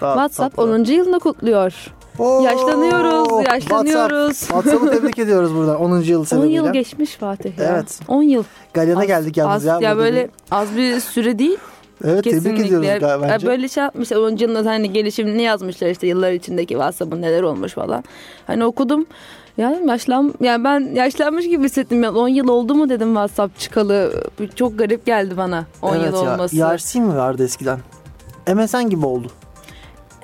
Daha 0.00 0.14
WhatsApp 0.14 0.56
tatlı. 0.56 0.72
10. 0.72 0.84
yılını 0.84 1.20
kutluyor. 1.20 1.74
Oo! 2.22 2.42
Yaşlanıyoruz, 2.44 3.46
yaşlanıyoruz. 3.46 4.38
WhatsApp. 4.38 4.64
WhatsApp'ı 4.64 4.90
tebrik 4.90 5.18
ediyoruz 5.18 5.54
buradan 5.54 5.80
10. 5.80 6.00
yıl 6.00 6.20
10 6.20 6.24
sebebiyle. 6.24 6.54
yıl 6.54 6.72
geçmiş 6.72 7.16
Fatih 7.16 7.58
ya. 7.58 7.64
Evet. 7.74 8.00
10 8.08 8.22
yıl. 8.22 8.44
Galyana 8.74 9.04
geldik 9.04 9.36
yalnız 9.36 9.66
az, 9.68 9.82
ya. 9.82 9.88
ya 9.90 9.96
böyle 9.96 10.24
bir- 10.24 10.30
az 10.50 10.76
bir 10.76 11.00
süre 11.00 11.38
değil. 11.38 11.58
Evet 12.04 12.24
tebrik 12.24 12.42
Kesinlikle. 12.42 12.64
ediyoruz 12.66 13.00
galiba 13.00 13.26
Ya 13.26 13.32
bence. 13.32 13.46
Böyle 13.46 13.68
şey 13.68 13.82
yapmışlar 13.82 14.16
10. 14.16 14.36
yılında 14.36 14.70
hani 14.70 14.92
gelişimini 14.92 15.42
yazmışlar 15.42 15.88
işte 15.90 16.06
yıllar 16.06 16.32
içindeki 16.32 16.74
WhatsApp'ın 16.74 17.22
neler 17.22 17.42
olmuş 17.42 17.72
falan. 17.72 18.04
Hani 18.46 18.64
okudum. 18.64 19.06
Yani 19.56 19.90
yaşlan 19.90 20.34
yani 20.40 20.64
ben 20.64 20.80
yaşlanmış 20.94 21.44
gibi 21.48 21.64
hissettim. 21.64 22.02
Yani 22.02 22.18
10 22.18 22.28
yıl 22.28 22.48
oldu 22.48 22.74
mu 22.74 22.88
dedim 22.88 23.08
WhatsApp 23.08 23.58
çıkalı. 23.58 24.12
Çok 24.54 24.78
garip 24.78 25.06
geldi 25.06 25.36
bana 25.36 25.64
10 25.82 25.96
evet 25.96 26.12
yıl 26.14 26.24
ya. 26.24 26.32
olması. 26.32 26.56
IRC 26.56 27.00
mi 27.00 27.16
vardı 27.16 27.44
eskiden? 27.44 27.78
MSN 28.54 28.90
gibi 28.90 29.06
oldu. 29.06 29.28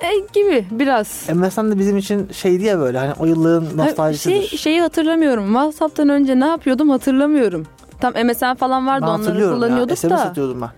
E, 0.01 0.19
gibi 0.33 0.65
biraz. 0.71 1.29
MSN 1.33 1.71
de 1.71 1.79
bizim 1.79 1.97
için 1.97 2.29
şeydi 2.31 2.63
ya 2.63 2.79
böyle 2.79 2.97
hani 2.97 3.13
o 3.19 3.25
yılların 3.25 3.77
Ha, 3.77 3.85
nostaljisidir. 3.85 4.47
Şey, 4.47 4.57
şeyi 4.57 4.81
hatırlamıyorum. 4.81 5.45
WhatsApp'tan 5.47 6.09
önce 6.09 6.39
ne 6.39 6.45
yapıyordum 6.45 6.89
hatırlamıyorum. 6.89 7.67
Tam 8.01 8.13
MSN 8.25 8.53
falan 8.55 8.87
vardı 8.87 9.01
ben 9.01 9.07
onları 9.11 9.21
hatırlıyorum 9.21 9.53
ya. 9.61 9.67
kullanıyorduk 9.67 9.97
SMS 9.97 10.09
da. 10.09 10.19
atıyordum 10.21 10.61
ben. 10.61 10.69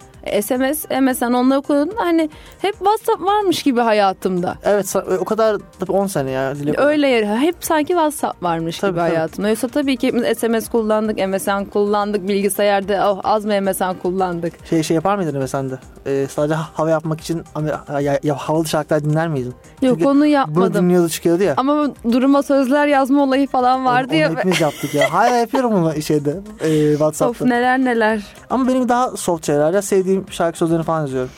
SMS, 0.41 0.85
MSN 1.01 1.33
onları 1.33 1.61
kullanıyordum. 1.61 1.97
Hani 1.97 2.29
hep 2.61 2.73
WhatsApp 2.73 3.21
varmış 3.21 3.63
gibi 3.63 3.79
hayatımda. 3.81 4.55
Evet 4.63 4.85
sa- 4.85 5.17
o 5.17 5.25
kadar 5.25 5.57
tabii 5.79 5.91
10 5.91 6.07
sene 6.07 6.31
ya. 6.31 6.53
Öyle 6.77 7.07
yer. 7.07 7.37
Hep 7.37 7.55
sanki 7.59 7.87
WhatsApp 7.87 8.43
varmış 8.43 8.77
Tabii, 8.79 8.91
gibi 8.91 8.99
tabii. 8.99 9.09
hayatımda. 9.09 9.49
Yoksa 9.49 9.67
tabii 9.67 9.97
ki 9.97 10.07
hepimiz 10.07 10.37
SMS 10.37 10.69
kullandık, 10.69 11.17
MSN 11.27 11.65
kullandık, 11.73 12.27
bilgisayarda 12.27 13.11
oh, 13.11 13.19
az 13.23 13.45
mı 13.45 13.61
MSN 13.61 13.93
kullandık. 14.01 14.53
Şey 14.69 14.83
şey 14.83 14.95
yapar 14.95 15.15
mıydın 15.15 15.33
mesela 15.39 15.47
sen 15.47 15.69
de? 15.71 15.75
Ee, 16.05 16.27
sadece 16.27 16.53
ha- 16.53 16.69
hava 16.73 16.89
yapmak 16.89 17.21
için 17.21 17.43
Amer- 17.55 18.01
ya, 18.01 18.19
ya, 18.23 18.35
havalı 18.35 18.67
şarkılar 18.67 19.03
dinler 19.03 19.27
miydin? 19.27 19.53
Yok 19.81 19.93
Çünkü 19.97 20.05
onu 20.09 20.15
Bunu 20.21 20.25
yapmadım. 20.25 20.83
dinliyordu 20.83 21.09
çıkıyordu 21.09 21.43
ya. 21.43 21.53
Ama 21.57 21.87
duruma 22.11 22.43
sözler 22.43 22.87
yazma 22.87 23.23
olayı 23.23 23.47
falan 23.47 23.85
vardı 23.85 24.07
onu, 24.11 24.17
ya. 24.19 24.29
onu 24.29 24.37
hepimiz 24.37 24.61
yaptık 24.61 24.93
ya. 24.95 25.13
Hala 25.13 25.35
yapıyorum 25.35 25.73
onu 25.73 26.01
şeyde. 26.01 26.29
E, 26.61 26.85
Of 26.85 26.97
Whatsapp'ta. 26.99 27.45
neler 27.45 27.79
neler. 27.79 28.23
Ama 28.49 28.67
benim 28.67 28.89
daha 28.89 29.17
soft 29.17 29.45
şeyler 29.45 29.73
ya. 29.73 29.81
Sevdiğim 29.81 30.10
şarkı 30.29 30.57
sözlerini 30.57 30.83
falan 30.83 31.01
yazıyorum. 31.01 31.29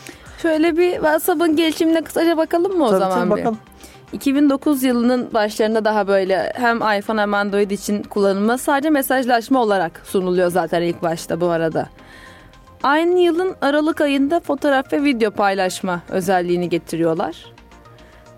Şöyle 0.42 0.78
bir 0.78 0.92
WhatsApp'ın 0.94 1.56
gelişimine 1.56 2.02
kısaca 2.02 2.38
bakalım 2.38 2.78
mı 2.78 2.86
o 2.86 2.90
Tabii, 2.90 3.00
zaman 3.00 3.20
tabii, 3.20 3.32
bir? 3.32 3.46
bakalım. 3.46 3.58
2009 4.14 4.84
yılının 4.84 5.34
başlarında 5.34 5.86
daha 5.86 6.08
böyle 6.08 6.54
hem 6.56 6.78
iPhone 6.78 7.22
hem 7.22 7.34
Android 7.34 7.72
için 7.72 8.04
kullanılma 8.04 8.58
sadece 8.58 8.90
mesajlaşma 8.90 9.62
olarak 9.62 10.02
sunuluyor 10.06 10.52
zaten 10.52 10.82
ilk 10.82 11.02
başta 11.04 11.42
bu 11.42 11.48
arada. 11.50 11.90
Aynı 12.84 13.20
yılın 13.20 13.56
Aralık 13.62 14.02
ayında 14.02 14.40
fotoğraf 14.40 14.94
ve 14.94 15.04
video 15.04 15.32
paylaşma 15.32 16.02
özelliğini 16.10 16.70
getiriyorlar. 16.70 17.36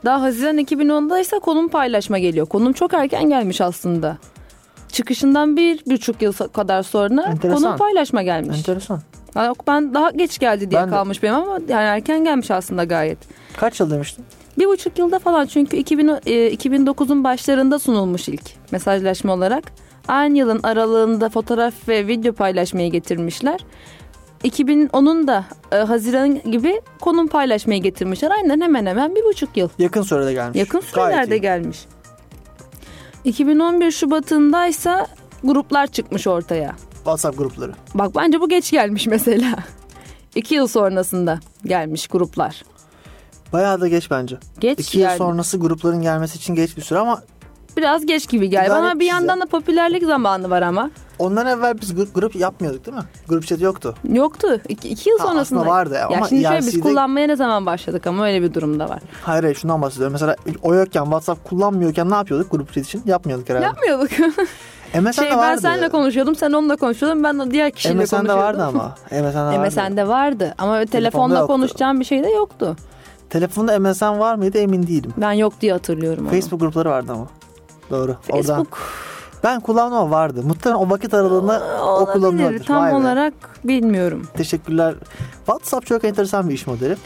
Daha 0.05 0.21
Haziran 0.21 0.57
2010'da 0.57 1.19
ise 1.19 1.39
konum 1.39 1.67
paylaşma 1.67 2.19
geliyor. 2.19 2.45
Konum 2.45 2.73
çok 2.73 2.93
erken 2.93 3.29
gelmiş 3.29 3.61
aslında. 3.61 4.17
Çıkışından 4.91 5.57
bir 5.57 5.79
buçuk 5.85 6.21
yıl 6.21 6.33
kadar 6.33 6.83
sonra 6.83 7.23
Enteresan. 7.23 7.63
konum 7.63 7.77
paylaşma 7.77 8.23
gelmiş. 8.23 8.57
Enteresan. 8.57 9.01
Yani 9.35 9.47
yok, 9.47 9.67
ben 9.67 9.93
daha 9.93 10.11
geç 10.11 10.39
geldi 10.39 10.71
diye 10.71 10.81
Ben 10.81 10.87
de- 10.87 10.91
kalmış 10.91 11.23
benim 11.23 11.35
ama 11.35 11.59
yani 11.67 11.83
erken 11.83 12.23
gelmiş 12.23 12.51
aslında 12.51 12.83
gayet. 12.83 13.17
Kaç 13.57 13.79
yıl 13.79 13.91
demiştin? 13.91 14.25
Bir 14.59 14.65
buçuk 14.65 14.97
yılda 14.99 15.19
falan 15.19 15.45
çünkü 15.45 15.77
2000, 15.77 16.07
e, 16.25 16.51
2009'un 16.51 17.23
başlarında 17.23 17.79
sunulmuş 17.79 18.27
ilk 18.29 18.41
mesajlaşma 18.71 19.33
olarak. 19.33 19.63
Aynı 20.07 20.37
yılın 20.37 20.59
aralığında 20.63 21.29
fotoğraf 21.29 21.73
ve 21.87 22.07
video 22.07 22.33
paylaşmayı 22.33 22.91
getirmişler. 22.91 23.59
2010'un 24.43 25.27
da 25.27 25.45
e, 25.71 25.75
Haziran 25.75 26.51
gibi 26.51 26.81
konum 27.01 27.27
paylaşmayı 27.27 27.81
getirmişler. 27.81 28.31
Aynen 28.31 28.61
hemen 28.61 28.85
hemen 28.85 29.15
bir 29.15 29.23
buçuk 29.23 29.57
yıl. 29.57 29.69
Yakın 29.79 30.01
sürede 30.01 30.33
gelmiş. 30.33 30.59
Yakın 30.59 30.79
Gayet 30.79 30.93
sürelerde 30.93 31.37
iyi. 31.37 31.41
gelmiş. 31.41 31.85
2011 33.23 33.91
Şubat'ında 33.91 34.67
ise 34.67 35.05
gruplar 35.43 35.87
çıkmış 35.87 36.27
ortaya. 36.27 36.75
WhatsApp 37.05 37.37
grupları. 37.37 37.71
Bak 37.93 38.15
bence 38.15 38.41
bu 38.41 38.49
geç 38.49 38.71
gelmiş 38.71 39.07
mesela. 39.07 39.55
İki 40.35 40.55
yıl 40.55 40.67
sonrasında 40.67 41.39
gelmiş 41.65 42.07
gruplar. 42.07 42.63
Bayağı 43.53 43.81
da 43.81 43.87
geç 43.87 44.11
bence. 44.11 44.37
Geç 44.59 44.79
İki 44.79 44.99
yıl 44.99 45.09
sonrası 45.09 45.57
grupların 45.57 46.01
gelmesi 46.01 46.37
için 46.37 46.55
geç 46.55 46.77
bir 46.77 46.81
süre 46.81 46.99
ama 46.99 47.21
Biraz 47.77 48.05
geç 48.05 48.29
gibi 48.29 48.49
geldi. 48.49 48.73
Ama 48.73 48.99
bir 48.99 49.05
yandan 49.05 49.41
da 49.41 49.45
popülerlik 49.45 50.03
zamanı 50.03 50.49
var 50.49 50.61
ama. 50.61 50.91
ondan 51.19 51.47
evvel 51.47 51.81
biz 51.81 51.95
grup, 51.95 52.15
grup 52.15 52.35
yapmıyorduk 52.35 52.85
değil 52.85 52.97
mi? 52.97 53.03
Grup 53.27 53.47
chat 53.47 53.61
yoktu. 53.61 53.95
Yoktu. 54.09 54.61
İki, 54.69 54.89
iki 54.89 55.09
yıl 55.09 55.19
Ha, 55.19 55.23
sonrasında. 55.27 55.59
aslında 55.61 55.75
vardı 55.75 55.93
Ya 55.93 56.07
ama 56.07 56.27
şimdi 56.27 56.43
şöyle 56.43 56.57
biz 56.57 56.67
ERC'de 56.67 56.79
kullanmaya 56.81 57.27
ne 57.27 57.35
zaman 57.35 57.65
başladık 57.65 58.07
ama 58.07 58.25
öyle 58.27 58.41
bir 58.41 58.53
durumda 58.53 58.89
var. 58.89 58.99
Hayır 59.23 59.43
hayır 59.43 59.55
şundan 59.55 59.81
bahsediyorum. 59.81 60.11
Mesela 60.13 60.35
o 60.63 60.73
yokken 60.75 61.03
WhatsApp 61.03 61.43
kullanmıyorken 61.49 62.09
ne 62.09 62.15
yapıyorduk 62.15 62.51
grup 62.51 62.73
chat 62.73 62.85
için? 62.85 63.01
Yapmıyorduk 63.05 63.49
herhalde. 63.49 63.65
Yapmıyorduk. 63.65 64.09
MSN'de 65.01 65.13
şey, 65.13 65.29
ben 65.31 65.37
vardı. 65.37 65.61
seninle 65.61 65.89
konuşuyordum, 65.89 66.35
sen 66.35 66.51
onunla 66.51 66.75
konuşuyordun, 66.75 67.23
ben 67.23 67.39
de 67.39 67.51
diğer 67.51 67.71
kişiyle 67.71 67.95
MSN'de 67.95 68.17
konuşuyordum. 68.17 68.39
vardı 68.43 68.63
ama. 68.63 68.95
MSN'de 69.11 69.43
vardı. 69.45 69.67
MSN'de 69.67 70.07
vardı 70.07 70.55
ama 70.57 70.73
Telefonda 70.73 70.91
telefonla 70.91 71.33
yoktu. 71.39 71.47
konuşacağım 71.53 71.99
bir 71.99 72.05
şey 72.05 72.23
de 72.23 72.29
yoktu. 72.29 72.75
Telefonda 73.29 73.79
MSN 73.79 74.19
var 74.19 74.35
mıydı 74.35 74.57
emin 74.57 74.87
değilim. 74.87 75.13
Ben 75.17 75.31
yok 75.31 75.53
diye 75.61 75.71
hatırlıyorum 75.73 76.23
onu. 76.23 76.31
Facebook 76.31 76.59
grupları 76.61 76.89
vardı 76.89 77.11
ama. 77.11 77.27
Doğru. 77.91 78.15
Oradan. 78.29 78.41
Facebook 78.41 78.77
Ben 79.43 79.59
kullandım 79.59 79.97
ama 79.97 80.11
vardı. 80.11 80.43
Muhtemelen 80.43 80.79
o 80.79 80.89
vakit 80.89 81.13
aralığında 81.13 81.61
o 81.81 81.85
olabilir. 81.85 82.13
kullanılıyordur. 82.13 82.65
Tam 82.65 82.81
Vay 82.83 82.91
be. 82.91 82.95
olarak 82.95 83.33
bilmiyorum. 83.63 84.27
Teşekkürler. 84.37 84.95
WhatsApp 85.37 85.85
çok 85.87 86.03
enteresan 86.03 86.49
bir 86.49 86.53
iş 86.53 86.67
modeli. 86.67 86.97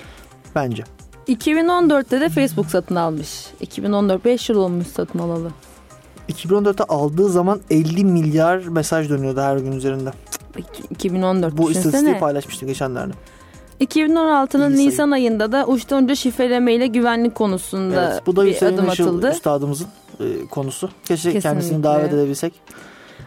Bence. 0.56 0.84
2014'te 1.28 2.22
de 2.22 2.30
Facebook 2.30 2.66
satın 2.66 2.96
almış. 2.96 3.48
2014 3.60 4.26
5 4.26 4.50
yıl 4.50 4.58
olmuş 4.58 4.88
satın 4.88 5.20
alalı. 5.20 5.50
2014'te 6.30 6.84
aldığı 6.84 7.30
zaman 7.30 7.60
50 7.70 8.06
milyar 8.06 8.58
mesaj 8.58 9.10
dönüyordu 9.10 9.42
her 9.42 9.58
gün 9.58 9.72
üzerinde. 9.72 10.10
İki- 10.58 10.84
2014 10.94 11.58
Bu 11.58 11.62
düşünsene. 11.70 11.80
istatistiği 11.86 12.20
paylaşmıştı 12.20 12.66
geçenlerde. 12.66 13.14
2016'nın 13.80 14.70
İyi 14.70 14.76
sayı. 14.76 14.88
Nisan 14.90 15.12
ayında 15.12 15.52
da 15.52 15.66
uçtan 15.68 16.14
şifreleme 16.14 16.74
ile 16.74 16.88
güvenlik 16.88 17.36
konusunda 17.36 18.12
Evet, 18.12 18.22
bu 18.28 18.36
da 18.36 18.46
bir 18.46 18.62
adım 18.62 18.90
atıldı. 18.90 19.32
üstadımızın 19.32 19.88
e, 20.20 20.24
konusu. 20.52 20.90
Keşke 21.06 21.32
kendisini 21.32 21.54
Kesinlikle. 21.62 21.84
davet 21.84 22.14
edebilsek. 22.14 22.54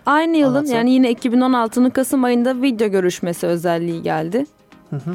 Aynı 0.07 0.37
yılın 0.37 0.55
Anlatsa. 0.55 0.75
yani 0.77 0.91
yine 0.91 1.13
2016'nın 1.13 1.91
Kasım 1.91 2.25
ayında 2.25 2.63
video 2.63 2.89
görüşmesi 2.89 3.47
özelliği 3.47 4.03
geldi. 4.03 4.47
Hı 4.91 4.97
hı. 4.97 5.15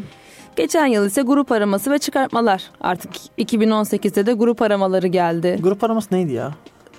Geçen 0.56 0.86
yıl 0.86 1.06
ise 1.06 1.22
grup 1.22 1.52
araması 1.52 1.92
ve 1.92 1.98
çıkartmalar. 2.00 2.64
Artık 2.82 3.12
2018'de 3.38 4.26
de 4.26 4.34
grup 4.34 4.62
aramaları 4.62 5.08
geldi. 5.08 5.60
Grup 5.62 5.84
araması 5.84 6.08
neydi 6.12 6.34
ya? 6.34 6.52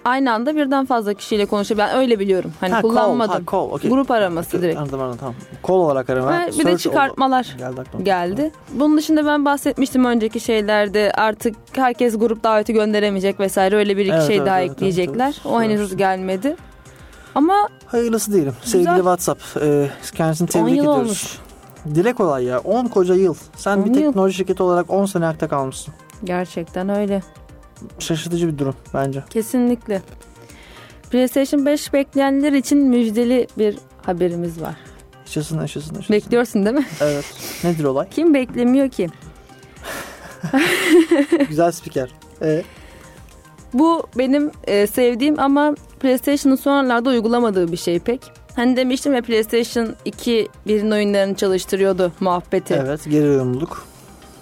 Aynı 0.08 0.32
anda 0.32 0.56
birden 0.56 0.86
fazla 0.86 1.14
kişiyle 1.14 1.46
konuşuyor. 1.46 1.78
Ben 1.78 1.96
öyle 1.96 2.18
biliyorum. 2.18 2.52
Hani 2.60 2.72
Ha, 2.72 2.82
call, 2.82 2.88
kullanmadım. 2.88 3.34
ha, 3.46 3.52
call, 3.52 3.70
okey. 3.70 3.90
Grup 3.90 4.10
araması 4.10 4.62
direkt. 4.62 4.78
Anladım 4.80 5.00
anladım 5.00 5.18
tamam. 5.20 5.34
Kol 5.62 5.80
olarak 5.80 6.10
arama. 6.10 6.30
Ve 6.32 6.46
bir 6.46 6.46
de 6.48 6.52
Search 6.52 6.70
oldu. 6.70 6.78
çıkartmalar 6.78 7.54
Geldi 7.58 7.80
aklıma. 7.80 8.04
geldi. 8.04 8.50
Bunun 8.72 8.96
dışında 8.96 9.26
ben 9.26 9.44
bahsetmiştim 9.44 10.04
önceki 10.04 10.40
şeylerde 10.40 11.12
artık 11.14 11.56
herkes 11.72 12.18
grup 12.18 12.44
daveti 12.44 12.72
gönderemeyecek 12.72 13.40
vesaire 13.40 13.76
öyle 13.76 13.96
bir 13.96 14.02
iki 14.06 14.14
Evet, 14.14 14.26
şey 14.26 14.36
evet, 14.36 14.46
daha 14.46 14.60
evet, 14.60 14.70
ekleyecekler. 14.70 15.24
evet, 15.26 15.40
evet. 15.44 15.54
O 15.54 15.62
henüz 15.62 15.70
Söylemiştin. 15.70 15.98
gelmedi. 15.98 16.56
Ama 17.34 17.68
Hayırlısı 17.86 18.32
değilim. 18.32 18.54
Sevgili. 18.62 18.96
WhatsApp. 18.96 19.42
E, 19.62 19.90
kendisini 20.14 20.46
10 20.46 20.50
tebrik 20.52 20.68
yıl 20.76 20.78
ediyoruz. 20.82 21.00
olmuş. 21.00 21.38
Dile 21.94 22.12
kolay 22.12 22.44
ya. 22.44 22.58
10 22.58 22.86
koca 22.86 23.14
yıl. 23.14 23.34
Sen 23.56 23.76
10 23.78 23.84
bir 23.84 23.90
yıl. 23.90 23.94
teknoloji 23.96 24.34
şirketi 24.36 24.62
olarak 24.62 24.90
10 24.90 25.06
sene 25.06 25.24
ayakta 25.24 25.48
kalmışsın. 25.48 25.94
Gerçekten 26.24 26.88
öyle. 26.88 27.22
Şaşırtıcı 27.98 28.48
bir 28.48 28.58
durum 28.58 28.74
bence. 28.94 29.24
Kesinlikle. 29.30 30.02
PlayStation 31.10 31.66
5 31.66 31.92
bekleyenler 31.92 32.52
için 32.52 32.78
müjdeli 32.78 33.46
bir 33.58 33.78
haberimiz 34.06 34.60
var. 34.60 34.74
Yaşasın 35.26 35.60
yaşasın 35.60 35.94
yaşasın. 35.94 36.12
Bekliyorsun 36.16 36.64
değil 36.66 36.76
mi? 36.76 36.86
Evet. 37.00 37.24
Nedir 37.64 37.84
olay? 37.84 38.08
Kim 38.10 38.34
beklemiyor 38.34 38.88
ki? 38.88 39.08
Güzel 41.48 41.72
spiker. 41.72 42.08
E, 42.42 42.62
Bu 43.74 44.06
benim 44.18 44.50
e, 44.64 44.86
sevdiğim 44.86 45.40
ama 45.40 45.74
PlayStation'ın 46.00 46.56
sonralarda 46.56 47.10
uygulamadığı 47.10 47.72
bir 47.72 47.76
şey 47.76 47.98
pek. 47.98 48.32
Hani 48.56 48.76
demiştim 48.76 49.14
ya 49.14 49.22
PlayStation 49.22 49.94
2 50.04 50.48
birin 50.66 50.90
oyunlarını 50.90 51.34
çalıştırıyordu 51.34 52.12
muhabbeti. 52.20 52.74
evet. 52.74 53.00
Geri 53.10 53.28
uyumluluk. 53.28 53.86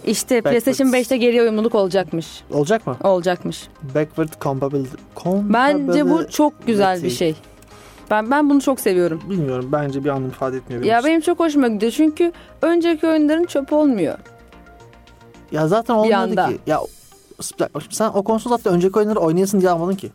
İşte 0.07 0.41
PlayStation 0.41 0.93
Backwards. 0.93 1.07
5'te 1.07 1.17
geri 1.17 1.43
uyumluluk 1.43 1.75
olacakmış. 1.75 2.27
Olacak 2.51 2.87
mı? 2.87 2.97
Olacakmış. 3.05 3.69
Backward 3.95 4.29
compatibility. 4.41 4.97
Bence 5.27 6.11
bu 6.11 6.29
çok 6.31 6.67
güzel 6.67 7.03
bir 7.03 7.11
şey. 7.11 7.35
Ben 8.11 8.31
ben 8.31 8.51
bunu 8.51 8.61
çok 8.61 8.81
seviyorum. 8.81 9.23
Bilmiyorum. 9.31 9.69
Bence 9.73 10.05
bir 10.05 10.09
anlam 10.09 10.29
ifade 10.29 10.57
etmiyor. 10.57 10.83
Ya 10.83 11.05
benim 11.05 11.21
çok 11.21 11.41
hoşuma 11.41 11.69
gidiyor 11.69 11.93
çünkü 11.93 12.33
önceki 12.63 13.07
oyunların 13.07 13.45
çöp 13.45 13.73
olmuyor. 13.73 14.19
Ya 15.53 15.69
zaten 15.69 15.95
anda. 15.95 16.47
ki. 16.47 16.59
Ya 16.67 16.81
sen 17.91 18.11
o 18.15 18.23
konsol 18.23 18.51
zaten 18.51 18.73
önceki 18.75 18.99
oyunları 18.99 19.19
oynayasın 19.19 19.61
diye 19.61 19.71
almadın 19.71 19.95
ki. 19.95 20.11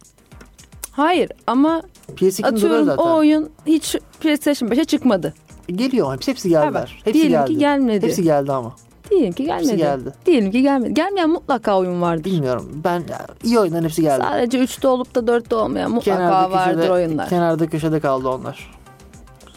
Hayır 0.91 1.31
ama 1.47 1.81
PS2'nin 2.15 2.43
duruyor 2.43 2.53
atıyorum 2.53 2.85
zaten. 2.85 3.03
o 3.03 3.15
oyun 3.17 3.49
hiç 3.65 3.95
PlayStation 4.19 4.69
5'e 4.69 4.85
çıkmadı. 4.85 5.33
Geliyor. 5.67 6.13
Hepsi, 6.13 6.31
hepsi 6.31 6.49
geldiler. 6.49 6.79
Evet. 6.79 7.05
Hepsi 7.07 7.13
Diyelim 7.13 7.31
geldi. 7.31 7.53
ki 7.53 7.57
gelmedi. 7.57 8.05
Hepsi 8.05 8.23
geldi 8.23 8.51
ama. 8.51 8.75
Diyelim 9.11 9.33
ki 9.33 9.43
gelmedi. 9.43 9.63
Hepsi 9.63 9.77
geldi. 9.77 10.13
Diyelim 10.25 10.51
ki 10.51 10.61
gelmedi. 10.61 10.93
Gelmeyen 10.93 11.29
mutlaka 11.29 11.77
oyun 11.79 12.01
vardır. 12.01 12.23
Bilmiyorum. 12.23 12.69
Ben 12.83 13.03
iyi 13.43 13.59
oyunların 13.59 13.83
hepsi 13.83 14.01
geldi. 14.01 14.23
Sadece 14.23 14.63
3'te 14.63 14.87
olup 14.87 15.15
da 15.15 15.19
4'te 15.19 15.55
olmayan 15.55 15.91
mutlaka 15.91 16.51
vardır 16.51 16.89
oyunlar. 16.89 17.29
Kenarda 17.29 17.67
köşede 17.69 17.99
kaldı 17.99 18.29
onlar. 18.29 18.71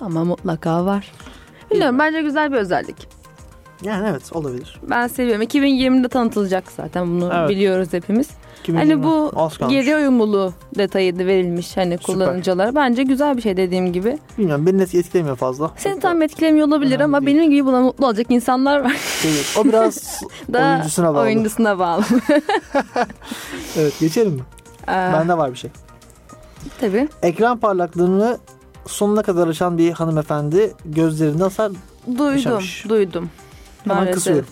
Ama 0.01 0.25
mutlaka 0.25 0.85
var. 0.87 1.13
Bilmiyorum 1.71 1.99
bence 1.99 2.23
güzel 2.23 2.53
bir 2.53 2.57
özellik. 2.57 3.09
Yani 3.83 4.09
evet 4.11 4.37
olabilir. 4.37 4.81
Ben 4.91 5.07
seviyorum. 5.07 5.43
2020'de 5.43 6.09
tanıtılacak 6.09 6.65
zaten 6.77 7.07
bunu 7.21 7.33
Evet. 7.35 7.51
biliyoruz 7.51 7.89
hepimiz. 7.93 8.29
2020. 8.69 8.93
Hani 8.93 9.03
bu 9.05 9.33
geri 9.69 9.97
uyumluluğu 9.97 10.53
detayı 10.79 11.19
da 11.19 11.27
verilmiş 11.27 11.77
hani 11.77 11.99
kullanıcılara. 11.99 12.75
Bence 12.75 13.03
güzel 13.03 13.37
bir 13.37 13.43
şey 13.43 13.57
dediğim 13.57 13.93
gibi. 13.93 14.19
Bilmiyorum 14.39 14.67
beni 14.67 14.83
etkilemiyor 14.83 15.37
fazla. 15.37 15.71
Seni 15.77 16.01
tam 16.01 16.23
etkilemiyor 16.23 16.67
olabilir 16.69 16.91
Önemli 16.97 17.05
ama 17.05 17.27
değil. 17.27 17.37
benim 17.39 17.51
gibi 17.51 17.67
buna 17.67 17.81
mutlu 17.81 18.07
olacak 18.07 18.27
insanlar 18.31 18.81
var. 18.85 18.97
Değil. 19.25 19.45
O 19.59 19.65
biraz 19.65 20.23
da 20.53 20.71
oyuncusuna 20.73 21.15
bağlı. 21.15 21.23
oyuncusuna 21.23 21.79
bağlı. 21.79 22.03
Evet 23.79 24.01
geçelim 24.01 24.33
mi? 24.33 24.41
Ee, 24.89 24.93
Bende 24.93 25.39
var 25.39 25.53
bir 25.53 25.59
şey. 25.59 25.71
Tabii. 26.81 27.09
Ekran 27.23 27.59
parlaklığını 27.59 28.39
sonuna 28.87 29.23
kadar 29.23 29.49
açan 29.49 29.79
bir 29.79 29.91
hanımefendi 29.93 30.73
gözlerinde 30.85 31.43
hasar 31.43 31.73
Duydum, 32.07 32.33
Yaşamış. 32.33 32.85
duydum. 32.89 33.31
Hemen 33.85 33.97
Maalesef. 33.97 34.15
kısıyorum. 34.15 34.47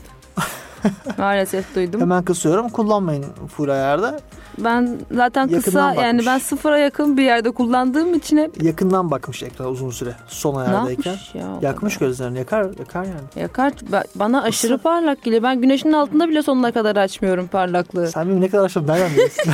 Maalesef 1.19 1.75
duydum. 1.75 2.01
Hemen 2.01 2.23
kısıyorum. 2.25 2.69
Kullanmayın 2.69 3.25
full 3.57 3.69
ayarda. 3.69 4.21
Ben 4.59 4.99
zaten 5.11 5.49
kısa 5.49 5.57
Yakından 5.57 5.93
yani 5.95 6.19
bakmış. 6.19 6.27
ben 6.27 6.39
sıfıra 6.39 6.79
yakın 6.79 7.17
bir 7.17 7.23
yerde 7.23 7.51
kullandığım 7.51 8.15
için 8.15 8.37
hep 8.37 8.63
Yakından 8.63 9.11
bakmış 9.11 9.43
ekrana 9.43 9.69
uzun 9.69 9.91
süre. 9.91 10.15
Son 10.27 10.55
ne 10.55 10.59
ayardayken. 10.59 11.11
yapmış 11.11 11.35
ya? 11.35 11.47
Yakmış 11.63 11.95
kadar? 11.97 12.07
gözlerini. 12.07 12.39
Yakar, 12.39 12.67
yakar 12.79 13.05
yani. 13.05 13.17
Yakar. 13.37 13.71
Ba- 13.73 14.05
Bana 14.15 14.43
aşırı 14.43 14.79
parlak 14.79 15.23
geliyor. 15.23 15.43
Ben 15.43 15.61
güneşin 15.61 15.93
altında 15.93 16.29
bile 16.29 16.43
sonuna 16.43 16.73
kadar 16.73 16.97
açmıyorum 16.97 17.47
parlaklığı. 17.47 18.07
Sen 18.07 18.29
benim 18.29 18.41
ne 18.41 18.49
kadar 18.49 18.65
aşağı 18.65 18.87
nereden 18.87 19.11
biliyorsun? 19.11 19.53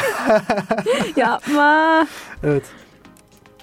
Yapma. 1.17 2.07
evet. 2.45 2.63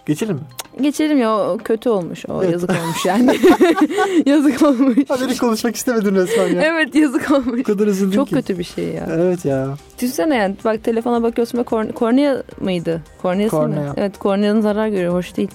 Geçelim 0.05 0.35
mi? 0.35 0.41
Geçelim 0.81 1.17
ya 1.17 1.37
o 1.37 1.57
kötü 1.57 1.89
olmuş. 1.89 2.25
O 2.29 2.41
Evet. 2.43 2.51
yazık 2.51 2.69
olmuş 2.69 3.05
yani. 3.05 3.37
yazık 4.25 4.61
olmuş. 4.61 4.97
Haberi 5.09 5.37
konuşmak 5.37 5.75
istemedin 5.75 6.15
resmen 6.15 6.47
ya. 6.47 6.61
Evet 6.61 6.95
yazık 6.95 7.31
olmuş. 7.31 7.59
O 7.59 7.63
kadar 7.63 7.87
üzüldüm 7.87 8.11
Çok 8.11 8.27
ki. 8.27 8.35
kötü 8.35 8.59
bir 8.59 8.63
şey 8.63 8.85
ya. 8.87 9.07
Evet 9.11 9.45
ya. 9.45 9.67
Düşünsene 9.97 10.35
yani 10.35 10.55
bak 10.65 10.83
telefona 10.83 11.23
bakıyorsun 11.23 11.57
ve 11.57 11.63
korne- 11.63 11.91
kornea 11.91 12.43
mıydı? 12.61 13.01
Korneası 13.21 13.51
Kornea. 13.55 13.79
mı? 13.81 13.93
Evet 13.97 14.17
korneanın 14.19 14.61
zarar 14.61 14.87
görüyor. 14.87 15.13
Hoş 15.13 15.37
değil. 15.37 15.51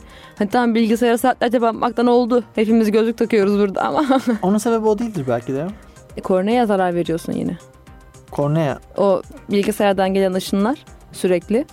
Tamam 0.53 0.75
bilgisayara 0.75 1.19
saatlerce 1.19 1.61
bakmaktan 1.63 2.07
oldu. 2.07 2.45
Hepimiz 2.55 2.91
gözlük 2.91 3.19
takıyoruz 3.19 3.59
burada 3.59 3.83
ama 3.83 4.05
Onun 4.43 4.59
sebebi 4.59 4.87
o 4.89 4.99
değildir 4.99 5.25
belki 5.29 5.55
de. 5.55 5.67
korneaya 6.23 6.67
zarar 6.67 6.95
veriyorsun 6.95 7.33
yine. 7.33 7.59
Kornea. 8.31 8.79
O 8.97 9.23
bilgisayardan 9.51 10.15
gelen 10.15 10.33
ışınlar 10.35 10.85
sürekli. 11.13 11.65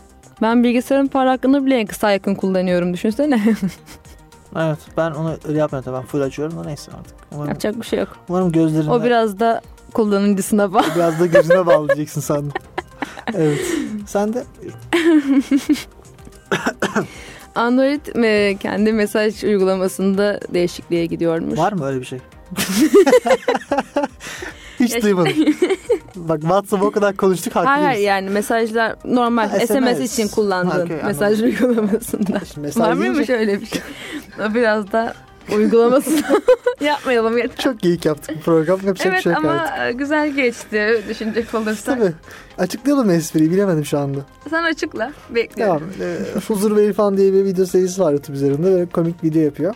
Ben 0.41 0.63
bilgisayarın 0.63 1.07
parlaklığını 1.07 1.65
bile 1.65 1.75
en 1.75 1.87
kısa 1.87 2.11
yakın 2.11 2.35
kullanıyorum 2.35 2.93
düşünsene. 2.93 3.41
Evet 4.55 4.77
ben 4.97 5.11
onu 5.11 5.35
öyle 5.47 5.57
yapmıyorum. 5.59 5.93
Ben 5.93 6.01
full 6.01 6.21
açıyorum 6.21 6.57
da 6.57 6.63
neyse 6.63 6.91
artık. 6.99 7.15
Umarım, 7.31 7.49
Yapacak 7.49 7.81
bir 7.81 7.85
şey 7.85 7.99
yok. 7.99 8.17
umarım 8.29 8.51
gözlerine 8.51 8.91
O 8.91 9.03
biraz 9.03 9.39
da 9.39 9.61
kullanıcısına 9.93 10.73
bağlı. 10.73 10.85
biraz 10.95 11.19
da 11.19 11.25
gözüne 11.25 11.65
bağlayacaksın 11.65 12.21
sandım. 12.21 12.51
evet. 13.33 13.59
Sen 14.07 14.33
de 14.33 14.43
Android 17.55 18.01
e, 18.23 18.57
kendi 18.59 18.93
mesaj 18.93 19.43
uygulamasında 19.43 20.39
değişikliğe 20.53 21.05
gidiyormuş. 21.05 21.59
var 21.59 21.71
mı 21.73 21.85
öyle 21.85 21.99
bir 21.99 22.05
şey? 22.05 22.19
Hiç 24.79 24.93
Ya- 24.95 25.01
duymadım. 25.01 25.31
Bak 26.15 26.41
WhatsApp 26.41 26.83
o 26.83 26.91
kadar 26.91 27.15
konuştuk 27.15 27.55
haklı 27.55 27.69
Hayır 27.69 27.99
yani 28.01 28.29
mesajlar 28.29 28.95
normal 29.05 29.49
Ha, 29.49 29.59
SMS, 29.59 29.67
SMS. 29.97 30.13
için 30.13 30.27
kullandığın 30.27 30.69
Ha, 30.71 30.81
okey, 30.83 30.97
mesaj 31.05 31.41
uygulamasında. 31.41 32.39
Şimdi 32.53 32.67
mesaj 32.67 32.83
Var 32.87 32.93
mıymış 32.93 33.15
deyince 33.17 33.33
öyle 33.37 33.61
bir 33.61 33.65
şey? 33.65 33.81
Biraz 34.55 34.91
da 34.91 35.13
uygulaması 35.55 36.11
yapmayalım 36.81 37.37
yeter. 37.37 37.57
Çok 37.63 37.79
geyik 37.79 38.05
yaptık 38.05 38.35
bu 38.37 38.41
program. 38.41 38.79
Yapacak 38.85 39.05
bir 39.05 39.11
Evet 39.11 39.23
şey 39.23 39.35
ama 39.35 39.51
artık. 39.51 39.99
güzel 39.99 40.29
geçti 40.29 41.03
düşünecek 41.09 41.53
olursak. 41.53 41.99
Tabii. 41.99 42.11
Açıklayalım 42.57 43.09
espriyi 43.09 43.51
bilemedim 43.51 43.85
şu 43.85 43.99
anda. 43.99 44.19
Sen 44.49 44.63
açıkla. 44.63 45.11
Bekliyorum. 45.29 45.91
Tamam. 45.97 46.11
Ee, 46.35 46.39
Huzur 46.47 46.77
Bey 46.77 46.93
falan 46.93 47.17
diye 47.17 47.33
bir 47.33 47.45
video 47.45 47.65
serisi 47.65 48.01
var 48.01 48.11
YouTube 48.13 48.37
üzerinde. 48.37 48.63
Böyle 48.63 48.85
komik 48.85 49.23
video 49.23 49.41
yapıyor. 49.41 49.75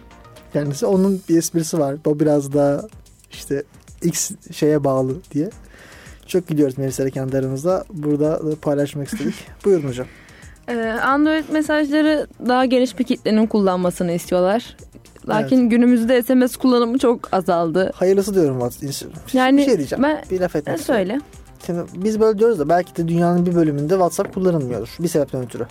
Kendisi 0.54 0.86
onun 0.86 1.22
bir 1.30 1.38
esprisi 1.38 1.80
var. 1.80 1.96
O 2.06 2.20
biraz 2.20 2.54
daha 2.54 2.82
işte 3.32 3.64
X 4.04 4.32
şeye 4.52 4.84
bağlı 4.84 5.14
diye. 5.32 5.50
Çok 6.28 6.48
gülüyoruz 6.48 6.78
Melisa'yla 6.78 7.10
kendi 7.12 7.38
aramızda. 7.38 7.86
Burada 7.94 8.52
da 8.52 8.56
paylaşmak 8.62 9.08
istedik. 9.14 9.36
Buyurun 9.66 9.88
hocam. 9.90 10.08
Ee, 10.68 10.76
Android 11.04 11.44
mesajları 11.52 12.28
daha 12.48 12.66
geniş 12.66 13.00
bir 13.00 13.04
kitlenin 13.04 13.48
kullanmasını 13.48 14.12
istiyorlar. 14.12 14.78
Lakin 15.30 15.70
günümüzde 15.70 16.24
SMS 16.24 16.56
kullanımı 16.56 16.98
çok 16.98 17.34
azaldı. 17.34 17.92
Hayırlısı 17.96 18.36
diyorum 18.36 18.60
WhatsApp. 18.60 19.34
Yani 19.34 19.58
bir 19.58 19.66
şey 19.66 19.78
diyeceğim. 19.78 20.04
ben- 20.04 20.24
bir 20.32 20.40
laf 20.40 20.56
etmek 20.56 20.78
E, 20.78 20.80
istiyorum. 20.80 21.06
söyle. 21.06 21.22
Şimdi 21.66 21.82
biz 21.96 22.20
böyle 22.20 22.40
diyoruz 22.40 22.60
da 22.60 22.70
belki 22.70 22.96
de 22.96 23.08
dünyanın 23.08 23.46
bir 23.46 23.56
bölümünde 23.56 23.94
WhatsApp 23.94 24.34
kullanılmıyordur. 24.34 24.90
Bir 25.00 25.08
sebepten 25.08 25.42
ötürü. 25.44 25.66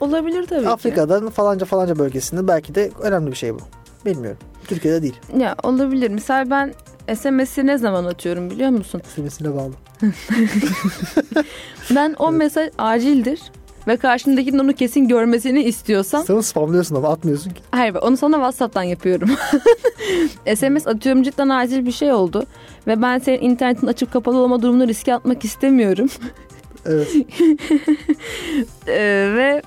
Olabilir 0.00 0.46
tabii 0.46 0.62
ki. 0.62 0.68
Afrika'da 0.68 1.30
falanca 1.30 1.66
falanca 1.66 1.98
bölgesinde 1.98 2.48
belki 2.48 2.74
de 2.74 2.90
önemli 3.02 3.30
bir 3.30 3.36
şey 3.36 3.54
bu. 3.54 3.58
Bilmiyorum. 4.06 4.38
Türkiye'de 4.66 5.02
değil. 5.02 5.16
Ya 5.38 5.54
olabilir. 5.62 6.10
Misal 6.10 6.50
ben 6.50 6.74
SMS'i 7.16 7.66
ne 7.66 7.78
zaman 7.78 8.04
atıyorum 8.04 8.50
biliyor 8.50 8.70
musun? 8.70 9.02
Seviyesine 9.14 9.54
bağlı. 9.54 9.72
Ben 11.94 12.14
o 12.18 12.32
mesaj 12.32 12.68
acildir 12.78 13.40
ve 13.86 13.96
karşımdakinin 13.96 14.58
onu 14.58 14.72
kesin 14.72 15.08
görmesini 15.08 15.62
istiyorsam 15.62 16.24
Sen 16.24 16.40
spamlıyorsun 16.40 16.94
ama 16.96 17.08
atmıyorsun 17.08 17.50
ki. 17.50 17.60
hayır 17.70 17.94
onu 17.94 18.16
sana 18.16 18.34
WhatsApp'tan 18.36 18.82
yapıyorum. 18.82 19.30
SMS 20.56 20.86
atıyorum 20.86 21.22
cidden 21.22 21.48
acil 21.48 21.86
bir 21.86 21.92
şey 21.92 22.12
oldu 22.12 22.44
ve 22.86 23.02
ben 23.02 23.18
senin 23.18 23.40
internetin 23.40 23.86
açıp 23.86 24.12
kapalı 24.12 24.38
olma 24.38 24.62
durumunu 24.62 24.88
riske 24.88 25.14
atmak 25.14 25.44
istemiyorum. 25.44 26.08
Evet. 26.86 27.08
Ee, 28.88 29.30
ve 29.36 29.62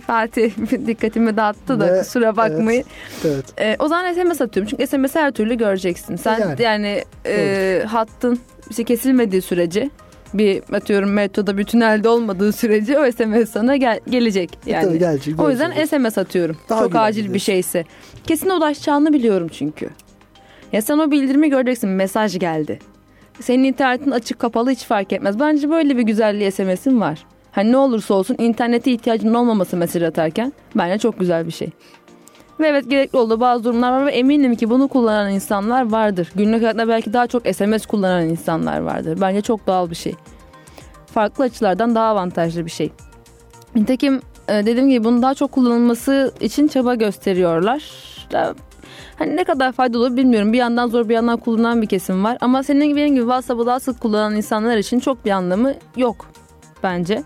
Fatih 0.00 0.52
dikkatimi 0.86 1.36
dağıttı 1.36 1.80
da 1.80 1.94
Ve- 1.94 1.98
kusura 1.98 2.36
bakmayın. 2.36 2.84
Evet. 3.24 3.44
Ee, 3.60 3.76
o 3.78 3.88
zaman 3.88 4.12
SMS 4.12 4.40
atıyorum 4.40 4.70
çünkü 4.70 4.86
SMS 4.86 5.14
her 5.16 5.30
türlü 5.30 5.54
göreceksin. 5.54 6.16
Sen 6.16 6.40
Yani. 6.40 6.62
yani, 6.62 7.04
e, 7.26 7.82
hattın 7.86 8.38
işte 8.70 8.84
kesilmediği 8.84 9.42
sürece 9.42 9.90
bir 10.34 10.62
atıyorum 10.72 11.12
metroda 11.12 11.58
bir 11.58 11.64
tünelde 11.64 12.08
olmadığı 12.08 12.52
sürece 12.52 12.98
o 12.98 13.12
SMS 13.12 13.50
sana 13.50 13.76
gel- 13.76 14.00
gelecek 14.10 14.58
Yani. 14.66 14.74
yani. 14.74 14.84
Tabii 14.86 14.98
gelecek. 14.98 15.40
O 15.40 15.50
yüzden 15.50 15.74
görecek. 15.74 15.88
SMS 15.88 16.18
atıyorum. 16.18 16.56
Daha 16.68 16.80
Çok 16.82 16.96
acil 16.96 17.34
bir 17.34 17.38
şeyse. 17.38 17.84
Kesin 18.26 18.50
ulaşacağını 18.50 19.12
biliyorum 19.12 19.48
çünkü. 19.52 19.88
Ya 20.72 20.82
sen 20.82 20.98
o 20.98 21.10
bildirimi 21.10 21.50
göreceksin. 21.50 21.90
Mesaj 21.90 22.38
geldi. 22.38 22.78
Senin 23.40 23.64
internetin 23.64 24.10
açık 24.10 24.38
kapalı 24.38 24.70
hiç 24.70 24.84
fark 24.84 25.12
etmez. 25.12 25.40
Bence 25.40 25.70
böyle 25.70 25.96
bir 25.96 26.02
güzelliği 26.02 26.52
SMS'in 26.52 27.00
var. 27.00 27.24
Hani 27.52 27.72
ne 27.72 27.76
olursa 27.76 28.14
olsun 28.14 28.36
internete 28.38 28.92
ihtiyacının 28.92 29.34
olmaması 29.34 29.76
mesaj 29.76 30.02
atarken 30.02 30.52
bence 30.74 30.98
çok 30.98 31.20
güzel 31.20 31.46
bir 31.46 31.52
şey. 31.52 31.68
Ve 32.60 32.68
evet 32.68 32.90
gerekli 32.90 33.18
olduğu 33.18 33.40
bazı 33.40 33.64
durumlar 33.64 33.92
var 33.92 34.06
ve 34.06 34.12
eminim 34.12 34.54
ki 34.54 34.70
bunu 34.70 34.88
kullanan 34.88 35.30
insanlar 35.30 35.90
vardır. 35.90 36.32
Günlük 36.34 36.62
hayatta 36.62 36.88
belki 36.88 37.12
daha 37.12 37.26
çok 37.26 37.46
SMS 37.46 37.86
kullanan 37.86 38.28
insanlar 38.28 38.80
vardır. 38.80 39.18
Bence 39.20 39.40
çok 39.40 39.66
doğal 39.66 39.90
bir 39.90 39.94
şey. 39.94 40.14
Farklı 41.06 41.44
açılardan 41.44 41.94
daha 41.94 42.06
avantajlı 42.06 42.66
bir 42.66 42.70
şey. 42.70 42.92
Nitekim 43.74 44.20
e, 44.48 44.52
dediğim 44.52 44.88
gibi 44.88 45.04
bunun 45.04 45.22
daha 45.22 45.34
çok 45.34 45.52
kullanılması 45.52 46.34
için 46.40 46.68
çaba 46.68 46.94
gösteriyorlar. 46.94 47.82
Hani 49.18 49.36
ne 49.36 49.44
kadar 49.44 49.72
faydalı 49.72 50.16
bilmiyorum. 50.16 50.52
Bir 50.52 50.58
yandan 50.58 50.88
zor 50.88 51.08
bir 51.08 51.14
yandan 51.14 51.36
kullanan 51.36 51.82
bir 51.82 51.86
kesim 51.86 52.24
var. 52.24 52.38
Ama 52.40 52.62
senin 52.62 52.84
gibi 52.84 52.96
benim 52.96 53.14
gibi 53.14 53.24
WhatsApp'ı 53.24 53.66
daha 53.66 53.80
sık 53.80 54.00
kullanan 54.00 54.36
insanlar 54.36 54.76
için 54.76 55.00
çok 55.00 55.24
bir 55.24 55.30
anlamı 55.30 55.74
yok 55.96 56.26
bence. 56.82 57.22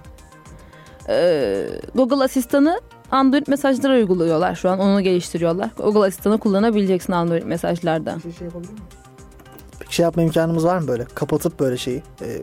Ee, 1.09 1.67
Google 1.95 2.25
Asistan'ı 2.25 2.81
Android 3.11 3.47
mesajlara 3.49 3.93
uyguluyorlar 3.95 4.55
şu 4.55 4.71
an. 4.71 4.79
Onu 4.79 5.01
geliştiriyorlar. 5.01 5.71
Google 5.77 6.07
Asistan'ı 6.07 6.39
kullanabileceksin 6.39 7.13
Android 7.13 7.43
mesajlarda. 7.43 8.17
Peki 9.79 9.95
şey 9.95 10.03
yapma 10.05 10.23
imkanımız 10.23 10.65
var 10.65 10.79
mı 10.79 10.89
böyle? 10.89 11.05
Kapatıp 11.15 11.61
böyle 11.61 11.77
şeyi. 11.77 12.03
e, 12.23 12.43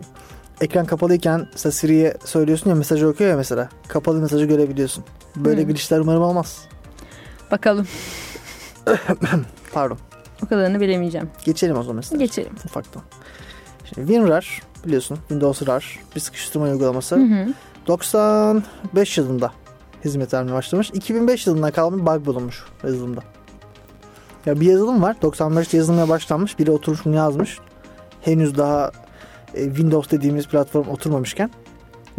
ekran 0.61 0.85
kapalıyken 0.85 1.47
mesela 1.53 1.71
Siri'ye 1.71 2.13
söylüyorsun 2.25 2.69
ya 2.69 2.75
mesajı 2.75 3.07
okuyor 3.07 3.29
ya 3.29 3.37
mesela. 3.37 3.69
Kapalı 3.87 4.19
mesajı 4.21 4.45
görebiliyorsun. 4.45 5.03
Böyle 5.35 5.61
Hmm. 5.61 5.67
glitchler 5.67 5.99
umarım 5.99 6.21
olmaz. 6.23 6.65
Bakalım. 7.51 7.87
Pardon. 9.73 9.97
O 10.45 10.47
kadarını 10.47 10.79
bilemeyeceğim. 10.81 11.29
Geçelim 11.45 11.77
o 11.77 11.81
zaman 11.83 11.95
mesela. 11.95 12.19
Geçelim. 12.19 12.53
Ufaktan. 12.65 13.01
Şimdi 13.85 14.07
WinRAR 14.07 14.61
biliyorsun. 14.85 15.17
Windows 15.17 15.67
RAR 15.67 15.99
bir 16.15 16.19
sıkıştırma 16.19 16.65
uygulaması. 16.65 17.15
Hı 17.15 17.19
hı. 17.19 17.47
95 17.87 19.17
yılında 19.17 19.51
hizmet 20.05 20.33
vermeye 20.33 20.53
başlamış. 20.53 20.89
2005 20.93 21.47
yılında 21.47 21.71
kalmış 21.71 22.05
bug 22.05 22.25
bulunmuş 22.25 22.63
yazılımda. 22.83 23.23
Ya 24.45 24.59
bir 24.59 24.65
yazılım 24.65 25.01
var. 25.01 25.15
95'te 25.21 25.77
yazılmaya 25.77 26.09
başlanmış. 26.09 26.59
Biri 26.59 26.71
oturmuş 26.71 27.05
bunu 27.05 27.15
yazmış. 27.15 27.59
Henüz 28.21 28.57
daha 28.57 28.91
e, 29.53 29.65
Windows 29.65 30.11
dediğimiz 30.11 30.47
platform 30.47 30.87
oturmamışken 30.87 31.49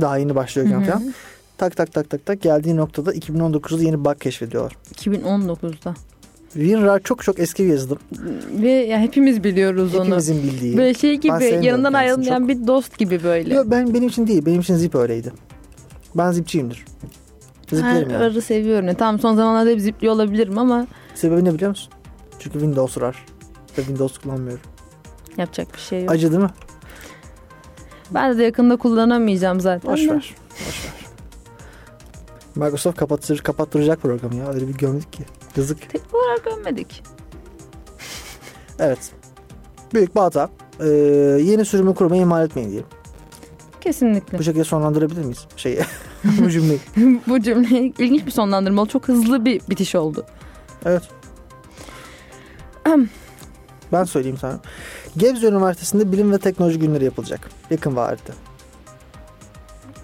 daha 0.00 0.18
yeni 0.18 0.34
başlıyorken 0.34 0.80
Hı 0.80 0.80
hı. 0.80 0.86
falan. 0.86 1.14
Tak 1.58 1.76
tak 1.76 1.92
tak 1.92 2.10
tak 2.10 2.26
tak 2.26 2.42
geldiği 2.42 2.76
noktada 2.76 3.14
2019'da 3.14 3.82
yeni 3.82 4.04
bug 4.04 4.20
keşfediyorlar. 4.20 4.76
2019'da. 4.94 5.94
WinRAR 6.52 7.00
çok 7.02 7.22
çok 7.22 7.38
eski 7.40 7.64
bir 7.64 7.68
yazılım. 7.68 7.98
Ve 8.62 8.70
ya 8.70 8.98
hepimiz 9.00 9.44
biliyoruz 9.44 9.94
onu. 9.94 10.04
Hepimizin 10.04 10.42
bildiği. 10.42 10.76
Böyle 10.76 10.94
şey 10.94 11.14
gibi 11.14 11.60
yanından 11.62 11.92
ayrılmayan 11.92 12.48
bir 12.48 12.66
dost 12.66 12.98
gibi 12.98 13.22
böyle. 13.24 13.54
Yo, 13.54 13.62
ben 13.66 13.94
benim 13.94 14.08
için 14.08 14.26
değil. 14.26 14.46
Benim 14.46 14.60
için 14.60 14.74
Zip 14.74 14.94
öyleydi. 14.94 15.32
Ben 16.14 16.32
Zipçiyimdir. 16.32 16.84
Ziplerim 17.62 17.84
Her 17.84 18.00
yani. 18.06 18.16
arı 18.16 18.42
seviyorum. 18.42 18.88
Ya, 18.88 18.94
tamam 18.96 19.18
son 19.20 19.34
zamanlarda 19.34 19.70
hep 19.70 19.80
zipliyor 19.80 20.14
olabilirim 20.14 20.58
ama 20.58 20.86
Sebebi 21.14 21.44
ne 21.44 21.54
biliyor 21.54 21.70
musun? 21.70 21.92
Çünkü 22.38 22.58
Windows 22.58 22.98
RAR. 22.98 23.24
Ve 23.78 23.82
Windows 23.82 24.18
kullanmıyorum. 24.18 24.60
yapacak 25.36 25.74
bir 25.74 25.78
şey 25.78 26.00
yok. 26.00 26.10
Acı 26.10 26.32
değil 26.32 26.42
mi? 26.42 26.50
Ben 28.10 28.38
de 28.38 28.42
yakında 28.44 28.76
kullanamayacağım 28.76 29.60
zaten. 29.60 29.92
Boş 29.92 30.00
de. 30.00 30.08
ver. 30.08 30.16
Boş 30.16 30.84
ver. 30.84 30.94
Microsoft 32.56 32.96
kapattır, 32.98 33.38
kapattıracak 33.38 34.02
programı 34.02 34.34
ya. 34.34 34.48
Öyle 34.52 34.68
bir 34.68 34.74
gömdük 34.74 35.12
ki. 35.12 35.22
Yazık. 35.56 35.80
Teknik 35.90 36.14
olarak 36.14 36.44
görmedik. 36.44 37.02
Evet. 38.78 39.12
Büyük 39.94 40.14
bir 40.16 40.20
hata. 40.20 40.48
Ee, 40.80 40.86
yeni 41.42 41.64
sürümü 41.64 41.94
kurmayı 41.94 42.22
ihmal 42.22 42.44
etmeyin 42.44 42.68
diyelim. 42.70 42.88
Kesinlikle. 43.84 44.38
Bu 44.38 44.42
şekilde 44.42 44.64
sonlandırabilir 44.64 45.24
miyiz 45.24 45.46
şeyi? 45.56 45.80
bu 46.24 46.50
cümleyi. 46.50 46.80
Bu 47.28 47.40
cümle 47.40 47.78
ilginç 47.98 48.26
bir 48.26 48.30
sonlandırma 48.30 48.82
oldu. 48.82 48.90
Çok 48.90 49.08
hızlı 49.08 49.44
bir 49.44 49.60
bitiş 49.70 49.94
oldu. 49.94 50.26
Evet. 50.84 51.02
ben 53.92 54.04
söyleyeyim 54.04 54.38
sana. 54.40 54.60
Gebze 55.16 55.46
Üniversitesi'nde 55.46 56.12
bilim 56.12 56.32
ve 56.32 56.38
teknoloji 56.38 56.78
günleri 56.78 57.04
yapılacak. 57.04 57.50
Yakın 57.70 57.96
vadede. 57.96 58.32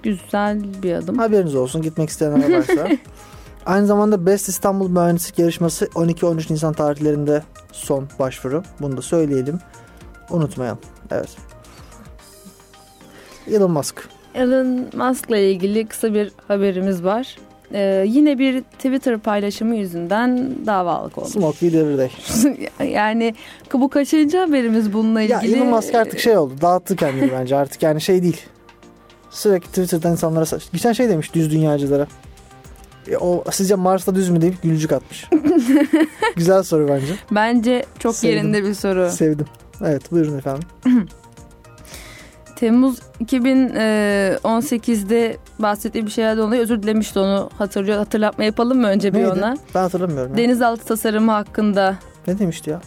Güzel 0.02 0.82
bir 0.82 0.94
adım. 0.94 1.18
Haberiniz 1.18 1.54
olsun 1.54 1.82
gitmek 1.82 2.08
isteyenler 2.08 2.58
varsa. 2.58 2.88
Aynı 3.66 3.86
zamanda 3.86 4.26
Best 4.26 4.48
İstanbul 4.48 4.88
Mühendislik 4.88 5.38
Yarışması 5.38 5.84
12-13 5.84 6.52
Nisan 6.52 6.72
tarihlerinde 6.72 7.42
son 7.72 8.08
başvuru. 8.18 8.62
Bunu 8.80 8.96
da 8.96 9.02
söyleyelim. 9.02 9.58
Unutmayalım. 10.30 10.78
Evet. 11.10 11.36
Elon 13.50 13.70
Musk. 13.70 14.08
Elon 14.34 14.86
Musk'la 14.94 15.36
ilgili 15.36 15.86
kısa 15.86 16.14
bir 16.14 16.32
haberimiz 16.48 17.04
var. 17.04 17.36
Ee, 17.72 18.04
yine 18.08 18.38
bir 18.38 18.60
Twitter 18.62 19.18
paylaşımı 19.18 19.76
yüzünden 19.76 20.52
davalık 20.66 21.18
olmuş. 21.18 21.32
Smoke 21.32 21.72
day. 21.72 22.10
yani 22.92 23.34
bu 23.72 23.88
kaçıncı 23.88 24.38
haberimiz 24.38 24.92
bununla 24.92 25.20
Ya 25.20 25.40
ilgili? 25.40 25.56
Elon 25.56 25.66
Musk 25.66 25.94
artık 25.94 26.20
şey 26.20 26.38
oldu. 26.38 26.54
Dağıttı 26.60 26.96
kendini 26.96 27.32
bence 27.40 27.56
artık. 27.56 27.82
Yani 27.82 28.00
şey 28.00 28.22
değil. 28.22 28.40
Sürekli 29.30 29.66
Twitter'dan 29.68 30.12
insanlara 30.12 30.46
saç. 30.46 30.62
Geçen 30.72 30.92
şey 30.92 31.08
demiş 31.08 31.34
düz 31.34 31.50
dünyacılara. 31.50 32.06
E, 33.08 33.16
o 33.16 33.44
sizce 33.50 33.74
Mars'ta 33.74 34.14
düz 34.14 34.30
mü 34.30 34.40
deyip 34.40 34.62
gülücük 34.62 34.92
atmış. 34.92 35.28
Güzel 36.36 36.62
soru 36.62 36.88
bence. 36.88 37.14
Bence 37.30 37.84
çok 37.98 38.14
Sevdim. 38.14 38.36
yerinde 38.36 38.64
bir 38.64 38.74
soru. 38.74 39.10
Sevdim. 39.10 39.46
Evet 39.84 40.12
buyurun 40.12 40.38
efendim. 40.38 40.68
Temmuz 42.60 42.98
2018'de 43.24 45.36
bahsettiği 45.58 46.06
bir 46.06 46.10
şeylerden 46.10 46.42
dolayı 46.42 46.62
özür 46.62 46.82
dilemişti 46.82 47.18
onu 47.18 47.50
hatırlıyor. 47.58 47.98
Hatırlatma 47.98 48.44
yapalım 48.44 48.80
mı 48.80 48.86
önce 48.86 49.14
bir 49.14 49.18
Neydi? 49.18 49.30
ona? 49.30 49.56
Ben 49.74 49.80
hatırlamıyorum. 49.80 50.32
ya. 50.32 50.38
Denizaltı 50.38 50.84
tasarımı 50.84 51.32
hakkında 51.32 51.94
Ne 52.26 52.38
demişti 52.38 52.70
ya? 52.70 52.80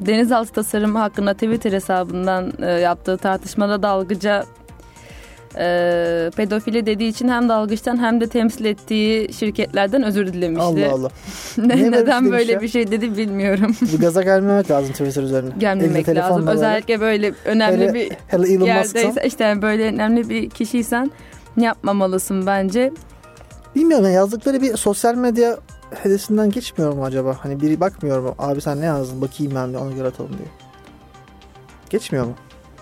denizaltı 0.00 0.52
tasarımı 0.52 0.98
hakkında 0.98 1.34
Twitter 1.34 1.72
hesabından 1.72 2.52
e, 2.62 2.66
yaptığı 2.70 3.16
tartışmada 3.18 3.82
dalgıca 3.82 4.44
e, 5.58 6.30
pedofili 6.36 6.86
dediği 6.86 7.08
için 7.08 7.28
hem 7.28 7.48
dalgıçtan 7.48 8.02
hem 8.02 8.20
de 8.20 8.26
temsil 8.26 8.64
ettiği 8.64 9.32
şirketlerden 9.32 10.02
özür 10.02 10.26
dilemişti. 10.32 10.62
Allah 10.64 10.92
Allah. 10.92 11.08
Ne- 11.58 11.76
Niye 11.76 11.90
Neden 11.92 12.30
böyle 12.30 12.52
ya? 12.52 12.60
bir 12.60 12.68
şey 12.68 12.90
dedi 12.90 13.16
bilmiyorum. 13.16 13.76
Bir 13.92 13.98
gaza 14.00 14.22
gelmemek 14.22 14.70
lazım 14.70 14.92
Twitter 14.92 15.22
üzerine. 15.22 15.50
Gelmemek 15.58 16.06
telefonla 16.06 16.34
lazım. 16.34 16.48
Özellikle 16.48 17.00
böyle 17.00 17.32
önemli 17.44 17.82
Hele- 17.84 17.94
bir 17.94 18.12
Hele 18.28 18.52
Elon 18.52 18.66
yerdeyse 18.66 19.04
Musk'san. 19.06 19.24
işte 19.26 19.62
böyle 19.62 19.84
önemli 19.84 20.28
bir 20.28 20.50
kişiysen 20.50 21.10
yapmamalısın 21.56 22.46
bence. 22.46 22.92
Bilmiyorum 23.76 24.06
ya 24.06 24.12
yazdıkları 24.12 24.62
bir 24.62 24.76
sosyal 24.76 25.14
medya 25.14 25.58
hedesinden 26.02 26.50
geçmiyor 26.50 26.92
mu 26.92 27.04
acaba? 27.04 27.36
Hani 27.40 27.60
biri 27.60 27.80
bakmıyor 27.80 28.20
mu? 28.20 28.34
Abi 28.38 28.60
sen 28.60 28.80
ne 28.80 28.84
yazdın? 28.84 29.20
Bakayım 29.20 29.52
ben 29.54 29.72
de 29.74 29.78
ona 29.78 29.92
göre 29.92 30.08
atalım 30.08 30.30
diye. 30.38 30.48
Geçmiyor 31.90 32.24
mu? 32.26 32.32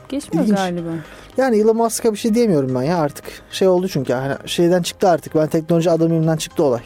Geçmiyor 0.08 0.44
İlginç. 0.44 0.58
galiba. 0.58 0.88
Yani 1.36 1.56
Elon 1.58 1.76
Musk'a 1.76 2.12
bir 2.12 2.18
şey 2.18 2.34
diyemiyorum 2.34 2.74
ben 2.74 2.82
ya 2.82 2.98
artık. 2.98 3.24
Şey 3.50 3.68
oldu 3.68 3.88
çünkü 3.88 4.12
hani 4.12 4.34
şeyden 4.46 4.82
çıktı 4.82 5.08
artık. 5.08 5.34
Ben 5.34 5.46
teknoloji 5.46 5.90
adamıyımdan 5.90 6.36
çıktı 6.36 6.62
olay. 6.64 6.80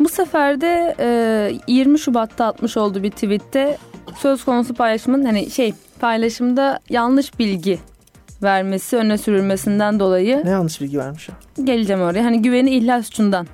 Bu 0.00 0.08
sefer 0.08 0.60
de 0.60 0.94
e, 0.98 1.72
20 1.72 1.98
Şubat'ta 1.98 2.46
atmış 2.46 2.76
olduğu 2.76 3.02
bir 3.02 3.10
tweette 3.10 3.78
söz 4.18 4.44
konusu 4.44 4.74
paylaşımın 4.74 5.24
hani 5.24 5.50
şey 5.50 5.74
paylaşımda 6.00 6.78
yanlış 6.90 7.38
bilgi 7.38 7.78
vermesi 8.42 8.96
öne 8.96 9.18
sürülmesinden 9.18 10.00
dolayı 10.00 10.42
Ne 10.44 10.50
yanlış 10.50 10.80
bilgi 10.80 10.98
vermiş 10.98 11.28
ya. 11.28 11.34
geleceğim 11.64 12.02
oraya. 12.02 12.24
Hani 12.24 12.42
güveni 12.42 12.70
ihlal 12.76 13.02
suçundan 13.02 13.46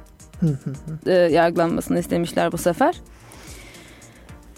e, 1.06 1.12
yargılanmasını 1.12 1.98
istemişler 1.98 2.52
bu 2.52 2.58
sefer. 2.58 2.94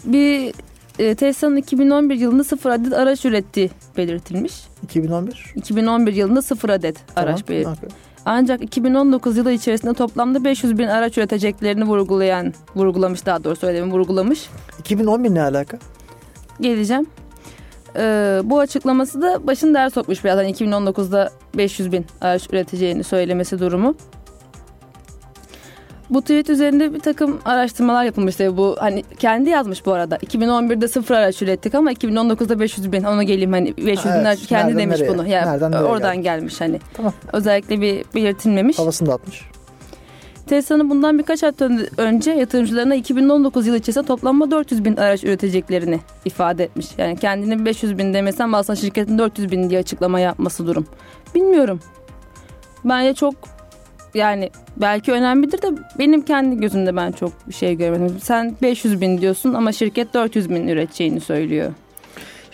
Bir 0.05 0.53
e, 0.99 1.15
Tesla'nın 1.15 1.55
2011 1.55 2.15
yılında 2.15 2.43
sıfır 2.43 2.69
adet 2.69 2.93
araç 2.93 3.25
ürettiği 3.25 3.69
belirtilmiş. 3.97 4.53
2011. 4.83 5.53
2011 5.55 6.13
yılında 6.13 6.41
sıfır 6.41 6.69
adet 6.69 6.97
araç 7.15 7.25
Tamam. 7.39 7.49
belirtilmiş. 7.49 7.77
okey. 7.79 7.89
Ancak 8.25 8.61
2019 8.63 9.37
yılı 9.37 9.51
içerisinde 9.51 9.93
toplamda 9.93 10.43
500 10.43 10.77
bin 10.77 10.87
araç 10.87 11.17
üreteceklerini 11.17 11.83
vurgulayan, 11.83 12.53
vurgulamış 12.75 13.25
daha 13.25 13.43
doğrusu 13.43 13.59
söyleyeyim 13.61 13.91
vurgulamış. 13.91 14.49
2011 14.79 15.33
ne 15.35 15.41
alaka? 15.41 15.77
Geleceğim. 16.61 17.05
Ee, 17.95 18.41
bu 18.43 18.59
açıklaması 18.59 19.21
da 19.21 19.47
başını 19.47 19.73
ders 19.73 19.93
sokmuş 19.93 20.23
biraz. 20.23 20.37
Hani 20.37 20.51
2019'da 20.51 21.29
500 21.57 21.91
bin 21.91 22.05
araç 22.21 22.49
üreteceğini 22.49 23.03
söylemesi 23.03 23.59
durumu. 23.59 23.95
Bu 26.09 26.21
tweet 26.21 26.49
üzerinde 26.49 26.93
bir 26.93 26.99
takım 26.99 27.39
araştırmalar 27.45 28.03
yapılmış 28.03 28.35
tabii 28.35 28.57
bu 28.57 28.75
hani 28.79 29.03
kendi 29.19 29.49
yazmış 29.49 29.85
bu 29.85 29.93
arada. 29.93 30.17
2011'de 30.17 30.87
sıfır 30.87 31.15
araç 31.15 31.41
ürettik 31.41 31.75
ama 31.75 31.91
2019'da 31.93 32.59
500 32.59 32.91
bin 32.91 33.03
ona 33.03 33.23
geleyim 33.23 33.51
hani 33.51 33.77
500 33.77 34.05
bin 34.05 34.11
Evet, 34.25 34.39
kendi 34.47 34.77
demiş 34.77 34.99
nereye? 34.99 35.09
bunu. 35.13 35.27
Yani 35.27 35.47
Nereden 35.47 35.71
oradan 35.71 36.15
geldi? 36.15 36.23
gelmiş 36.23 36.61
hani. 36.61 36.79
Tamam. 36.93 37.13
Özellikle 37.33 37.81
bir 37.81 38.05
belirtilmemiş. 38.15 38.79
Havasını 38.79 39.07
da 39.09 39.13
atmış. 39.13 39.41
Tesla'nın 40.47 40.89
bundan 40.89 41.19
birkaç 41.19 41.43
hafta 41.43 41.69
önce 41.97 42.31
yatırımcılarına 42.31 42.95
2019 42.95 43.67
yılı 43.67 43.77
içerisinde 43.77 44.05
toplamda 44.05 44.51
400 44.51 44.85
bin 44.85 44.95
araç 44.95 45.23
üreteceklerini 45.23 45.99
ifade 46.25 46.63
etmiş. 46.63 46.87
Yani 46.97 47.17
kendini 47.17 47.65
500 47.65 47.97
bin 47.97 48.13
demesen 48.13 48.43
ama 48.43 48.57
aslında 48.57 48.77
şirketin 48.79 49.17
400 49.17 49.51
bin 49.51 49.69
diye 49.69 49.79
açıklama 49.79 50.19
yapması 50.19 50.67
durum. 50.67 50.85
Bilmiyorum. 51.35 51.79
Bence 52.85 53.13
çok 53.13 53.33
yani 54.13 54.49
belki 54.77 55.11
önemlidir 55.11 55.61
de 55.61 55.67
benim 55.99 56.21
kendi 56.21 56.57
gözümde 56.57 56.95
ben 56.95 57.11
çok 57.11 57.47
bir 57.47 57.53
şey 57.53 57.77
görmedim. 57.77 58.17
Sen 58.21 58.55
500 58.61 59.01
bin 59.01 59.21
diyorsun 59.21 59.53
ama 59.53 59.71
şirket 59.71 60.13
400 60.13 60.49
bin 60.49 60.67
üreteceğini 60.67 61.19
söylüyor. 61.19 61.71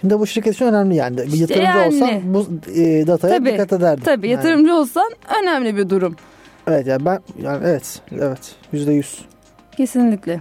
Şimdi 0.01 0.20
bu 0.20 0.28
şirket 0.28 0.55
için 0.55 0.66
önemli 0.66 0.95
yani. 0.95 1.18
Bir 1.18 1.38
yatırımcı 1.38 1.64
yani. 1.64 1.88
olsan 1.88 2.34
bu 2.34 2.47
e, 2.76 3.07
dataya 3.07 3.38
Tabii, 3.38 3.51
dikkat 3.51 3.74
ederdin. 3.74 4.03
Tabii 4.03 4.28
Yani. 4.28 4.36
yatırımcı 4.36 4.76
olsan 4.76 5.12
önemli 5.41 5.78
bir 5.78 5.89
durum. 5.89 6.16
Evet 6.68 6.88
yani 6.88 7.05
ben 7.05 7.20
yani 7.43 7.62
evet 7.66 8.01
evet 8.12 8.55
yüzde 8.72 8.93
yüz. 8.93 9.20
Kesinlikle. 9.78 10.39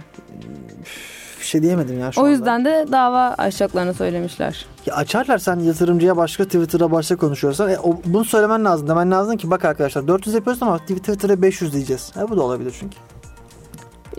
Bir 1.39 1.43
şey 1.45 1.61
diyemedim 1.61 1.99
ya 1.99 2.11
şu 2.11 2.21
o 2.21 2.23
anda. 2.23 2.31
yüzden 2.31 2.65
de 2.65 2.85
dava 2.91 3.35
açacaklarını 3.37 3.93
söylemişler. 3.93 4.65
Ya 4.85 4.95
açarlar 4.95 5.37
sen 5.37 5.59
yatırımcıya 5.59 6.17
başka 6.17 6.43
Twitter'a 6.43 6.91
başka 6.91 7.15
konuşuyorsan. 7.15 7.69
E, 7.69 7.79
o, 7.79 7.97
bunu 8.05 8.25
söylemen 8.25 8.65
lazım. 8.65 8.87
Demen 8.87 9.11
lazım 9.11 9.37
ki 9.37 9.51
bak 9.51 9.65
arkadaşlar 9.65 10.07
400 10.07 10.35
yapıyoruz 10.35 10.63
ama 10.63 10.77
Twitter'a 10.77 11.41
500 11.41 11.73
diyeceğiz. 11.73 12.13
E, 12.17 12.29
bu 12.29 12.37
da 12.37 12.43
olabilir 12.43 12.75
çünkü. 12.79 12.97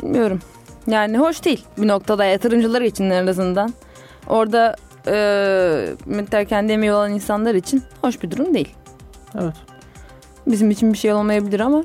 Bilmiyorum. 0.02 0.40
Yani 0.86 1.18
hoş 1.18 1.44
değil 1.44 1.64
bir 1.78 1.88
noktada 1.88 2.24
yatırımcılar 2.24 2.82
için 2.82 3.10
en 3.10 3.26
azından. 3.26 3.74
Orada 4.28 4.76
e, 5.06 5.94
miktar 6.06 6.44
kendi 6.44 6.72
emeği 6.72 6.92
olan 6.92 7.12
insanlar 7.12 7.54
için 7.54 7.82
hoş 8.02 8.22
bir 8.22 8.30
durum 8.30 8.54
değil. 8.54 8.74
Evet. 9.40 9.54
Bizim 10.46 10.70
için 10.70 10.92
bir 10.92 10.98
şey 10.98 11.12
olmayabilir 11.12 11.60
ama 11.60 11.84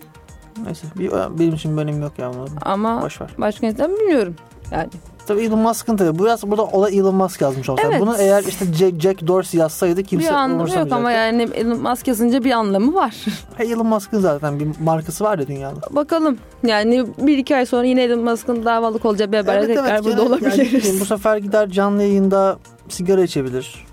Neyse 0.65 0.87
bir, 0.95 1.11
benim 1.39 1.53
için 1.53 1.77
bir 1.77 1.81
önemi 1.81 2.03
yok 2.03 2.19
ya. 2.19 2.31
Ama 2.61 3.01
Boş 3.01 3.21
ver. 3.21 3.29
başka 3.37 3.67
insan 3.67 3.91
bilmiyorum. 3.95 4.35
Yani 4.71 4.89
Tabii 5.27 5.41
Elon 5.41 5.59
Musk'ın 5.59 5.97
tabii. 5.97 6.19
Bu 6.19 6.25
yaz 6.27 6.43
burada 6.43 6.63
olay 6.63 6.97
Elon 6.97 7.15
Musk 7.15 7.41
yazmış 7.41 7.69
olsa. 7.69 7.83
Evet. 7.85 8.01
Bunu 8.01 8.15
eğer 8.17 8.43
işte 8.43 8.65
Jack, 8.73 9.01
Jack 9.01 9.27
Dorsey 9.27 9.59
yazsaydı 9.59 10.03
kimse 10.03 10.27
bir 10.29 10.33
anlamı 10.33 10.69
yok 10.69 10.91
ama 10.91 11.11
yani 11.11 11.41
Elon 11.53 11.81
Musk 11.81 12.07
yazınca 12.07 12.43
bir 12.43 12.51
anlamı 12.51 12.93
var. 12.93 13.15
Elon 13.59 13.85
Musk'ın 13.87 14.19
zaten 14.19 14.59
bir 14.59 14.67
markası 14.83 15.23
var 15.23 15.39
ya 15.39 15.47
dünyada. 15.47 15.81
Bakalım. 15.91 16.37
Yani 16.63 17.05
bir 17.17 17.37
iki 17.37 17.55
ay 17.55 17.65
sonra 17.65 17.83
yine 17.85 18.03
Elon 18.03 18.23
Musk'ın 18.23 18.65
davalık 18.65 19.05
olacağı 19.05 19.31
bir 19.31 19.37
haberle 19.37 19.67
tekrar 19.67 20.03
burada 20.03 20.09
gene- 20.23 20.29
olabiliriz. 20.29 20.85
yani 20.87 20.99
bu 20.99 21.05
sefer 21.05 21.37
gider 21.37 21.69
canlı 21.69 22.01
yayında 22.03 22.57
sigara 22.89 23.23
içebilir. 23.23 23.85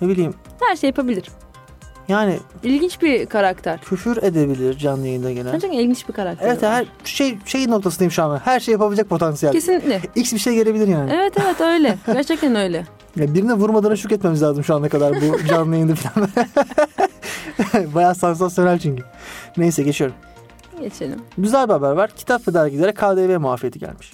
Ne 0.00 0.08
bileyim 0.08 0.34
Her 0.60 0.76
şey 0.76 0.88
yapabilir. 0.88 1.24
Yani 2.10 2.38
İlginç 2.62 3.02
bir 3.02 3.26
karakter. 3.26 3.80
küfür 3.80 4.16
edebilir 4.22 4.78
canlı 4.78 5.06
yayında 5.06 5.32
gene. 5.32 5.50
Gerçekten 5.50 5.78
ilginç 5.78 6.08
bir 6.08 6.12
karakter. 6.12 6.46
Evet 6.48 6.62
her 6.62 6.86
şey 7.04 7.38
şey 7.46 7.68
noktasındayım 7.70 8.10
şu 8.10 8.22
an. 8.22 8.38
Her 8.44 8.60
şey 8.60 8.72
yapabilecek 8.72 9.08
potansiyel. 9.08 9.52
Kesinlikle. 9.52 10.00
X 10.14 10.32
bir 10.32 10.38
şey 10.38 10.54
gelebilir 10.54 10.88
yani. 10.88 11.10
Evet 11.14 11.32
evet 11.44 11.60
öyle. 11.60 11.98
Gerçekten 12.06 12.54
öyle. 12.54 12.86
Ya 13.16 13.34
birine 13.34 13.54
vurmadığına 13.54 13.96
şükretmemiz 13.96 14.42
lazım 14.42 14.64
şu 14.64 14.74
ana 14.74 14.88
kadar 14.88 15.14
bu 15.14 15.44
canlı 15.48 15.74
yayında 15.74 15.94
falan. 15.94 16.28
Bayağı 17.94 18.14
sansasyonel 18.14 18.78
çünkü. 18.78 19.02
Neyse 19.56 19.82
geçiyorum. 19.82 20.16
Geçelim. 20.80 21.20
Güzel 21.38 21.68
bir 21.68 21.72
haber 21.72 21.90
var. 21.90 22.10
Kitap 22.16 22.48
ve 22.48 22.54
dergilere 22.54 22.92
KDV 22.92 23.40
muafiyeti 23.40 23.78
gelmiş. 23.78 24.12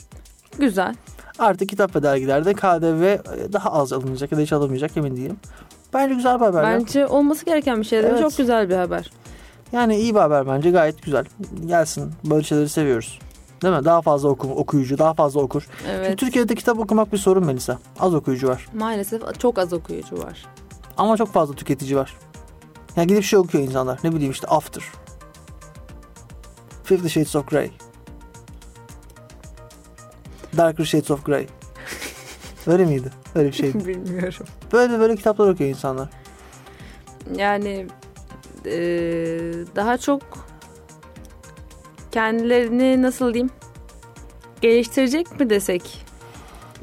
Güzel. 0.59 0.95
Artık 1.39 1.69
kitap 1.69 1.97
ve 1.97 2.03
dergilerde 2.03 2.53
KDV 2.55 3.19
daha 3.53 3.73
az 3.73 3.93
alınacak 3.93 4.33
ya 4.33 4.39
da 4.39 4.43
hiç 4.43 4.53
alınmayacak 4.53 4.97
emin 4.97 5.17
değilim. 5.17 5.37
Bence 5.97 6.15
güzel 6.15 6.41
bir 6.41 6.45
haber. 6.45 6.63
ya. 6.63 6.79
Bence 6.79 7.07
olması 7.07 7.45
gereken 7.45 7.81
bir 7.81 7.85
şey. 7.85 7.99
Evet. 7.99 8.21
Çok 8.21 8.37
güzel 8.37 8.69
bir 8.69 8.77
haber. 8.77 9.11
Yani 9.73 9.97
iyi 9.97 10.15
bir 10.15 10.21
haber 10.21 10.47
bence 10.47 10.71
gayet 10.71 11.03
güzel. 11.03 11.25
Gelsin 11.67 12.13
böyle 12.25 12.43
şeyleri 12.43 12.69
seviyoruz. 12.69 13.19
Değil 13.63 13.75
mi? 13.75 13.85
Daha 13.85 14.03
fazla 14.03 14.29
oku, 14.29 14.49
okuyucu, 14.49 14.99
daha 14.99 15.15
fazla 15.15 15.41
okur. 15.41 15.69
Evet. 15.91 16.19
Türkiye'de 16.19 16.55
kitap 16.55 16.79
okumak 16.79 17.13
bir 17.13 17.19
sorun 17.19 17.47
Melisa. 17.47 17.79
Az 18.01 18.15
okuyucu 18.15 18.49
var. 18.49 18.69
Maalesef 18.75 19.39
çok 19.39 19.59
az 19.59 19.73
okuyucu 19.73 20.19
var. 20.19 20.47
Ama 20.97 21.17
çok 21.17 21.33
fazla 21.33 21.55
tüketici 21.55 21.97
var. 21.97 22.17
Yani 22.97 23.07
gidip 23.07 23.25
şey 23.25 23.39
okuyor 23.39 23.65
insanlar. 23.65 23.99
Ne 24.05 24.13
bileyim 24.13 24.33
işte 24.33 24.47
After. 24.47 24.85
Fifty 26.85 27.09
Shades 27.09 27.37
of 27.37 27.49
Grey. 27.49 27.71
Darker 30.57 30.85
Shades 30.85 31.11
of 31.11 31.25
Grey. 31.25 31.47
Öyle 32.67 32.85
miydi? 32.85 33.11
Öyle 33.35 33.49
bir 33.49 33.53
şeydi. 33.53 33.87
Bilmiyorum. 33.87 34.47
Böyle 34.73 34.99
böyle 34.99 35.17
kitaplar 35.17 35.49
okuyor 35.49 35.71
insanlar. 35.71 36.09
Yani 37.37 37.87
eee, 38.65 39.53
daha 39.77 39.99
çok 39.99 40.23
kendilerini 42.13 43.03
nasıl 43.03 43.35
diyeyim 43.35 43.51
geliştirecek 44.61 45.41
mi 45.41 45.51
desek? 45.51 46.07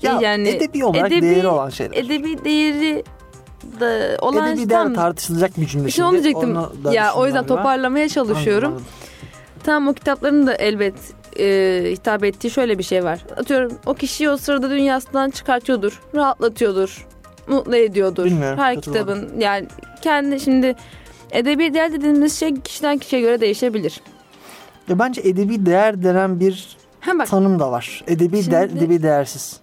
Ya 0.01 0.19
yani 0.21 0.49
edebi 0.49 0.85
olarak 0.85 1.11
edebi- 1.11 1.21
değeri 1.21 1.47
olan 1.47 1.69
şeyler. 1.69 1.97
Edebi 1.97 2.43
değeri 2.45 3.03
de 3.79 4.17
olan 4.21 4.47
edebi 4.53 4.67
tam 4.67 4.87
değer 4.87 4.95
tartışılacak 4.95 5.57
bir 5.57 5.67
cümle. 5.67 5.85
bir 5.85 5.91
şey 5.91 6.05
onu 6.05 6.11
diyecektim. 6.11 6.55
Da 6.83 6.93
Ya 6.93 7.13
o 7.13 7.25
yüzden 7.25 7.41
ben. 7.43 7.47
toparlamaya 7.47 8.09
çalışıyorum. 8.09 8.69
Anladım, 8.69 8.85
Tam 9.63 9.87
o 9.87 9.93
kitapların 9.93 10.47
da 10.47 10.55
elbet 10.55 10.93
e, 11.39 11.91
hitap 11.91 12.23
ettiği 12.23 12.49
şöyle 12.51 12.77
bir 12.77 12.83
şey 12.83 13.03
var. 13.03 13.19
Atıyorum 13.37 13.71
o 13.85 13.93
kişiyi 13.93 14.29
o 14.29 14.37
sırada 14.37 14.69
dünyasından 14.69 15.29
çıkartıyordur, 15.29 16.01
rahatlatıyordur, 16.15 17.07
mutlu 17.47 17.75
ediyordur. 17.75 18.25
Bilmiyorum, 18.25 18.57
Her 18.59 18.81
kitabın 18.81 19.29
yani 19.39 19.67
kendi 20.01 20.39
şimdi 20.39 20.75
edebi 21.31 21.73
değer 21.73 21.91
dediğimiz 21.93 22.39
şey 22.39 22.53
kişiden 22.61 22.97
kişiye 22.97 23.21
göre 23.21 23.41
değişebilir. 23.41 24.01
Ya 24.89 24.99
bence 24.99 25.21
edebi 25.21 25.65
değer 25.65 26.03
denen 26.03 26.39
bir 26.39 26.77
Hem 26.99 27.19
bak 27.19 27.27
tanım 27.27 27.59
da 27.59 27.71
var. 27.71 28.03
Edebi 28.07 28.37
Şimdi- 28.37 28.51
değer, 28.51 28.65
edebi 28.69 29.03
değersiz 29.03 29.59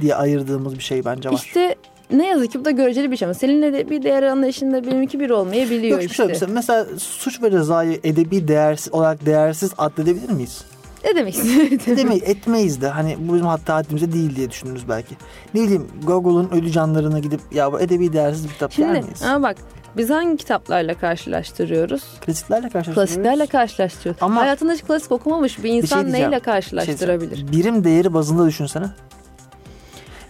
diye 0.00 0.14
ayırdığımız 0.14 0.74
bir 0.78 0.82
şey 0.82 1.04
bence 1.04 1.28
var. 1.28 1.34
işte 1.34 1.74
ne 2.12 2.28
yazık 2.28 2.52
ki 2.52 2.60
bu 2.60 2.64
da 2.64 2.70
göreceli 2.70 3.10
bir 3.10 3.16
şey 3.16 3.26
ama 3.26 3.34
senin 3.34 3.62
edebi 3.62 4.02
değer 4.02 4.22
anlayışında 4.22 4.86
benimki 4.86 5.20
bir 5.20 5.30
olmayabiliyor 5.30 6.00
Yok 6.00 6.10
işte. 6.10 6.14
şöyle 6.14 6.32
mesela, 6.32 6.52
mesela 6.54 6.86
suç 6.98 7.42
ve 7.42 7.50
cezayı 7.50 8.00
edebi 8.04 8.48
değersiz 8.48 8.94
olarak 8.94 9.26
değersiz 9.26 9.72
addedebilir 9.78 10.30
miyiz? 10.30 10.64
Ne 11.04 11.16
demek 11.16 11.34
istedin? 11.34 11.96
Demeyiz, 11.96 12.22
etmeyiz 12.26 12.80
de 12.82 12.88
hani 12.88 13.16
bu 13.20 13.34
bizim 13.34 13.46
hatta 13.46 13.74
haddimize 13.74 14.12
değil 14.12 14.36
diye 14.36 14.50
düşünürüz 14.50 14.88
belki. 14.88 15.14
Ne 15.54 15.62
bileyim 15.62 15.86
Gogol'un 16.04 16.50
ölü 16.50 16.70
canlarına 16.70 17.18
gidip 17.18 17.40
ya 17.52 17.72
bu 17.72 17.80
edebi 17.80 18.12
değersiz 18.12 18.44
bir 18.48 18.52
kitap 18.52 18.70
der 18.70 18.74
Şimdi 18.74 18.90
miyiz? 19.00 19.22
ama 19.22 19.48
bak 19.48 19.56
biz 19.96 20.10
hangi 20.10 20.36
kitaplarla 20.36 20.94
karşılaştırıyoruz? 20.94 22.02
Klasiklerle 22.26 22.68
karşılaştırıyoruz. 22.68 23.12
Klasiklerle 23.14 23.46
karşılaştırıyoruz. 23.46 24.22
Ama- 24.22 24.40
Hayatında 24.40 24.72
hiç 24.72 24.82
klasik 24.82 25.12
okumamış 25.12 25.64
bir 25.64 25.70
insan 25.70 26.00
diyeceğim. 26.02 26.12
neyle 26.30 26.40
Bir 26.40 26.44
şey 26.44 26.52
karşılaştırabilir? 26.54 27.30
diyeceğim. 27.30 27.52
Birim 27.52 27.84
değeri 27.84 28.14
bazında 28.14 28.46
düşünsene. 28.46 28.86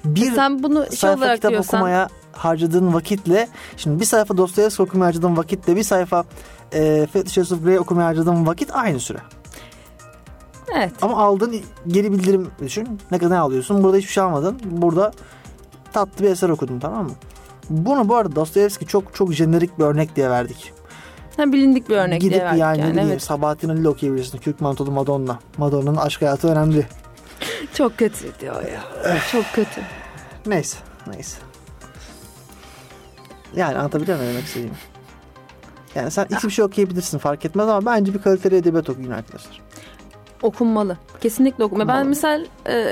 Bir 0.04 0.32
Sen 0.32 0.62
bunu 0.62 0.86
şey 0.86 0.96
sayfa 0.96 1.18
olarak 1.18 1.36
kitap 1.36 1.50
diyorsan 1.50 1.78
okumaya 1.80 2.08
harcadığın 2.32 2.94
vakitle 2.94 3.48
şimdi 3.76 4.00
bir 4.00 4.04
sayfa 4.04 4.36
Dostoyevski 4.36 4.82
okumaya 4.82 5.06
harcadığın 5.06 5.36
vakitle 5.36 5.76
bir 5.76 5.82
sayfa 5.82 6.24
e, 6.72 7.06
Fifty 7.12 7.30
Shades 7.32 7.52
of 7.52 7.62
Grey 7.64 7.78
okumaya 7.78 8.08
harcadığın 8.08 8.46
vakit 8.46 8.74
aynı 8.74 9.00
süre. 9.00 9.18
Evet. 10.76 10.92
Ama 11.02 11.16
aldığın 11.16 11.56
geri 11.88 12.12
bildirim 12.12 12.50
düşün. 12.62 12.98
Ne 13.10 13.18
kadar 13.18 13.36
ne 13.36 13.38
alıyorsun? 13.38 13.82
Burada 13.82 13.96
hiçbir 13.96 14.12
şey 14.12 14.22
almadın. 14.22 14.60
Burada 14.64 15.12
tatlı 15.92 16.24
bir 16.24 16.30
eser 16.30 16.48
okudun 16.48 16.78
tamam 16.78 17.04
mı? 17.04 17.12
Bunu 17.70 18.08
bu 18.08 18.16
arada 18.16 18.36
Dostoyevski 18.36 18.86
çok 18.86 19.14
çok 19.14 19.32
jenerik 19.32 19.78
bir 19.78 19.84
örnek 19.84 20.16
diye 20.16 20.30
verdik. 20.30 20.72
Ha, 21.36 21.52
bilindik 21.52 21.88
bir 21.88 21.96
örnek 21.96 22.20
Gidip 22.20 22.34
diye 22.34 22.44
verdik 22.44 22.60
yani, 22.60 22.80
yani. 22.80 23.00
Evet. 23.00 23.22
Sabahattin 23.22 23.68
Ali'yle 23.68 23.88
okuyabilirsin. 23.88 24.38
Kürk 24.38 24.60
Mantolu 24.60 24.90
Madonna. 24.90 25.38
Madonna'nın 25.58 25.96
aşk 25.96 26.22
hayatı 26.22 26.48
önemli. 26.48 26.86
Çok 27.74 27.98
kötü 27.98 28.40
diyor 28.40 28.62
ya. 28.62 28.80
Çok 29.32 29.44
kötü. 29.54 29.80
Neyse. 30.46 30.78
Neyse. 31.06 31.38
Yani 33.56 33.78
anlatabiliyor 33.78 34.18
muyum 34.18 34.32
demek 34.32 34.46
istediğimi? 34.46 34.76
Yani 35.94 36.10
sen 36.10 36.24
iki 36.30 36.46
bir 36.46 36.52
şey 36.52 36.64
okuyabilirsin 36.64 37.18
fark 37.18 37.44
etmez 37.44 37.68
ama 37.68 37.86
bence 37.86 38.14
bir 38.14 38.18
kaliteli 38.18 38.56
edebiyat 38.56 38.90
okuyun 38.90 39.10
arkadaşlar. 39.10 39.60
Okunmalı. 40.42 40.96
Kesinlikle 41.20 41.64
okunmalı. 41.64 41.88
Ben 41.88 42.06
misal 42.06 42.44
e, 42.66 42.86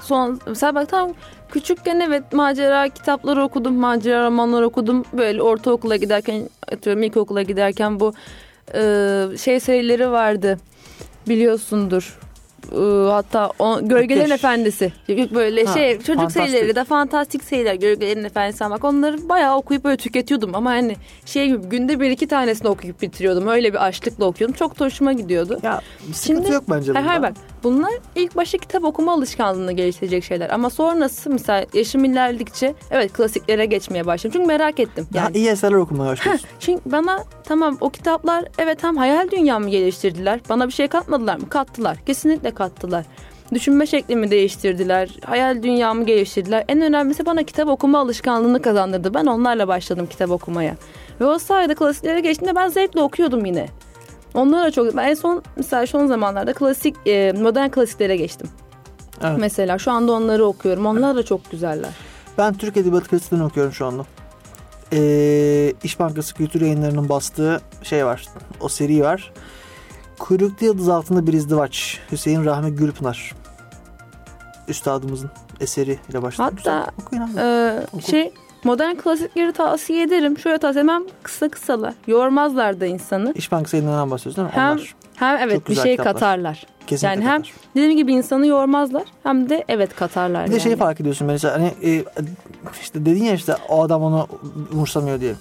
son 0.00 0.40
mesela 0.46 0.74
bak 0.74 0.88
tam 0.88 1.10
küçükken 1.50 2.00
evet 2.00 2.32
macera 2.32 2.88
kitapları 2.88 3.42
okudum. 3.42 3.74
Macera 3.74 4.26
romanları 4.26 4.66
okudum. 4.66 5.04
Böyle 5.12 5.42
ortaokula 5.42 5.96
giderken 5.96 6.48
atıyorum 6.72 7.02
ilkokula 7.02 7.42
giderken 7.42 8.00
bu 8.00 8.12
e, 8.74 9.24
şey 9.38 9.60
serileri 9.60 10.10
vardı. 10.10 10.58
Biliyorsundur. 11.28 12.18
E, 12.72 13.10
hatta 13.10 13.50
o, 13.58 13.88
Gölgelerin 13.88 14.20
Ateş. 14.24 14.32
Efendisi. 14.34 14.92
Böyle 15.34 15.64
Ha, 15.64 15.74
şey 15.74 15.98
çocuk 15.98 16.16
fantastik. 16.16 16.42
serileri 16.50 16.76
de 16.76 16.84
fantastik 16.84 17.44
seriler 17.44 17.74
Gölgelerin 17.74 18.24
Efendisi 18.24 18.64
bak 18.64 18.84
onları 18.84 19.28
bayağı 19.28 19.56
okuyup 19.56 19.84
böyle 19.84 19.96
tüketiyordum 19.96 20.54
ama 20.54 20.70
hani 20.70 20.96
şey 21.26 21.46
gibi 21.46 21.66
günde 21.66 22.00
bir 22.00 22.10
iki 22.10 22.26
tanesini 22.28 22.68
okuyup 22.68 23.02
bitiriyordum. 23.02 23.46
Öyle 23.48 23.72
bir 23.72 23.84
açlıkla 23.86 24.24
okuyordum. 24.24 24.56
Çok 24.56 24.78
da 24.80 24.84
hoşuma 24.84 25.12
gidiyordu. 25.12 25.58
Ya 25.62 25.80
sıkıntı 26.12 26.42
Şimdi- 26.42 26.52
yok 26.52 26.64
bence 26.70 26.92
Hayır, 26.92 27.06
hayır 27.06 27.22
bak 27.22 27.32
bunlar 27.62 27.92
ilk 28.16 28.36
başta 28.36 28.58
kitap 28.58 28.84
okuma 28.84 29.12
alışkanlığını 29.12 29.72
geliştirecek 29.72 30.24
şeyler. 30.24 30.50
Ama 30.50 30.70
sonrası 30.70 31.30
mesela 31.30 31.66
yaşım 31.74 32.04
ilerledikçe 32.04 32.74
evet 32.90 33.12
klasiklere 33.12 33.66
geçmeye 33.66 34.06
başladım. 34.06 34.30
Çünkü 34.34 34.46
merak 34.46 34.80
ettim. 34.80 35.06
Daha 35.14 35.24
Yani 35.24 35.36
iyi 35.36 35.48
eserler 35.48 35.76
okumaya 35.76 36.10
başlıyorsun. 36.12 36.48
çünkü 36.60 36.82
bana 36.86 37.24
tamam 37.44 37.76
o 37.80 37.90
kitaplar 37.90 38.44
evet 38.58 38.82
hem 38.84 38.96
hayal 38.96 39.30
dünyamı 39.30 39.68
geliştirdiler. 39.68 40.40
Bana 40.48 40.66
bir 40.68 40.72
şey 40.72 40.88
katmadılar 40.88 41.36
mı? 41.36 41.48
Kattılar. 41.48 41.96
Kesinlikle 42.06 42.50
kattılar. 42.50 43.04
Düşünme 43.54 43.86
şeklimi 43.86 44.30
değiştirdiler. 44.30 45.10
Hayal 45.24 45.62
dünyamı 45.62 46.06
geliştirdiler. 46.06 46.64
En 46.68 46.80
önemlisi 46.80 47.26
bana 47.26 47.42
kitap 47.42 47.68
okuma 47.68 47.98
alışkanlığını 47.98 48.62
kazandırdı. 48.62 49.14
Ben 49.14 49.26
onlarla 49.26 49.68
başladım 49.68 50.06
kitap 50.10 50.30
okumaya. 50.30 50.74
Ve 51.20 51.24
o 51.26 51.38
sayede 51.38 51.74
klasiklere 51.74 52.20
geçtiğimde 52.20 52.56
ben 52.56 52.68
zevkle 52.68 53.00
okuyordum 53.00 53.44
yine. 53.46 53.68
Onlara 54.34 54.70
çok 54.70 54.96
ben 54.96 55.08
en 55.08 55.14
son 55.14 55.42
mesela 55.56 55.86
son 55.86 56.06
zamanlarda 56.06 56.52
klasik 56.52 56.96
e, 57.06 57.32
modern 57.32 57.68
klasiklere 57.68 58.16
geçtim. 58.16 58.48
Evet. 59.22 59.38
Mesela 59.38 59.78
şu 59.78 59.90
anda 59.90 60.12
onları 60.12 60.44
okuyorum. 60.44 60.86
Onlar 60.86 61.16
da 61.16 61.22
çok 61.22 61.50
güzeller. 61.50 61.90
Ben 62.38 62.54
Türk 62.54 62.76
Edebiyatı 62.76 63.08
klasiklerini 63.08 63.44
okuyorum 63.44 63.72
şu 63.72 63.86
anda. 63.86 64.04
Ee, 64.92 65.72
İş 65.84 66.00
Bankası 66.00 66.34
Kültür 66.34 66.60
Yayınları'nın 66.60 67.08
bastığı 67.08 67.60
şey 67.82 68.06
var. 68.06 68.26
O 68.60 68.68
seri 68.68 69.02
var. 69.02 69.32
Kuyruklu 70.18 70.66
Yıldız 70.66 70.88
Altında 70.88 71.26
Bir 71.26 71.32
İzdivaç. 71.32 71.98
Hüseyin 72.12 72.44
Rahmi 72.44 72.70
Gülpınar. 72.70 73.34
Üstadımızın 74.68 75.30
eseriyle 75.60 76.22
başladı. 76.22 76.42
Hatta, 76.42 76.56
Güzel. 76.56 76.86
Okuyun 77.00 77.22
abi. 77.22 77.30
Ee, 77.40 77.86
Oku. 77.92 78.02
şey 78.02 78.32
modern 78.64 78.94
klasikleri 78.94 79.52
tavsiye 79.52 80.02
ederim. 80.02 80.38
Şöyle 80.38 80.58
tavsiye 80.58 80.82
hemen 80.82 81.06
kısa 81.22 81.48
kısalar. 81.48 81.94
Yormazlar 82.06 82.80
da 82.80 82.86
insanı. 82.86 83.32
İş 83.36 83.52
Bankası 83.52 83.76
yayınlarından 83.76 84.10
bahsediyoruz 84.10 84.36
değil 84.36 84.48
mi? 84.48 84.52
Hem 84.54 84.72
Onlar. 84.72 84.94
hem 85.14 85.36
evet 85.36 85.68
bir 85.68 85.74
şey 85.74 85.90
kitaplar. 85.96 86.14
katarlar. 86.14 86.66
Kesinlikle 86.86 87.20
yani 87.20 87.30
hem 87.30 87.42
kadar. 87.42 87.54
dediğim 87.74 87.96
gibi 87.96 88.12
insanı 88.12 88.46
yormazlar 88.46 89.02
hem 89.22 89.48
de 89.48 89.64
evet 89.68 89.96
katarlar. 89.96 90.44
Bir 90.44 90.50
de 90.50 90.54
yani. 90.54 90.62
şeyi 90.62 90.76
fark 90.76 91.00
ediyorsun 91.00 91.26
mesela 91.26 91.54
hani 91.54 91.72
e, 91.82 92.04
işte 92.82 93.06
dedin 93.06 93.24
ya 93.24 93.34
işte 93.34 93.56
o 93.68 93.82
adam 93.82 94.02
onu 94.02 94.26
umursamıyor 94.72 95.20
diye. 95.20 95.34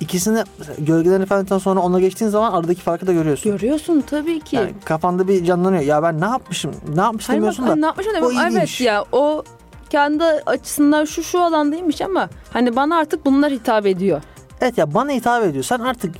İkisini 0.00 0.42
mesela 0.58 0.76
Gölgelerin 0.78 1.22
Efendisi'nden 1.22 1.58
sonra 1.58 1.80
ona 1.80 2.00
geçtiğin 2.00 2.30
zaman 2.30 2.52
aradaki 2.52 2.80
farkı 2.80 3.06
da 3.06 3.12
görüyorsun. 3.12 3.52
Görüyorsun 3.52 4.00
tabii 4.00 4.40
ki. 4.40 4.56
Yani 4.56 4.70
kafanda 4.84 5.28
bir 5.28 5.44
canlanıyor. 5.44 5.82
Ya 5.82 6.02
ben 6.02 6.20
ne 6.20 6.24
yapmışım? 6.24 6.74
Ne 6.94 7.00
yapmış 7.00 7.28
Hayır, 7.28 7.36
demiyorsun 7.36 7.64
bak, 7.64 7.72
da. 7.72 7.76
Ne 7.76 7.86
yapmışım 7.86 8.14
demiyorum. 8.14 8.56
Evet 8.56 8.80
ya 8.80 9.04
o 9.12 9.44
kendi 9.92 10.24
açısından 10.24 11.04
şu 11.04 11.22
şu 11.22 11.40
alandaymış 11.44 12.00
ama 12.00 12.28
hani 12.52 12.76
bana 12.76 12.96
artık 12.96 13.26
bunlar 13.26 13.52
hitap 13.52 13.86
ediyor. 13.86 14.22
Evet 14.60 14.78
ya 14.78 14.94
bana 14.94 15.10
hitap 15.10 15.44
ediyor. 15.44 15.64
Sen 15.64 15.78
artık 15.78 16.14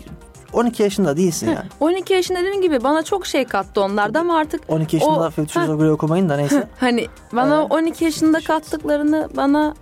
12 0.52 0.82
yaşında 0.82 1.16
değilsin 1.16 1.46
yani. 1.46 1.66
12 1.80 2.12
yaşında 2.12 2.38
dediğim 2.38 2.62
gibi 2.62 2.84
bana 2.84 3.02
çok 3.02 3.26
şey 3.26 3.44
kattı 3.44 3.80
onlarda 3.80 4.20
ama 4.20 4.36
artık 4.38 4.62
12 4.68 4.96
yaşında 4.96 5.26
O- 5.26 5.30
Fethullah 5.30 5.92
okumayın 5.92 6.28
da 6.28 6.36
neyse. 6.36 6.68
hani 6.80 7.06
bana 7.32 7.60
Evet. 7.60 7.72
12 7.72 8.04
yaşında 8.04 8.40
kattıklarını 8.40 9.28
bana 9.36 9.74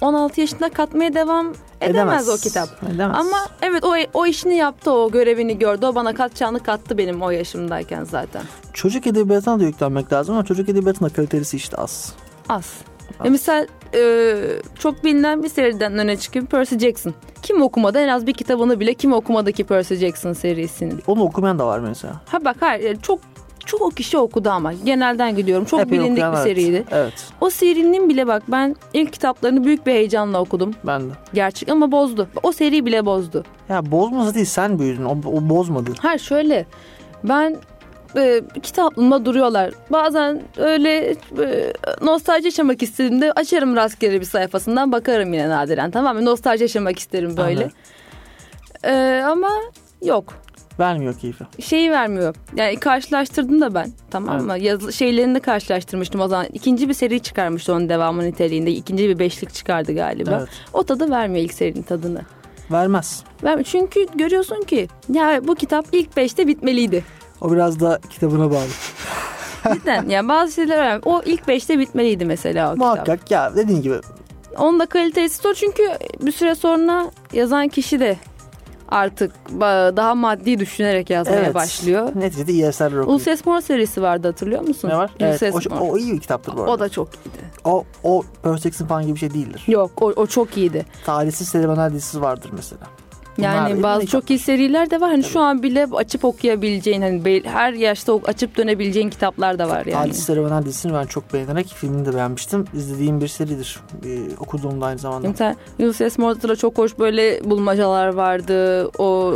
16 0.00 0.40
yaşında 0.40 0.68
katmaya 0.68 1.14
devam 1.14 1.52
edemez, 1.80 2.28
o 2.28 2.36
kitap. 2.36 2.68
Edemez. 2.94 3.16
Ama 3.18 3.38
evet 3.62 3.84
o 3.84 3.94
o 4.14 4.26
işini 4.26 4.56
yaptı, 4.56 4.90
o 4.92 5.10
görevini 5.10 5.58
gördü. 5.58 5.86
O 5.86 5.94
bana 5.94 6.14
katacağını 6.14 6.60
kattı 6.60 6.98
benim 6.98 7.22
o 7.22 7.30
yaşımdayken 7.30 8.04
zaten. 8.04 8.42
çocuk 8.72 9.06
edebiyatına 9.06 9.60
da 9.60 9.64
yüklenmek 9.64 10.12
lazım 10.12 10.34
ama 10.34 10.44
çocuk 10.44 10.68
edebiyatının 10.68 11.10
da 11.10 11.14
kalitelisi 11.14 11.56
işte 11.56 11.76
az. 11.76 12.12
Az. 12.48 12.74
Ya 13.24 13.30
misal 13.30 13.66
e, 13.94 14.34
çok 14.78 15.04
bilinen 15.04 15.42
bir 15.42 15.48
seriden 15.48 15.98
öne 15.98 16.16
çıkıyor 16.16 16.46
Percy 16.46 16.76
Jackson. 16.76 17.14
Kim 17.42 17.62
okumadı 17.62 17.98
en 17.98 18.08
az 18.08 18.26
bir 18.26 18.32
kitabını 18.32 18.80
bile 18.80 18.94
kim 18.94 19.12
okumadı 19.12 19.52
ki 19.52 19.64
Percy 19.64 19.94
Jackson 19.94 20.32
serisinin. 20.32 21.02
Onu 21.06 21.22
okumayan 21.22 21.58
da 21.58 21.66
var 21.66 21.78
mesela. 21.78 22.20
Ha 22.26 22.44
bak 22.44 22.56
hayır 22.60 22.84
yani 22.84 22.98
çok 23.02 23.20
çok 23.66 23.96
kişi 23.96 24.18
okudu 24.18 24.50
ama 24.50 24.72
genelden 24.72 25.36
gidiyorum. 25.36 25.64
Çok 25.64 25.80
Epey 25.80 25.92
bilindik 25.98 26.12
okuyan 26.12 26.32
bir 26.32 26.36
evet. 26.38 26.46
seriydi. 26.46 26.84
Evet 26.90 27.12
O 27.40 27.50
serinin 27.50 28.08
bile 28.08 28.26
bak 28.26 28.42
ben 28.48 28.76
ilk 28.94 29.12
kitaplarını 29.12 29.64
büyük 29.64 29.86
bir 29.86 29.92
heyecanla 29.92 30.40
okudum. 30.40 30.74
ben 30.86 31.00
de. 31.00 31.12
Gerçek 31.34 31.68
ama 31.68 31.92
bozdu. 31.92 32.28
O 32.42 32.52
seri 32.52 32.86
bile 32.86 33.06
bozdu. 33.06 33.44
Ya 33.68 33.90
bozmasa 33.90 34.34
değil 34.34 34.46
sen 34.46 34.78
büyüdün. 34.78 35.04
O, 35.04 35.10
o 35.10 35.48
bozmadı. 35.48 35.90
Hayır 35.98 36.20
şöyle 36.20 36.66
ben 37.24 37.56
e, 38.16 38.42
kitaplığımda 38.62 39.24
duruyorlar. 39.24 39.74
Bazen 39.90 40.42
öyle 40.56 41.16
e, 41.42 41.72
nostalji 42.02 42.44
yaşamak 42.44 42.82
istediğimde 42.82 43.32
açarım 43.32 43.76
rastgele 43.76 44.20
bir 44.20 44.26
sayfasından 44.26 44.92
bakarım 44.92 45.32
yine 45.32 45.48
nadiren. 45.48 45.90
Tamam 45.90 46.16
mı? 46.16 46.24
Nostalji 46.24 46.62
yaşamak 46.62 46.98
isterim 46.98 47.36
böyle. 47.36 47.70
E, 48.84 49.22
ama 49.26 49.50
yok. 50.02 50.34
Vermiyor 50.78 51.18
keyfi. 51.18 51.44
Şeyi 51.60 51.90
vermiyor. 51.90 52.34
Yani 52.56 52.76
karşılaştırdım 52.76 53.60
da 53.60 53.74
ben. 53.74 53.92
Tamam 54.10 54.42
mı? 54.42 54.58
Yazı, 54.58 54.92
şeylerini 54.92 55.34
de 55.34 55.40
karşılaştırmıştım 55.40 56.20
o 56.20 56.28
zaman. 56.28 56.46
İkinci 56.52 56.88
bir 56.88 56.94
seri 56.94 57.20
çıkarmıştı 57.20 57.72
onun 57.74 57.88
devamı 57.88 58.22
niteliğinde. 58.22 58.70
İkinci 58.70 59.08
bir 59.08 59.18
beşlik 59.18 59.54
çıkardı 59.54 59.94
galiba. 59.94 60.38
Evet. 60.40 60.48
O 60.72 60.82
tadı 60.82 61.10
vermiyor 61.10 61.44
ilk 61.44 61.54
serinin 61.54 61.82
tadını. 61.82 62.20
Vermez. 62.70 63.24
Vermiyor. 63.44 63.64
Çünkü 63.64 64.06
görüyorsun 64.14 64.62
ki 64.62 64.88
ya 65.12 65.40
bu 65.48 65.54
kitap 65.54 65.86
ilk 65.92 66.16
beşte 66.16 66.46
bitmeliydi. 66.46 67.04
O 67.40 67.52
biraz 67.52 67.80
da 67.80 68.00
kitabına 68.10 68.50
bağlı. 68.50 68.68
Cidden 69.74 70.08
yani 70.08 70.28
bazı 70.28 70.52
şeyler 70.52 70.78
var. 70.78 71.00
O 71.04 71.22
ilk 71.24 71.48
beşte 71.48 71.78
bitmeliydi 71.78 72.24
mesela 72.24 72.70
o 72.70 72.74
kitap. 72.74 72.88
Muhakkak 72.88 73.30
ya 73.30 73.56
dediğin 73.56 73.82
gibi 73.82 74.00
Onun 74.58 74.80
da 74.80 74.86
kalitesi 74.86 75.48
o 75.48 75.54
çünkü 75.54 75.82
bir 76.20 76.32
süre 76.32 76.54
sonra 76.54 77.10
yazan 77.32 77.68
kişi 77.68 78.00
de 78.00 78.16
artık 78.88 79.32
daha 79.96 80.14
maddi 80.14 80.58
düşünerek 80.58 81.10
yazmaya 81.10 81.40
evet. 81.40 81.54
başlıyor. 81.54 82.08
Neticede 82.14 82.52
iyi 82.52 82.64
eserler 82.64 82.98
okuyor. 82.98 83.20
Ulus 83.20 83.46
Mor 83.46 83.60
serisi 83.60 84.02
vardı 84.02 84.26
hatırlıyor 84.28 84.62
musun? 84.62 84.88
Ne 84.88 84.96
var? 84.96 85.10
Evet, 85.20 85.42
Ulysses 85.42 85.66
o, 85.66 85.74
Mor. 85.74 85.90
o 85.90 85.98
iyi 85.98 86.12
bir 86.12 86.20
kitaptır 86.20 86.56
bu 86.56 86.60
arada. 86.60 86.72
O 86.72 86.80
da 86.80 86.88
çok 86.88 87.08
iyiydi. 87.08 87.38
O, 87.64 87.84
o 88.02 88.22
Percy 88.42 88.62
Jackson 88.62 88.86
falan 88.86 89.02
gibi 89.02 89.14
bir 89.14 89.20
şey 89.20 89.34
değildir. 89.34 89.64
Yok 89.66 90.02
o, 90.02 90.06
o 90.06 90.26
çok 90.26 90.56
iyiydi. 90.56 90.86
Talihsiz 91.06 91.48
Serüvenler 91.48 91.92
dizisi 91.92 92.22
vardır 92.22 92.50
mesela. 92.56 92.82
Bunlar 93.38 93.54
Yani 93.54 93.78
da 93.78 93.82
bazı 93.82 94.06
çok 94.06 94.30
iyi 94.30 94.38
seriler 94.38 94.90
de 94.90 95.00
var. 95.00 95.10
Hani 95.10 95.24
şu 95.24 95.40
an 95.40 95.62
bile 95.62 95.86
açıp 95.92 96.24
okuyabileceğin 96.24 97.02
hani 97.02 97.42
her 97.44 97.72
yaşta 97.72 98.14
açıp 98.24 98.56
dönebileceğin 98.56 99.10
kitaplar 99.10 99.58
da 99.58 99.68
var 99.68 99.86
yani. 99.86 99.92
Talihsiz 99.92 100.24
Serüvenler 100.24 100.64
dizisini 100.64 100.94
ben 100.94 101.04
çok 101.06 101.32
beğenerek 101.32 101.66
filmini 101.66 102.06
de 102.06 102.14
beğenmiştim. 102.14 102.64
İzlediğim 102.74 103.20
bir 103.20 103.28
seridir. 103.28 103.80
Ee, 104.04 104.18
okuduğum 104.40 104.80
da 104.80 104.86
aynı 104.86 104.98
zamanda. 104.98 105.28
Mesela 105.28 105.56
Ulysses 105.78 106.18
Morta'da 106.18 106.56
çok 106.56 106.78
hoş 106.78 106.98
böyle 106.98 107.50
bulmacalar 107.50 108.08
vardı. 108.08 108.86
O 108.98 109.32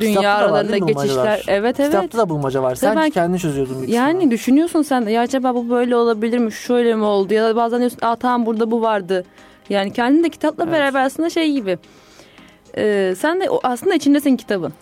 dünya 0.00 0.14
Kitapta 0.20 0.30
aralarında 0.30 0.78
geçişler. 0.78 1.42
Evet 1.48 1.80
evet. 1.80 1.90
Kitapta 1.92 2.18
da 2.18 2.28
bulmaca 2.28 2.62
var. 2.62 2.74
Sen 2.74 2.96
ben- 2.96 3.10
kendin 3.10 3.38
çözüyordun 3.38 3.82
bir 3.82 3.88
Yani 3.88 4.12
kısmını. 4.12 4.30
düşünüyorsun 4.30 4.82
sen 4.82 5.06
de 5.06 5.10
ya 5.10 5.22
acaba 5.22 5.54
bu 5.54 5.70
böyle 5.70 5.96
olabilir 5.96 6.38
mi? 6.38 6.52
Şöyle 6.52 6.94
mi 6.94 7.04
oldu? 7.04 7.34
Ya 7.34 7.44
da 7.44 7.56
bazen 7.56 7.78
diyorsun 7.80 7.98
aa 8.02 8.16
tamam 8.16 8.46
burada 8.46 8.70
bu 8.70 8.82
vardı. 8.82 9.24
Yani 9.68 9.92
kendin 9.92 10.24
de 10.24 10.28
kitapla 10.28 10.64
Evet. 10.64 10.72
beraber 10.72 11.04
aslında 11.04 11.30
şey 11.30 11.52
gibi. 11.52 11.78
Ee, 12.76 13.14
sen 13.18 13.40
de 13.40 13.48
aslında 13.62 13.94
içindesin 13.94 14.36
kitabın. 14.36 14.72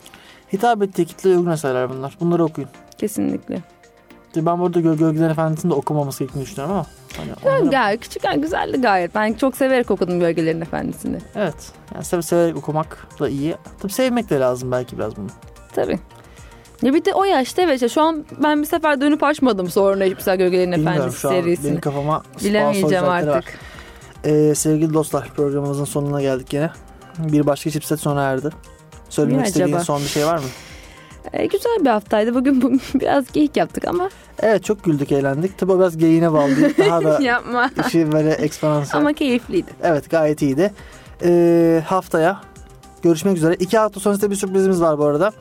Hitap 0.52 0.82
ettiği 0.82 1.04
kitleye 1.04 1.38
uygun 1.38 1.50
eserler 1.50 1.90
bunlar. 1.90 2.16
Bunları 2.20 2.44
okuyun. 2.44 2.70
Kesinlikle. 2.98 3.58
Ben 4.36 4.58
burada 4.60 4.80
Gö 4.80 4.96
Gölgeler 4.96 5.30
Efendisi'ni 5.30 5.70
de 5.70 5.74
okumaması 5.74 6.18
gerektiğini 6.18 6.42
düşünüyorum 6.44 6.74
ama. 6.74 6.86
Hani 7.16 7.58
onları- 7.60 7.74
Ya 7.74 7.96
küçükken 7.96 8.40
güzeldi 8.42 8.80
gayet. 8.80 9.14
Ben 9.14 9.32
çok 9.32 9.56
severek 9.56 9.90
okudum 9.90 10.20
Gölgelerin 10.20 10.60
Efendisi'ni. 10.60 11.18
Evet. 11.36 11.54
Yani 11.94 12.04
seve 12.04 12.22
severek 12.22 12.56
okumak 12.56 13.06
da 13.20 13.28
iyi. 13.28 13.54
Tabii 13.82 13.92
sevmek 13.92 14.30
de 14.30 14.40
lazım 14.40 14.70
belki 14.72 14.98
biraz 14.98 15.16
bunu. 15.16 15.26
Tabii. 15.74 15.98
Ya 16.82 16.94
bir 16.94 17.04
de 17.04 17.14
o 17.14 17.24
yaşta 17.24 17.62
evet 17.62 17.90
şu 17.92 18.02
an 18.02 18.24
ben 18.42 18.60
bir 18.62 18.66
sefer 18.66 19.00
dönüp 19.00 19.22
açmadım 19.22 19.68
sonra 19.70 20.04
mesela 20.16 20.34
Gölgelerin 20.36 20.72
Bilmiyorum 20.72 20.96
Efendisi 20.98 21.20
şu 21.20 21.28
an 21.28 21.32
serisini. 21.32 21.70
benim 21.70 21.80
kafama 21.80 22.22
Bilemeyeceğim 22.44 23.04
artık. 23.08 23.28
var. 23.34 23.44
Ee, 24.24 24.54
sevgili 24.54 24.94
dostlar 24.94 25.28
programımızın 25.36 25.84
sonuna 25.84 26.22
geldik 26.22 26.52
yine. 26.52 26.70
Bir 27.18 27.46
başka 27.46 27.70
chipset 27.70 28.00
sona 28.00 28.22
erdi. 28.22 28.50
Söylemek 29.08 29.38
Niye 29.40 29.48
istediğin 29.48 29.68
acaba? 29.76 29.84
son 29.84 30.00
bir 30.02 30.08
şey 30.08 30.26
var 30.26 30.38
mı? 30.38 30.44
E, 31.32 31.46
güzel 31.46 31.76
bir 31.80 31.86
haftaydı. 31.90 32.34
Bugün 32.34 32.62
bu, 32.62 32.72
biraz 33.00 33.32
geyik 33.32 33.56
yaptık 33.56 33.84
ama 33.88 34.10
Evet 34.38 34.64
çok 34.64 34.84
güldük 34.84 35.12
eğlendik. 35.12 35.58
Tabii 35.58 35.72
o 35.72 35.78
biraz 35.78 35.98
geyiğine 35.98 36.32
bağlı 36.32 36.56
değil. 36.56 36.74
Daha 36.78 37.04
da 37.04 37.22
yapma. 37.22 37.70
işi 37.86 38.12
böyle 38.12 38.30
ekspansiyel. 38.30 39.00
Ama 39.00 39.12
keyifliydi. 39.12 39.70
Evet 39.82 40.10
gayet 40.10 40.42
iyiydi. 40.42 40.72
Ee, 41.24 41.82
haftaya 41.86 42.40
görüşmek 43.02 43.36
üzere. 43.36 43.54
İki 43.54 43.78
hafta 43.78 44.00
sonrasında 44.00 44.30
bir 44.30 44.36
sürprizimiz 44.36 44.80
var 44.80 44.98
bu 44.98 45.04
arada. 45.04 45.32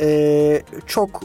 Ee, 0.00 0.62
çok 0.86 1.20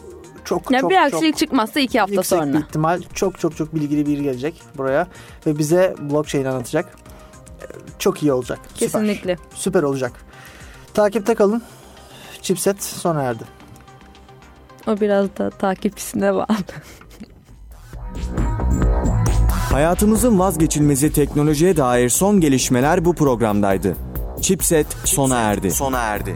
çok 0.45 0.71
Ya 0.71 0.79
çok 0.81 0.89
bir 0.89 0.95
çok 0.95 1.03
aksilik 1.13 1.37
çıkmazsa 1.37 1.79
iki 1.79 1.99
hafta 1.99 2.13
yüksek 2.15 2.39
sonra. 2.39 2.53
bir 2.53 2.59
ihtimal 2.59 3.01
çok 3.13 3.39
çok 3.39 3.57
çok 3.57 3.75
bilgili 3.75 4.05
biri 4.05 4.23
gelecek 4.23 4.61
buraya 4.77 5.07
ve 5.47 5.57
bize 5.57 5.95
blockchain 5.99 6.45
anlatacak. 6.45 6.85
Çok 7.99 8.23
iyi 8.23 8.33
olacak. 8.33 8.59
Süper. 8.73 8.79
Kesinlikle. 8.79 9.37
Süper 9.55 9.83
olacak. 9.83 10.11
Takipte 10.93 11.35
kalın. 11.35 11.63
Chipset 12.41 12.83
sona 12.83 13.21
erdi. 13.21 13.43
O 14.87 14.99
biraz 14.99 15.37
da 15.37 15.49
takipçisine 15.49 16.33
bağlı. 16.33 16.47
Hayatımızın 19.71 20.39
vazgeçilmezi 20.39 21.13
teknolojiye 21.13 21.77
dair 21.77 22.09
son 22.09 22.39
gelişmeler 22.39 23.05
bu 23.05 23.15
programdaydı. 23.15 23.95
Chipset 24.41 24.87
sona 25.03 25.37
erdi. 25.37 25.71
Sona 25.71 25.99
erdi. 25.99 26.35